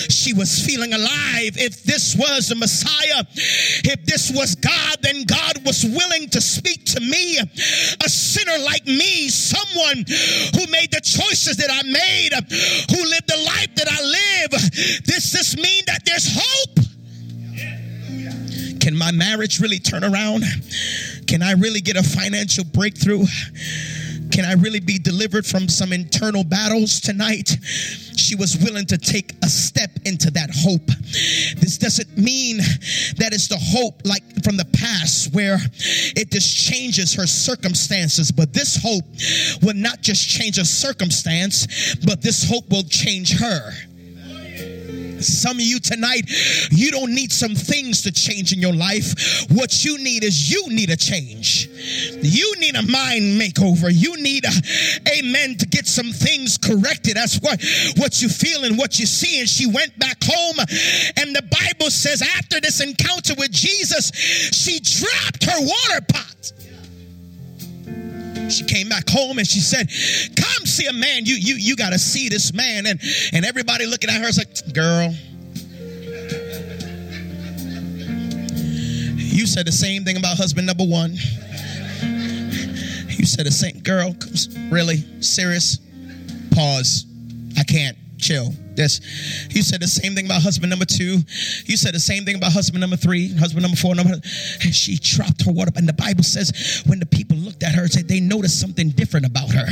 She 0.09 0.33
was 0.33 0.65
feeling 0.65 0.93
alive. 0.93 1.57
If 1.57 1.83
this 1.83 2.15
was 2.15 2.49
the 2.49 2.55
Messiah, 2.55 3.23
if 3.83 4.05
this 4.05 4.31
was 4.33 4.55
God, 4.55 4.97
then 5.01 5.23
God 5.25 5.65
was 5.65 5.83
willing 5.83 6.29
to 6.29 6.41
speak 6.41 6.85
to 6.85 6.99
me, 6.99 7.37
a 7.37 8.09
sinner 8.09 8.57
like 8.63 8.85
me, 8.85 9.29
someone 9.29 9.97
who 9.97 10.71
made 10.71 10.91
the 10.91 11.01
choices 11.03 11.57
that 11.57 11.69
I 11.71 11.83
made, 11.83 12.33
who 12.89 13.09
lived 13.09 13.27
the 13.27 13.43
life 13.45 13.75
that 13.75 13.87
I 13.89 14.01
live. 14.01 14.51
Does 15.05 15.31
this 15.31 15.55
mean 15.55 15.83
that 15.87 16.05
there's 16.05 16.29
hope? 16.33 16.92
Can 18.83 18.97
my 18.97 19.13
marriage 19.13 19.61
really 19.61 19.79
turn 19.79 20.03
around? 20.03 20.43
Can 21.25 21.41
I 21.41 21.53
really 21.53 21.79
get 21.79 21.95
a 21.95 22.03
financial 22.03 22.65
breakthrough? 22.65 23.23
Can 24.29 24.43
I 24.43 24.55
really 24.55 24.81
be 24.81 24.99
delivered 24.99 25.45
from 25.45 25.69
some 25.69 25.93
internal 25.93 26.43
battles 26.43 26.99
tonight? 26.99 27.55
She 28.17 28.35
was 28.35 28.57
willing 28.57 28.85
to 28.87 28.97
take 28.97 29.35
a 29.41 29.47
step 29.47 29.89
into 30.03 30.29
that 30.31 30.49
hope. 30.53 30.85
This 31.61 31.77
doesn't 31.77 32.17
mean 32.17 32.57
that 32.57 33.29
it's 33.31 33.47
the 33.47 33.57
hope 33.57 34.01
like 34.03 34.23
from 34.43 34.57
the 34.57 34.67
past 34.77 35.33
where 35.33 35.59
it 36.17 36.29
just 36.29 36.53
changes 36.53 37.13
her 37.13 37.25
circumstances, 37.25 38.33
but 38.33 38.51
this 38.51 38.77
hope 38.83 39.05
will 39.61 39.79
not 39.79 40.01
just 40.01 40.27
change 40.27 40.57
a 40.57 40.65
circumstance, 40.65 41.95
but 42.05 42.21
this 42.21 42.49
hope 42.49 42.69
will 42.69 42.83
change 42.83 43.39
her. 43.39 43.71
Some 45.23 45.57
of 45.57 45.63
you 45.63 45.79
tonight, 45.79 46.29
you 46.71 46.91
don't 46.91 47.13
need 47.13 47.31
some 47.31 47.55
things 47.55 48.01
to 48.03 48.11
change 48.11 48.53
in 48.53 48.59
your 48.59 48.73
life. 48.73 49.45
What 49.51 49.83
you 49.83 49.97
need 49.97 50.23
is 50.23 50.51
you 50.51 50.67
need 50.69 50.89
a 50.89 50.97
change. 50.97 51.69
You 52.21 52.55
need 52.59 52.75
a 52.75 52.83
mind 52.83 53.39
makeover. 53.39 53.91
You 53.93 54.15
need 54.21 54.45
a 54.45 54.51
amen 55.19 55.57
to 55.57 55.65
get 55.67 55.87
some 55.87 56.11
things 56.11 56.57
corrected. 56.57 57.15
That's 57.15 57.39
what 57.39 57.61
what 57.97 58.21
you 58.21 58.29
feel 58.29 58.63
and 58.63 58.77
what 58.77 58.99
you 58.99 59.05
see. 59.05 59.39
And 59.39 59.49
she 59.49 59.65
went 59.65 59.97
back 59.99 60.17
home, 60.23 60.57
and 61.17 61.35
the 61.35 61.43
Bible 61.43 61.89
says 61.89 62.21
after 62.21 62.59
this 62.59 62.81
encounter 62.81 63.33
with 63.37 63.51
Jesus, 63.51 64.11
she 64.13 64.79
dropped 64.79 65.43
her 65.45 65.59
water 65.59 66.05
pot. 66.07 66.53
She 68.53 68.63
came 68.63 68.89
back 68.89 69.09
home 69.09 69.39
and 69.39 69.47
she 69.47 69.59
said, 69.59 69.89
Come 70.35 70.65
see 70.65 70.85
a 70.85 70.93
man. 70.93 71.25
You 71.25 71.35
you 71.35 71.55
you 71.55 71.75
gotta 71.75 71.99
see 71.99 72.29
this 72.29 72.53
man. 72.53 72.85
And 72.85 72.99
and 73.33 73.45
everybody 73.45 73.85
looking 73.85 74.09
at 74.09 74.21
her 74.21 74.27
is 74.27 74.37
like, 74.37 74.73
girl. 74.73 75.13
You 79.17 79.47
said 79.47 79.65
the 79.65 79.71
same 79.71 80.03
thing 80.03 80.17
about 80.17 80.37
husband 80.37 80.67
number 80.67 80.85
one. 80.85 81.13
You 83.09 83.25
said 83.25 83.45
the 83.45 83.51
same 83.51 83.79
girl, 83.79 84.15
really? 84.69 84.97
Serious? 85.21 85.79
Pause. 86.53 87.05
I 87.57 87.63
can't. 87.63 87.97
Chill. 88.23 88.53
This. 88.75 89.01
You 89.53 89.61
said 89.61 89.81
the 89.81 89.87
same 89.87 90.15
thing 90.15 90.25
about 90.25 90.41
husband 90.41 90.69
number 90.69 90.85
two. 90.85 91.19
You 91.65 91.75
said 91.75 91.93
the 91.93 91.99
same 91.99 92.23
thing 92.23 92.37
about 92.37 92.53
husband 92.53 92.79
number 92.79 92.95
three, 92.95 93.35
husband 93.35 93.63
number 93.63 93.75
four, 93.75 93.95
number. 93.95 94.13
And 94.13 94.73
she 94.73 94.97
dropped 94.97 95.43
her 95.43 95.51
water. 95.51 95.71
And 95.75 95.89
the 95.89 95.93
Bible 95.93 96.23
says 96.23 96.83
when 96.85 96.99
the 96.99 97.05
people 97.05 97.35
looked 97.35 97.63
at 97.63 97.75
her, 97.75 97.85
said 97.89 98.07
they 98.07 98.21
noticed 98.21 98.61
something 98.61 98.91
different 98.91 99.25
about 99.25 99.49
her. 99.51 99.67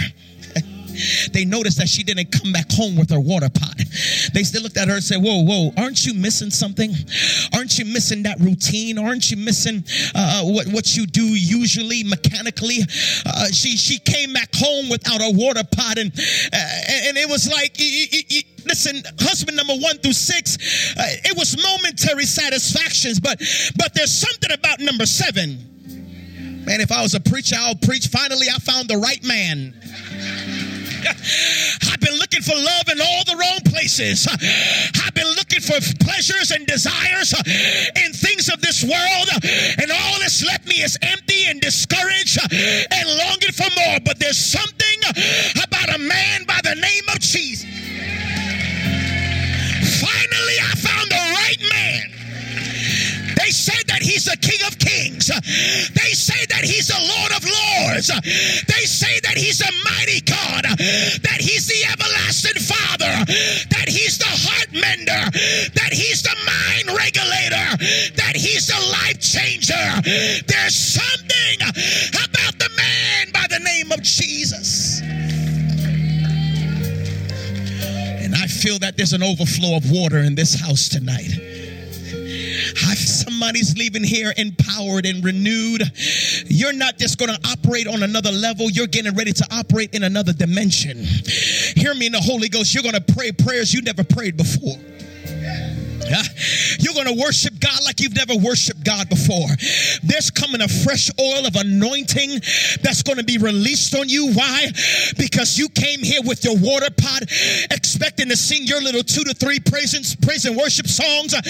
They 1.33 1.45
noticed 1.45 1.77
that 1.77 1.89
she 1.89 2.03
didn't 2.03 2.31
come 2.31 2.51
back 2.51 2.71
home 2.71 2.95
with 2.95 3.09
her 3.09 3.19
water 3.19 3.49
pot. 3.49 3.77
They 4.33 4.43
still 4.43 4.63
looked 4.63 4.77
at 4.77 4.87
her 4.87 4.95
and 4.95 5.03
said, 5.03 5.17
Whoa, 5.17 5.43
whoa, 5.43 5.71
aren't 5.77 6.05
you 6.05 6.13
missing 6.13 6.49
something? 6.49 6.91
Aren't 7.53 7.77
you 7.79 7.85
missing 7.85 8.23
that 8.23 8.39
routine? 8.39 8.97
Aren't 8.97 9.31
you 9.31 9.37
missing 9.37 9.83
uh, 10.15 10.43
what, 10.43 10.67
what 10.67 10.95
you 10.95 11.05
do 11.05 11.23
usually 11.23 12.03
mechanically? 12.03 12.79
Uh, 13.25 13.47
she, 13.47 13.77
she 13.77 13.99
came 13.99 14.33
back 14.33 14.49
home 14.55 14.89
without 14.89 15.21
a 15.21 15.31
water 15.33 15.63
pot, 15.63 15.97
and, 15.97 16.11
uh, 16.11 17.07
and 17.07 17.17
it 17.17 17.29
was 17.29 17.49
like, 17.51 17.77
listen, 18.65 19.01
husband 19.19 19.57
number 19.57 19.75
one 19.75 19.97
through 19.97 20.13
six, 20.13 20.57
uh, 20.97 21.03
it 21.25 21.37
was 21.37 21.61
momentary 21.61 22.25
satisfactions, 22.25 23.19
but 23.19 23.39
but 23.77 23.93
there's 23.93 24.11
something 24.13 24.51
about 24.51 24.79
number 24.79 25.05
seven. 25.05 25.67
Man, 26.65 26.79
if 26.79 26.91
I 26.91 27.01
was 27.01 27.15
a 27.15 27.19
preacher, 27.19 27.55
I'll 27.57 27.75
preach. 27.75 28.07
Finally, 28.07 28.47
I 28.53 28.59
found 28.59 28.87
the 28.87 28.97
right 28.97 29.23
man. 29.23 29.73
I've 31.07 31.99
been 31.99 32.17
looking 32.17 32.41
for 32.41 32.55
love 32.55 32.87
in 32.91 33.01
all 33.01 33.23
the 33.25 33.35
wrong 33.35 33.59
places. 33.65 34.27
I've 34.27 35.13
been 35.13 35.29
looking 35.35 35.61
for 35.61 35.79
pleasures 36.03 36.51
and 36.51 36.65
desires 36.65 37.33
in 37.95 38.13
things 38.13 38.49
of 38.49 38.61
this 38.61 38.83
world, 38.83 39.27
and 39.79 39.91
all 39.91 40.19
that's 40.19 40.43
left 40.45 40.67
me 40.67 40.81
is 40.81 40.97
empty 41.01 41.45
and 41.47 41.61
discouraged 41.61 42.39
and 42.51 43.05
longing 43.17 43.53
for 43.53 43.69
more. 43.77 43.99
But 44.03 44.19
there's 44.19 44.37
something 44.37 44.77
he's 54.11 54.25
the 54.25 54.35
King 54.35 54.59
of 54.67 54.77
Kings. 54.77 55.27
They 55.95 56.11
say 56.11 56.45
that 56.51 56.63
he's 56.67 56.87
the 56.87 56.99
Lord 56.99 57.31
of 57.31 57.43
Lords. 57.47 58.11
They 58.67 58.83
say 58.83 59.19
that 59.23 59.37
he's 59.39 59.61
a 59.63 59.71
mighty 59.87 60.19
God, 60.27 60.67
that 61.23 61.39
he's 61.39 61.67
the 61.67 61.87
everlasting 61.87 62.59
Father, 62.59 63.13
that 63.71 63.87
he's 63.87 64.17
the 64.17 64.27
heart 64.27 64.67
mender, 64.75 65.23
that 65.79 65.93
he's 65.93 66.21
the 66.23 66.35
mind 66.43 66.97
regulator, 66.97 67.77
that 68.19 68.35
he's 68.35 68.67
the 68.67 68.79
life 68.99 69.19
changer. 69.19 69.79
There's 70.47 70.75
something 70.75 71.57
about 72.11 72.59
the 72.59 72.69
man 72.75 73.31
by 73.31 73.47
the 73.49 73.59
name 73.63 73.91
of 73.91 74.01
Jesus. 74.03 75.01
And 78.23 78.35
I 78.35 78.47
feel 78.47 78.77
that 78.79 78.97
there's 78.97 79.13
an 79.13 79.23
overflow 79.23 79.77
of 79.77 79.89
water 79.89 80.17
in 80.17 80.35
this 80.35 80.59
house 80.59 80.89
tonight. 80.89 81.31
Somebody's 82.77 83.77
leaving 83.77 84.03
here 84.03 84.33
empowered 84.37 85.05
and 85.05 85.23
renewed, 85.23 85.83
you're 86.45 86.73
not 86.73 86.97
just 86.97 87.17
going 87.17 87.33
to 87.33 87.49
operate 87.49 87.87
on 87.87 88.03
another 88.03 88.31
level, 88.31 88.69
you're 88.69 88.87
getting 88.87 89.15
ready 89.15 89.33
to 89.33 89.47
operate 89.51 89.93
in 89.93 90.03
another 90.03 90.33
dimension. 90.33 90.97
Hear 91.75 91.93
me 91.93 92.07
in 92.07 92.11
the 92.11 92.21
Holy 92.21 92.49
Ghost. 92.49 92.73
You're 92.73 92.83
going 92.83 92.95
to 92.95 93.13
pray 93.13 93.31
prayers 93.31 93.73
you 93.73 93.81
never 93.81 94.03
prayed 94.03 94.37
before. 94.37 94.77
You're 96.79 96.93
going 96.93 97.07
to 97.07 97.21
worship 97.21 97.59
God 97.59 97.79
like 97.85 97.99
you've 97.99 98.15
never 98.15 98.35
worshiped 98.35 98.83
God 98.83 99.09
before. 99.09 99.47
There's 100.03 100.29
coming 100.31 100.61
a 100.61 100.67
fresh 100.67 101.09
oil 101.19 101.45
of 101.45 101.55
anointing 101.55 102.41
that's 102.81 103.03
going 103.03 103.17
to 103.17 103.23
be 103.23 103.37
released 103.37 103.95
on 103.95 104.09
you. 104.09 104.33
Why? 104.33 104.67
Because 105.17 105.57
you 105.57 105.69
came 105.69 105.99
here 105.99 106.21
with 106.23 106.43
your 106.43 106.57
water 106.57 106.89
pot 106.91 107.23
expecting 107.71 108.29
to 108.29 108.37
sing 108.37 108.63
your 108.65 108.81
little 108.81 109.03
two 109.03 109.23
to 109.23 109.33
three 109.33 109.59
praise 109.59 109.93
and, 109.93 110.05
praise 110.21 110.45
and 110.45 110.57
worship 110.57 110.87
songs, 110.87 111.33
uh, 111.33 111.41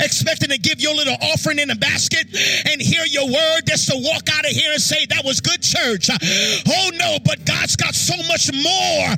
expecting 0.00 0.50
to 0.50 0.58
give 0.58 0.80
your 0.80 0.94
little 0.94 1.16
offering 1.22 1.58
in 1.58 1.70
a 1.70 1.76
basket 1.76 2.26
and 2.68 2.80
hear 2.80 3.04
your 3.06 3.26
word 3.26 3.62
just 3.66 3.88
to 3.88 3.96
walk 3.96 4.28
out 4.32 4.44
of 4.44 4.52
here 4.52 4.72
and 4.72 4.82
say, 4.82 5.06
That 5.06 5.24
was 5.24 5.40
good 5.40 5.62
church. 5.62 6.10
Uh, 6.10 6.18
oh 6.68 6.90
no, 6.98 7.18
but 7.24 7.44
God's 7.44 7.76
got 7.76 7.94
so 7.94 8.16
much 8.28 8.50
more 8.52 9.08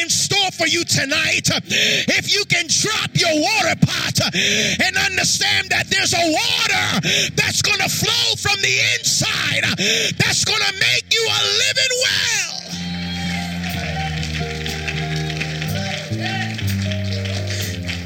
in 0.00 0.08
store 0.08 0.50
for 0.52 0.66
you 0.66 0.84
tonight. 0.84 1.50
Uh, 1.50 1.60
if 1.64 2.32
you 2.32 2.44
can 2.46 2.66
drop 2.68 3.10
your 3.14 3.34
water 3.40 3.76
pot 3.80 4.34
and 4.38 4.96
understand 4.96 5.70
that 5.70 5.88
there's 5.88 6.14
a 6.14 6.24
water 6.32 7.00
that's 7.34 7.62
going 7.62 7.78
to 7.78 7.88
flow 7.88 8.36
from 8.36 8.60
the 8.62 8.80
inside 8.98 9.64
that's 10.18 10.44
going 10.44 10.60
to 10.60 10.72
make 10.78 11.12
you 11.12 11.26
a 11.26 11.40
living 11.66 11.92
well. 12.04 12.58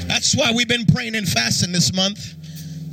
That's 0.07 0.35
why 0.35 0.51
we've 0.55 0.67
been 0.67 0.85
praying 0.85 1.15
and 1.15 1.27
fasting 1.27 1.71
this 1.71 1.93
month. 1.93 2.35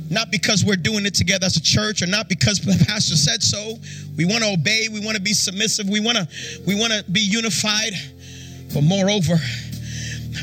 Not 0.09 0.29
because 0.29 0.65
we're 0.65 0.75
doing 0.75 1.05
it 1.05 1.15
together 1.15 1.45
as 1.45 1.55
a 1.55 1.61
church 1.61 2.01
or 2.01 2.07
not 2.07 2.27
because 2.27 2.59
the 2.59 2.83
pastor 2.85 3.15
said 3.15 3.41
so. 3.41 3.75
We 4.17 4.25
want 4.25 4.43
to 4.43 4.51
obey, 4.51 4.89
we 4.91 4.99
want 4.99 5.15
to 5.15 5.23
be 5.23 5.33
submissive, 5.33 5.87
we 5.87 6.01
want 6.01 6.17
to 6.17 6.27
we 6.67 6.75
want 6.75 6.91
to 6.91 7.03
be 7.09 7.21
unified. 7.21 7.93
But 8.73 8.83
moreover, 8.83 9.35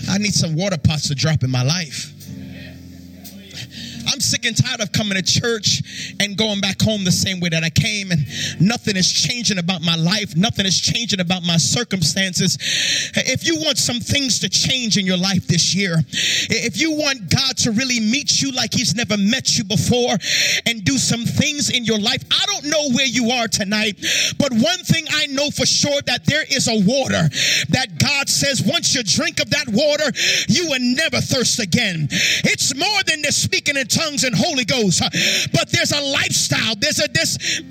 I 0.09 0.17
need 0.19 0.33
some 0.33 0.55
water 0.57 0.79
pots 0.79 1.09
to 1.09 1.15
drop 1.15 1.43
in 1.43 1.51
my 1.51 1.63
life. 1.63 2.13
I'm 4.09 4.21
sick 4.21 4.45
and 4.45 4.57
tired 4.57 4.81
of 4.81 4.93
coming 4.93 5.17
to 5.17 5.23
church 5.23 6.17
and 6.21 6.37
going 6.37 6.61
back 6.61 6.81
home 6.81 7.05
the 7.05 7.13
same 7.13 7.41
way 7.41 7.49
that 7.51 7.63
I 7.63 7.71
came, 7.71 8.11
and 8.11 8.27
nothing 8.61 8.97
is 8.97 9.11
changing 9.11 9.59
about 9.59 9.83
my 9.83 9.97
life. 9.97 10.37
Nothing 10.37 10.67
is 10.67 10.81
changing 10.81 11.21
about 11.21 11.45
my 11.45 11.57
circumstances. 11.57 12.57
If 13.15 13.47
you 13.47 13.57
want 13.57 13.79
some 13.79 14.01
things 14.01 14.39
to 14.41 14.49
change 14.49 14.97
in 14.97 15.05
your 15.05 15.17
life 15.17 15.47
this 15.47 15.75
year, 15.75 15.97
if 16.51 16.81
you 16.81 16.93
want 16.93 17.31
God 17.31 17.57
to 17.59 17.71
really 17.73 18.01
meet 18.01 18.41
you 18.41 18.53
like 18.53 18.73
He's 18.73 18.95
never 18.95 19.17
met 19.17 19.59
you 19.59 19.65
before 19.65 20.17
and 20.67 20.85
do 20.85 20.97
some 20.97 21.25
things 21.25 21.71
in 21.71 21.85
your 21.85 21.99
life, 21.99 22.25
I 22.31 22.45
don't 22.47 22.65
know 22.65 22.91
where 22.95 23.07
you 23.07 23.31
are 23.31 23.49
tonight, 23.49 23.97
but 24.39 24.53
one 24.53 24.79
thing 24.85 25.05
I 25.11 25.27
know 25.27 25.51
for 25.51 25.67
sure 25.67 26.01
that 26.03 26.25
there 26.25 26.45
is 26.49 26.69
a 26.69 26.81
water 26.87 27.29
that 27.71 27.99
God 27.99 28.29
says 28.29 28.63
once 28.63 28.95
you 28.95 29.03
drink 29.03 29.41
of 29.41 29.51
that 29.51 29.69
water, 29.69 30.11
you 30.49 30.69
will 30.69 30.81
never 30.81 31.21
thirst 31.21 31.61
again. 31.61 32.09
It's 32.11 32.75
more 32.75 33.03
than 33.07 33.23
the 33.23 33.33
speaking 33.33 33.77
in 33.77 33.87
and 33.99 34.35
Holy 34.35 34.65
Ghost, 34.65 35.03
but 35.53 35.69
there's 35.71 35.93
a 35.93 36.01
lifestyle. 36.01 36.75
There's 36.79 37.01
a 37.01 37.09
this. 37.09 37.63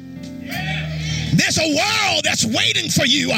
There's 1.38 1.60
a 1.60 1.70
world 1.70 2.24
that's 2.24 2.46
waiting 2.46 2.90
for 2.90 3.06
you. 3.06 3.30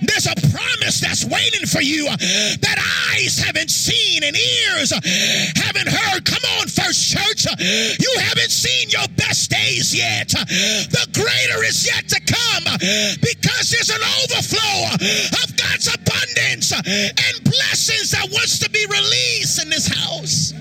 There's 0.00 0.26
a 0.26 0.34
promise 0.54 1.00
that's 1.00 1.24
waiting 1.24 1.66
for 1.66 1.82
you 1.82 2.06
that 2.06 2.78
eyes 3.12 3.38
haven't 3.38 3.70
seen 3.70 4.22
and 4.22 4.36
ears 4.36 4.92
haven't 5.56 5.88
heard. 5.88 6.24
Come 6.24 6.44
on, 6.60 6.68
First 6.68 7.10
Church. 7.10 7.44
You 7.58 8.12
haven't 8.20 8.50
seen 8.50 8.90
your 8.90 9.08
best 9.16 9.50
days 9.50 9.94
yet. 9.94 10.28
The 10.28 11.06
greater 11.12 11.64
is 11.64 11.84
yet 11.86 12.08
to 12.08 12.20
come 12.20 12.64
because 13.20 13.70
there's 13.70 13.90
an 13.90 14.04
overflow 14.24 14.94
of 15.42 15.56
God's 15.56 15.88
abundance 15.92 16.72
and 16.72 17.44
blessings 17.44 18.12
that 18.12 18.28
wants 18.30 18.58
to 18.60 18.70
be 18.70 18.86
released 18.86 19.62
in 19.62 19.68
this 19.68 19.88
house. 19.88 20.54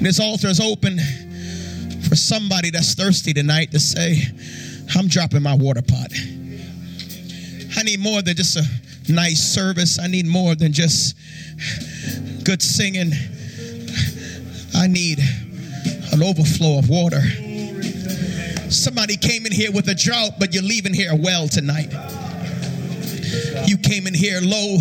This 0.00 0.20
altar 0.20 0.46
is 0.46 0.60
open 0.60 0.98
for 2.08 2.14
somebody 2.14 2.70
that's 2.70 2.94
thirsty 2.94 3.32
tonight 3.34 3.72
to 3.72 3.80
say, 3.80 4.22
I'm 4.94 5.08
dropping 5.08 5.42
my 5.42 5.54
water 5.54 5.82
pot. 5.82 6.12
I 7.76 7.82
need 7.82 7.98
more 7.98 8.22
than 8.22 8.36
just 8.36 8.56
a 8.56 9.12
nice 9.12 9.40
service. 9.40 9.98
I 9.98 10.06
need 10.06 10.26
more 10.26 10.54
than 10.54 10.72
just 10.72 11.16
good 12.44 12.62
singing. 12.62 13.10
I 14.76 14.86
need 14.86 15.18
an 16.12 16.22
overflow 16.22 16.78
of 16.78 16.88
water. 16.88 17.20
Somebody 18.70 19.16
came 19.16 19.46
in 19.46 19.52
here 19.52 19.72
with 19.72 19.88
a 19.88 19.96
drought, 19.96 20.34
but 20.38 20.54
you're 20.54 20.62
leaving 20.62 20.94
here 20.94 21.14
well 21.14 21.48
tonight. 21.48 21.92
You 23.66 23.76
came 23.78 24.06
in 24.06 24.14
here 24.14 24.38
low 24.40 24.78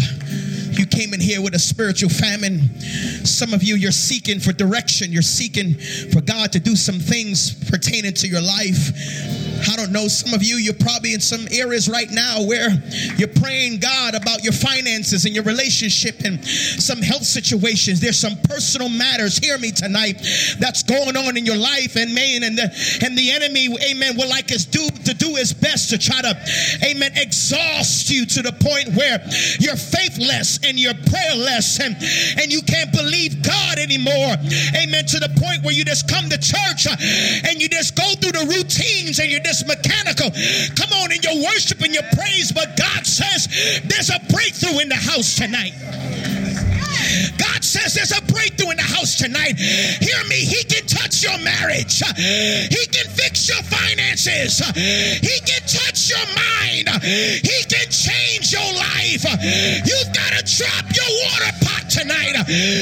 you 0.77 0.85
came 0.85 1.13
in 1.13 1.19
here 1.19 1.41
with 1.41 1.55
a 1.55 1.59
spiritual 1.59 2.09
famine. 2.09 2.79
Some 3.25 3.53
of 3.53 3.63
you, 3.63 3.75
you're 3.75 3.91
seeking 3.91 4.39
for 4.39 4.53
direction. 4.53 5.11
You're 5.11 5.21
seeking 5.21 5.75
for 6.11 6.21
God 6.21 6.51
to 6.53 6.59
do 6.59 6.75
some 6.75 6.99
things 6.99 7.53
pertaining 7.69 8.13
to 8.13 8.27
your 8.27 8.41
life. 8.41 8.91
I 9.71 9.75
don't 9.75 9.91
know. 9.91 10.07
Some 10.07 10.33
of 10.33 10.43
you, 10.43 10.57
you're 10.57 10.73
probably 10.73 11.13
in 11.13 11.19
some 11.19 11.47
areas 11.51 11.89
right 11.89 12.09
now 12.09 12.43
where 12.43 12.69
you're 13.17 13.27
praying 13.27 13.79
God 13.79 14.15
about 14.15 14.43
your 14.43 14.53
finances 14.53 15.25
and 15.25 15.33
your 15.33 15.43
relationship 15.43 16.21
and 16.25 16.43
some 16.45 17.01
health 17.01 17.23
situations. 17.23 17.99
There's 17.99 18.19
some 18.19 18.37
personal 18.43 18.89
matters. 18.89 19.37
Hear 19.37 19.57
me 19.57 19.71
tonight. 19.71 20.21
That's 20.59 20.83
going 20.83 21.15
on 21.17 21.37
in 21.37 21.45
your 21.45 21.57
life, 21.57 21.95
and 21.95 22.13
man, 22.13 22.43
and 22.43 22.57
the 22.57 22.67
and 23.03 23.17
the 23.17 23.31
enemy, 23.31 23.67
Amen, 23.89 24.17
will 24.17 24.29
like 24.29 24.51
us 24.51 24.65
do 24.65 24.87
to 25.05 25.13
do 25.13 25.35
his 25.35 25.53
best 25.53 25.89
to 25.89 25.97
try 25.97 26.21
to, 26.21 26.37
Amen, 26.83 27.11
exhaust 27.15 28.09
you 28.09 28.25
to 28.25 28.41
the 28.41 28.51
point 28.51 28.95
where 28.95 29.19
you're 29.59 29.75
faithless 29.75 30.59
and 30.63 30.79
you're 30.79 30.97
prayerless 31.09 31.79
and, 31.79 31.95
and 32.39 32.51
you 32.51 32.61
can't 32.61 32.91
believe 32.91 33.41
God 33.41 33.79
anymore. 33.79 34.35
Amen. 34.75 35.05
To 35.05 35.19
the 35.19 35.31
point 35.39 35.63
where 35.63 35.73
you 35.73 35.85
just 35.85 36.09
come 36.09 36.29
to 36.29 36.37
church 36.37 36.87
uh, 36.87 36.95
and 37.47 37.61
you 37.61 37.69
just 37.69 37.95
go 37.95 38.07
through 38.19 38.33
the 38.33 38.45
routines 38.45 39.19
and 39.19 39.31
you're 39.31 39.46
just 39.47 39.65
mechanical. 39.65 40.27
Come 40.75 40.91
on 40.99 41.15
in 41.15 41.23
your 41.23 41.39
worship 41.47 41.79
and 41.79 41.93
your 41.93 42.03
praise, 42.11 42.51
but 42.51 42.75
God 42.75 43.07
says 43.07 43.47
there's 43.87 44.11
a 44.11 44.19
breakthrough 44.27 44.83
in 44.83 44.89
the 44.89 44.99
house 44.99 45.35
tonight. 45.39 45.71
God 47.39 47.63
says 47.63 47.95
there's 47.95 48.11
a 48.11 48.19
breakthrough 48.27 48.71
in 48.71 48.77
the 48.77 48.91
house 48.91 49.15
tonight. 49.15 49.55
Hear 49.55 50.19
me. 50.27 50.43
He 50.43 50.67
can 50.67 50.83
touch 50.85 51.23
your 51.23 51.39
marriage. 51.39 52.03
He 52.19 52.83
can 52.91 53.07
fix 53.15 53.47
your 53.47 53.63
finances. 53.63 54.59
He 54.75 55.39
can 55.47 55.63
touch 55.63 56.11
your 56.11 56.27
mind. 56.35 56.91
He 56.99 57.63
can 57.71 57.87
change 57.87 58.51
your 58.51 58.67
life. 58.75 59.23
You've 59.87 60.11
got 60.11 60.35
to 60.35 60.43
drop 60.43 60.85
your 60.91 61.11
water 61.23 61.55
pot 61.63 61.87
tonight. 61.87 62.35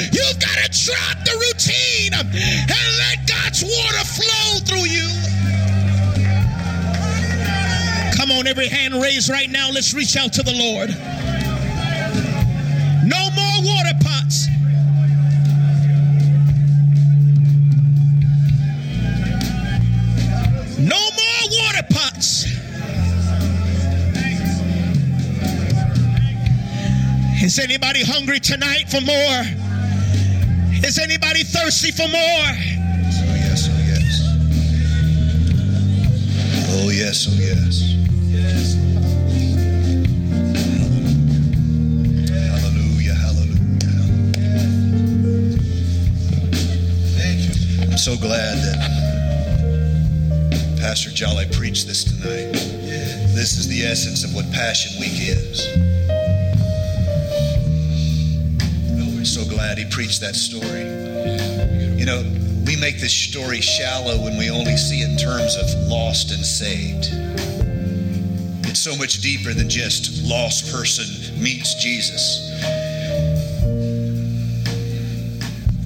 You've 0.10 0.40
got 0.42 0.58
to 0.58 0.70
drop 0.74 1.18
the 1.30 1.38
routine 1.46 2.18
and 2.18 2.90
let 2.98 3.22
God's 3.30 3.62
water 3.62 4.04
flow 4.18 4.66
through 4.66 4.90
you. 4.90 5.06
On, 8.36 8.48
every 8.48 8.68
hand 8.68 8.94
raised 8.96 9.30
right 9.30 9.50
now. 9.50 9.70
Let's 9.72 9.94
reach 9.94 10.18
out 10.18 10.34
to 10.34 10.44
the 10.44 10.52
Lord. 10.52 10.90
No 13.08 13.30
more 13.32 13.62
water 13.64 13.94
pots. 14.02 14.48
No 20.78 21.00
more 21.00 21.50
water 21.50 21.86
pots. 21.90 22.46
Is 27.42 27.58
anybody 27.60 28.04
hungry 28.04 28.40
tonight 28.42 28.90
for 28.90 29.00
more? 29.00 29.46
Is 30.84 31.00
anybody 31.00 31.44
thirsty 31.44 31.92
for 31.92 32.08
more? 32.08 32.12
Oh 32.12 33.36
yes, 33.40 33.70
oh 33.72 33.80
yes. 33.88 34.22
Oh, 36.78 36.90
yes, 36.90 37.28
oh, 37.30 37.38
yes. 37.40 38.05
Oh, 38.48 38.52
oh, 47.92 47.96
so 47.98 48.16
glad 48.18 48.58
that 48.60 48.78
Pastor 50.80 51.10
Jolly 51.10 51.46
preached 51.52 51.88
this 51.88 52.04
tonight. 52.04 52.54
This 53.34 53.58
is 53.58 53.68
the 53.68 53.84
essence 53.84 54.24
of 54.24 54.36
what 54.36 54.46
Passion 54.52 55.00
Week 55.00 55.18
is. 55.18 55.66
Oh, 58.92 59.18
we're 59.18 59.26
so 59.26 59.44
glad 59.50 59.80
he 59.80 59.86
preached 59.90 60.22
that 60.22 60.36
story. 60.36 60.86
You 61.98 62.06
know, 62.06 62.22
we 62.68 62.76
make 62.80 63.00
this 63.00 63.14
story 63.14 63.62
shallow 63.62 64.24
when 64.24 64.38
we 64.38 64.52
only 64.52 64.78
see 64.78 65.02
it 65.02 65.10
in 65.10 65.18
terms 65.18 65.56
of 65.56 65.68
lost 65.88 66.30
and 66.32 66.46
saved. 66.46 67.25
So 68.86 68.96
much 68.98 69.20
deeper 69.20 69.52
than 69.52 69.68
just 69.68 70.24
lost 70.26 70.72
person 70.72 71.42
meets 71.42 71.74
Jesus. 71.82 72.38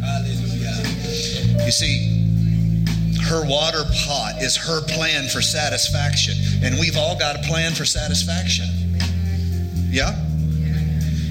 Hallelujah. 0.01 1.63
You 1.63 1.71
see, 1.71 2.35
her 3.23 3.47
water 3.47 3.85
pot 4.05 4.41
is 4.41 4.57
her 4.57 4.81
plan 4.81 5.29
for 5.29 5.41
satisfaction, 5.41 6.35
and 6.61 6.77
we've 6.77 6.97
all 6.97 7.17
got 7.17 7.37
a 7.37 7.39
plan 7.47 7.71
for 7.71 7.85
satisfaction. 7.85 8.67
Yeah? 9.89 10.11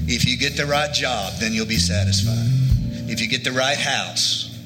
If 0.07 0.25
you 0.25 0.39
get 0.39 0.57
the 0.57 0.65
right 0.65 0.91
job, 0.91 1.35
then 1.39 1.53
you'll 1.53 1.67
be 1.67 1.77
satisfied. 1.77 2.49
If 3.11 3.21
you 3.21 3.29
get 3.29 3.45
the 3.45 3.53
right 3.53 3.77
house, 3.77 4.59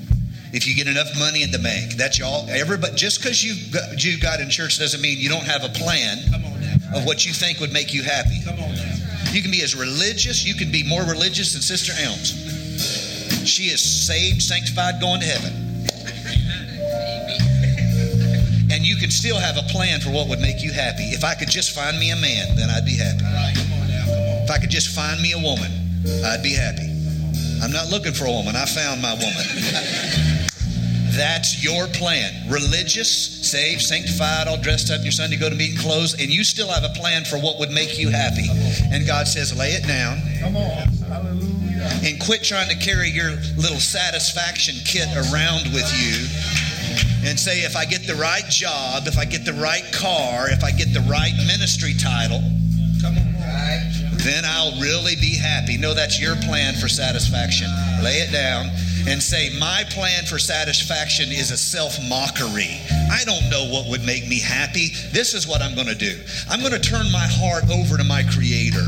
if 0.53 0.69
you 0.69 0.77
get 0.77 0.87
enough 0.87 1.19
money 1.19 1.43
in 1.43 1.51
the 1.51 1.59
bank, 1.59 1.95
that's 1.95 2.23
all. 2.23 2.47
Everybody, 2.49 2.95
just 2.95 3.21
because 3.21 3.43
you 3.43 3.73
got, 3.73 4.05
you 4.05 4.21
got 4.21 4.39
in 4.39 4.51
church 4.51 4.79
doesn't 4.79 5.01
mean 5.01 5.19
you 5.19 5.29
don't 5.29 5.47
have 5.47 5.65
a 5.65 5.71
plan 5.71 6.19
of 6.95 7.05
what 7.05 7.25
you 7.25 7.33
think 7.33 7.61
would 7.61 7.73
make 7.73 7.93
you 7.93 8.03
happy. 8.03 8.39
You 9.33 9.43
can 9.43 9.51
be 9.51 9.63
as 9.63 9.75
religious. 9.75 10.45
You 10.45 10.55
can 10.55 10.71
be 10.71 10.83
more 10.87 11.03
religious 11.03 11.53
than 11.53 11.63
Sister 11.63 11.93
Elms. 11.99 12.33
She 13.49 13.65
is 13.65 13.83
saved, 13.83 14.43
sanctified, 14.43 15.01
going 15.01 15.21
to 15.21 15.27
heaven. 15.27 15.53
And 18.71 18.87
you 18.87 18.97
can 18.97 19.11
still 19.11 19.39
have 19.39 19.57
a 19.57 19.63
plan 19.69 20.01
for 20.01 20.11
what 20.11 20.29
would 20.29 20.41
make 20.41 20.63
you 20.63 20.73
happy. 20.73 21.05
If 21.13 21.25
I 21.25 21.35
could 21.35 21.49
just 21.49 21.75
find 21.75 21.99
me 21.99 22.11
a 22.11 22.17
man, 22.17 22.57
then 22.57 22.71
I'd 22.71 22.85
be 22.85 22.97
happy. 22.97 23.25
If 24.45 24.51
I 24.51 24.59
could 24.59 24.71
just 24.71 24.95
find 24.95 25.21
me 25.21 25.33
a 25.33 25.39
woman, 25.39 25.71
I'd 26.25 26.43
be 26.43 26.55
happy. 26.55 26.89
I'm 27.63 27.71
not 27.71 27.91
looking 27.91 28.13
for 28.13 28.27
a 28.27 28.31
woman. 28.31 28.57
I 28.57 28.65
found 28.67 29.01
my 29.01 29.15
woman. 29.15 29.47
That's 31.13 31.63
your 31.63 31.87
plan. 31.89 32.49
Religious, 32.51 33.11
saved, 33.47 33.83
sanctified, 33.83 34.49
all 34.49 34.57
dressed 34.57 34.91
up 34.91 34.99
in 35.01 35.05
your 35.05 35.13
Sunday 35.13 35.37
go 35.37 35.51
to 35.51 35.55
meeting 35.55 35.77
clothes, 35.77 36.15
and 36.15 36.31
you 36.31 36.43
still 36.43 36.69
have 36.69 36.85
a 36.85 36.95
plan 36.99 37.25
for 37.25 37.37
what 37.37 37.59
would 37.59 37.71
make 37.71 37.99
you 37.99 38.09
happy. 38.09 38.49
And 38.91 39.07
God 39.07 39.29
says, 39.29 39.57
lay 39.57 39.73
it 39.73 39.87
down. 39.87 40.23
Come 40.41 40.57
on. 40.57 40.89
Hallelujah. 41.05 41.91
And 42.03 42.19
quit 42.21 42.43
trying 42.43 42.71
to 42.71 42.77
carry 42.77 43.11
your 43.11 43.31
little 43.61 43.81
satisfaction 43.81 44.77
kit 44.87 45.09
around 45.13 45.69
with 45.75 45.85
you 46.01 46.17
and 47.29 47.39
say, 47.39 47.61
if 47.61 47.77
I 47.77 47.85
get 47.85 48.07
the 48.07 48.15
right 48.15 48.49
job, 48.49 49.07
if 49.07 49.19
I 49.19 49.27
get 49.27 49.45
the 49.45 49.53
right 49.55 49.85
car, 49.93 50.49
if 50.49 50.65
I 50.65 50.71
get 50.71 50.95
the 50.95 51.05
right 51.11 51.33
ministry 51.47 51.93
title, 51.93 52.41
Come 53.03 53.19
on. 53.19 54.17
then 54.25 54.45
I'll 54.47 54.81
really 54.81 55.17
be 55.17 55.37
happy. 55.37 55.77
No, 55.77 55.93
that's 55.93 56.21
your 56.21 56.37
plan 56.37 56.75
for 56.75 56.89
satisfaction. 56.89 57.69
Lay 58.03 58.19
it 58.25 58.33
down 58.33 58.71
and 59.07 59.23
say, 59.23 59.51
My 59.59 59.85
plan 59.91 60.25
for 60.25 60.39
satisfaction 60.39 61.31
is 61.31 61.51
a 61.51 61.57
self 61.57 61.99
mockery. 62.09 62.81
I 63.11 63.25
don't 63.25 63.51
know 63.51 63.69
what 63.71 63.89
would 63.89 64.05
make 64.05 64.27
me 64.29 64.41
happy. 64.41 64.91
This 65.13 65.35
is 65.35 65.47
what 65.47 65.63
I'm 65.63 65.75
going 65.75 65.89
to 65.89 65.95
do. 65.95 66.19
I'm 66.49 66.61
going 66.61 66.73
to 66.73 66.81
turn 66.81 67.11
my 67.11 67.27
heart 67.27 67.65
over 67.71 67.97
to 67.97 68.05
my 68.05 68.23
Creator. 68.23 68.85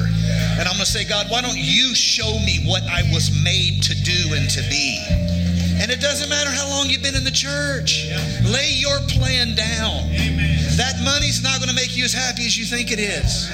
And 0.59 0.69
I'm 0.69 0.77
going 0.77 0.87
to 0.87 0.93
say, 0.93 1.05
God, 1.05 1.27
why 1.31 1.43
don't 1.43 1.59
you 1.59 1.95
show 1.95 2.39
me 2.45 2.65
what 2.65 2.83
I 2.85 3.03
was 3.12 3.31
made 3.43 3.83
to 3.85 3.95
do 3.95 4.35
and 4.35 4.49
to 4.51 4.62
be? 4.71 4.99
And 5.77 5.91
it 5.91 6.01
doesn't 6.01 6.29
matter 6.29 6.51
how 6.51 6.69
long 6.71 6.89
you've 6.89 7.03
been 7.03 7.17
in 7.17 7.25
the 7.25 7.35
church. 7.35 8.07
Lay 8.47 8.71
your 8.79 8.99
plan 9.09 9.55
down. 9.57 10.09
That 10.79 11.01
money's 11.05 11.43
not 11.43 11.59
going 11.59 11.69
to 11.69 11.75
make 11.75 11.97
you 11.97 12.05
as 12.05 12.12
happy 12.12 12.47
as 12.47 12.57
you 12.57 12.65
think 12.65 12.91
it 12.93 12.99
is. 12.99 13.51